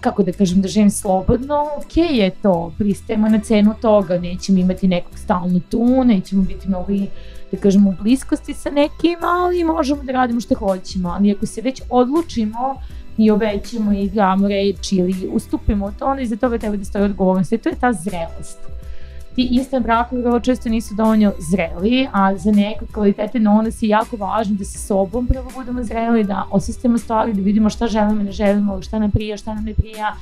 kako 0.00 0.22
da 0.22 0.32
kažem, 0.32 0.62
da 0.62 0.68
živim 0.68 0.90
slobodno, 0.90 1.64
ok 1.76 1.96
je 1.96 2.30
to, 2.30 2.72
pristajemo 2.78 3.28
na 3.28 3.38
cenu 3.38 3.74
toga, 3.80 4.18
nećemo 4.18 4.58
imati 4.58 4.88
nekog 4.88 5.18
stalno 5.18 5.60
tu, 5.70 6.04
nećemo 6.04 6.42
biti 6.42 6.68
mnogo 6.68 6.92
i 6.92 7.06
da 7.52 7.58
kažemo 7.58 7.90
u 7.90 8.02
bliskosti 8.02 8.54
sa 8.54 8.70
nekim, 8.70 9.18
ali 9.22 9.64
možemo 9.64 10.02
da 10.02 10.12
radimo 10.12 10.40
što 10.40 10.54
hoćemo, 10.54 11.08
ali 11.08 11.32
ako 11.32 11.46
se 11.46 11.60
već 11.60 11.82
odlučimo 11.90 12.74
i 13.18 13.30
obećamo 13.30 13.92
i 13.92 14.10
damo 14.10 14.48
reči 14.48 14.96
ili 14.96 15.28
ustupimo 15.32 15.92
to, 15.98 16.06
onda 16.06 16.22
iza 16.22 16.36
toga 16.36 16.58
treba 16.58 16.76
da 16.76 16.84
stoji 16.84 17.04
odgovornost. 17.04 17.52
I 17.52 17.58
to 17.58 17.68
je 17.68 17.76
ta 17.80 17.92
zrelost 17.92 18.75
ti 19.36 19.48
instant 19.50 19.84
brakovi 19.84 20.22
vrlo 20.22 20.40
često 20.40 20.68
nisu 20.68 20.94
dovoljno 20.94 21.32
zreli, 21.50 22.08
a 22.12 22.36
za 22.36 22.50
neke 22.50 22.86
kvalitete 22.92 23.40
na 23.40 23.62
nas 23.62 23.82
je 23.82 23.88
jako 23.88 24.16
važno 24.16 24.56
da 24.56 24.64
se 24.64 24.78
sobom 24.78 25.26
prvo 25.26 25.50
budemo 25.54 25.84
zreli, 25.84 26.24
da 26.24 26.46
osistemo 26.50 26.98
stvari, 26.98 27.32
da 27.32 27.42
vidimo 27.42 27.70
šta 27.70 27.86
želimo 27.86 28.20
i 28.20 28.24
ne 28.24 28.32
želimo, 28.32 28.82
šta 28.82 28.98
nam 28.98 29.10
prija, 29.10 29.36
šta 29.36 29.54
nam 29.54 29.64
ne 29.64 29.74
prija, 29.74 30.14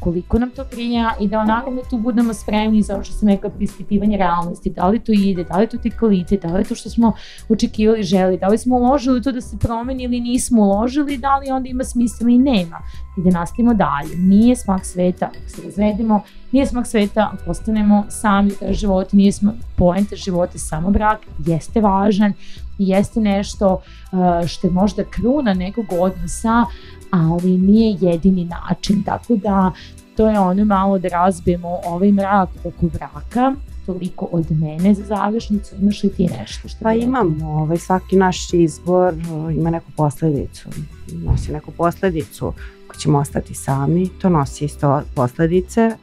koliko 0.00 0.38
nam 0.38 0.50
to 0.50 0.64
prija 0.64 1.14
i 1.20 1.28
da 1.28 1.38
onako 1.38 1.70
da 1.70 1.82
tu 1.90 1.98
budemo 1.98 2.34
spremni 2.34 2.82
za 2.82 2.94
ovo 2.94 3.04
što 3.04 3.14
sam 3.14 3.28
rekla 3.28 3.50
prispitivanje 3.50 4.16
realnosti, 4.16 4.70
da 4.70 4.88
li 4.88 4.98
to 4.98 5.12
ide, 5.12 5.44
da 5.44 5.58
li 5.58 5.66
to 5.66 5.78
ti 5.78 5.90
kvalitet, 5.90 6.42
da 6.42 6.56
li 6.56 6.64
to 6.64 6.74
što 6.74 6.90
smo 6.90 7.12
očekivali 7.48 8.02
želi, 8.02 8.38
da 8.38 8.48
li 8.48 8.58
smo 8.58 8.76
uložili 8.76 9.22
to 9.22 9.32
da 9.32 9.40
se 9.40 9.58
promeni 9.58 10.02
ili 10.02 10.20
nismo 10.20 10.62
uložili, 10.62 11.18
da 11.18 11.36
li 11.36 11.50
onda 11.50 11.68
ima 11.68 11.84
smisla 11.84 12.30
ili 12.30 12.38
nema 12.38 12.78
i 13.18 13.22
da 13.22 13.38
nastavimo 13.38 13.74
dalje. 13.74 14.16
Nije 14.16 14.56
smak 14.56 14.84
sveta 14.84 15.26
ako 15.26 15.48
se 15.48 15.62
razvedemo, 15.62 16.22
nije 16.52 16.66
smak 16.66 16.86
sveta 16.86 17.30
ako 17.32 17.50
ostanemo 17.50 18.04
sami 18.08 18.50
u 18.50 18.72
života, 18.72 19.10
nije 19.12 19.32
smak 19.32 19.54
poenta 19.76 20.16
života 20.16 20.58
samo 20.58 20.90
brak, 20.90 21.18
jeste 21.46 21.80
važan 21.80 22.32
i 22.78 22.88
jeste 22.88 23.20
nešto 23.20 23.74
uh, 23.74 24.48
što 24.48 24.66
je 24.66 24.72
možda 24.72 25.04
kruna 25.04 25.54
nekog 25.54 25.86
odnosa, 26.00 26.64
ali 27.10 27.58
nije 27.58 27.96
jedini 28.00 28.44
način, 28.44 29.02
tako 29.02 29.36
da 29.36 29.72
to 30.16 30.28
je 30.30 30.40
ono 30.40 30.64
malo 30.64 30.98
da 30.98 31.08
razbijemo 31.08 31.78
ovaj 31.84 32.12
mrak 32.12 32.48
oko 32.64 32.86
braka, 32.86 33.54
toliko 33.86 34.28
od 34.32 34.50
mene 34.50 34.94
za 34.94 35.04
završnicu, 35.04 35.74
imaš 35.80 36.02
li 36.02 36.10
ti 36.10 36.28
nešto 36.38 36.68
što 36.68 36.78
Pa 36.82 36.92
imam, 36.92 37.42
ovaj, 37.42 37.78
svaki 37.78 38.16
naš 38.16 38.52
izbor 38.52 39.14
ima 39.52 39.70
neku 39.70 39.90
posledicu, 39.96 40.68
nosi 41.12 41.52
neku 41.52 41.70
posledicu, 41.70 42.52
ako 42.86 42.96
ćemo 42.96 43.18
ostati 43.18 43.54
sami, 43.54 44.08
to 44.08 44.28
nosi 44.28 44.64
isto 44.64 45.02
posledice, 45.14 45.96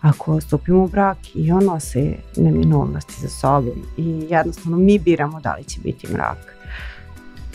ako 0.00 0.40
stupimo 0.40 0.84
u 0.84 0.88
brak 0.88 1.18
i 1.34 1.52
on 1.52 1.64
nosi 1.64 2.16
neminovnosti 2.36 3.20
za 3.20 3.28
sobom. 3.28 3.82
I 3.96 4.26
jednostavno 4.30 4.78
mi 4.78 4.98
biramo 4.98 5.40
da 5.40 5.54
li 5.54 5.64
će 5.64 5.80
biti 5.80 6.12
mrak. 6.12 6.53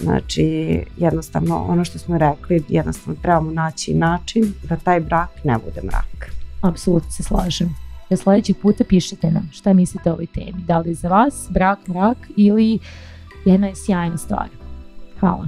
Znači, 0.02 0.80
jednostavno, 0.97 1.66
ono 1.70 1.86
što 1.86 2.00
smo 2.00 2.18
rekli, 2.18 2.64
jednostavno 2.70 3.20
trebamo 3.22 3.52
naći 3.52 3.93
način 3.93 4.54
da 4.70 4.76
taj 4.76 5.00
brak 5.00 5.30
ne 5.43 5.58
bude 5.66 5.82
mrak. 5.84 6.32
Apsolutno 6.62 7.12
se 7.12 7.24
slažem. 7.24 7.76
Ja 8.10 8.18
sledećeg 8.18 8.56
puta 8.62 8.84
pišite 8.84 9.32
nam 9.32 9.50
šta 9.52 9.74
mislite 9.74 10.10
o 10.10 10.14
ovoj 10.14 10.28
temi. 10.28 10.64
Da 10.68 10.80
li 10.80 10.89
je 10.89 10.95
za 10.95 11.08
vas 11.08 11.47
brak, 11.50 11.88
mrak 11.88 12.18
ili 12.38 12.80
jedna 13.45 13.68
je 13.68 13.76
sjajna 13.76 14.18
stvar. 14.18 14.47
Hvala. 15.20 15.47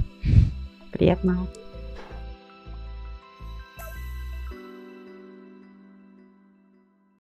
Prijetno. 0.92 1.46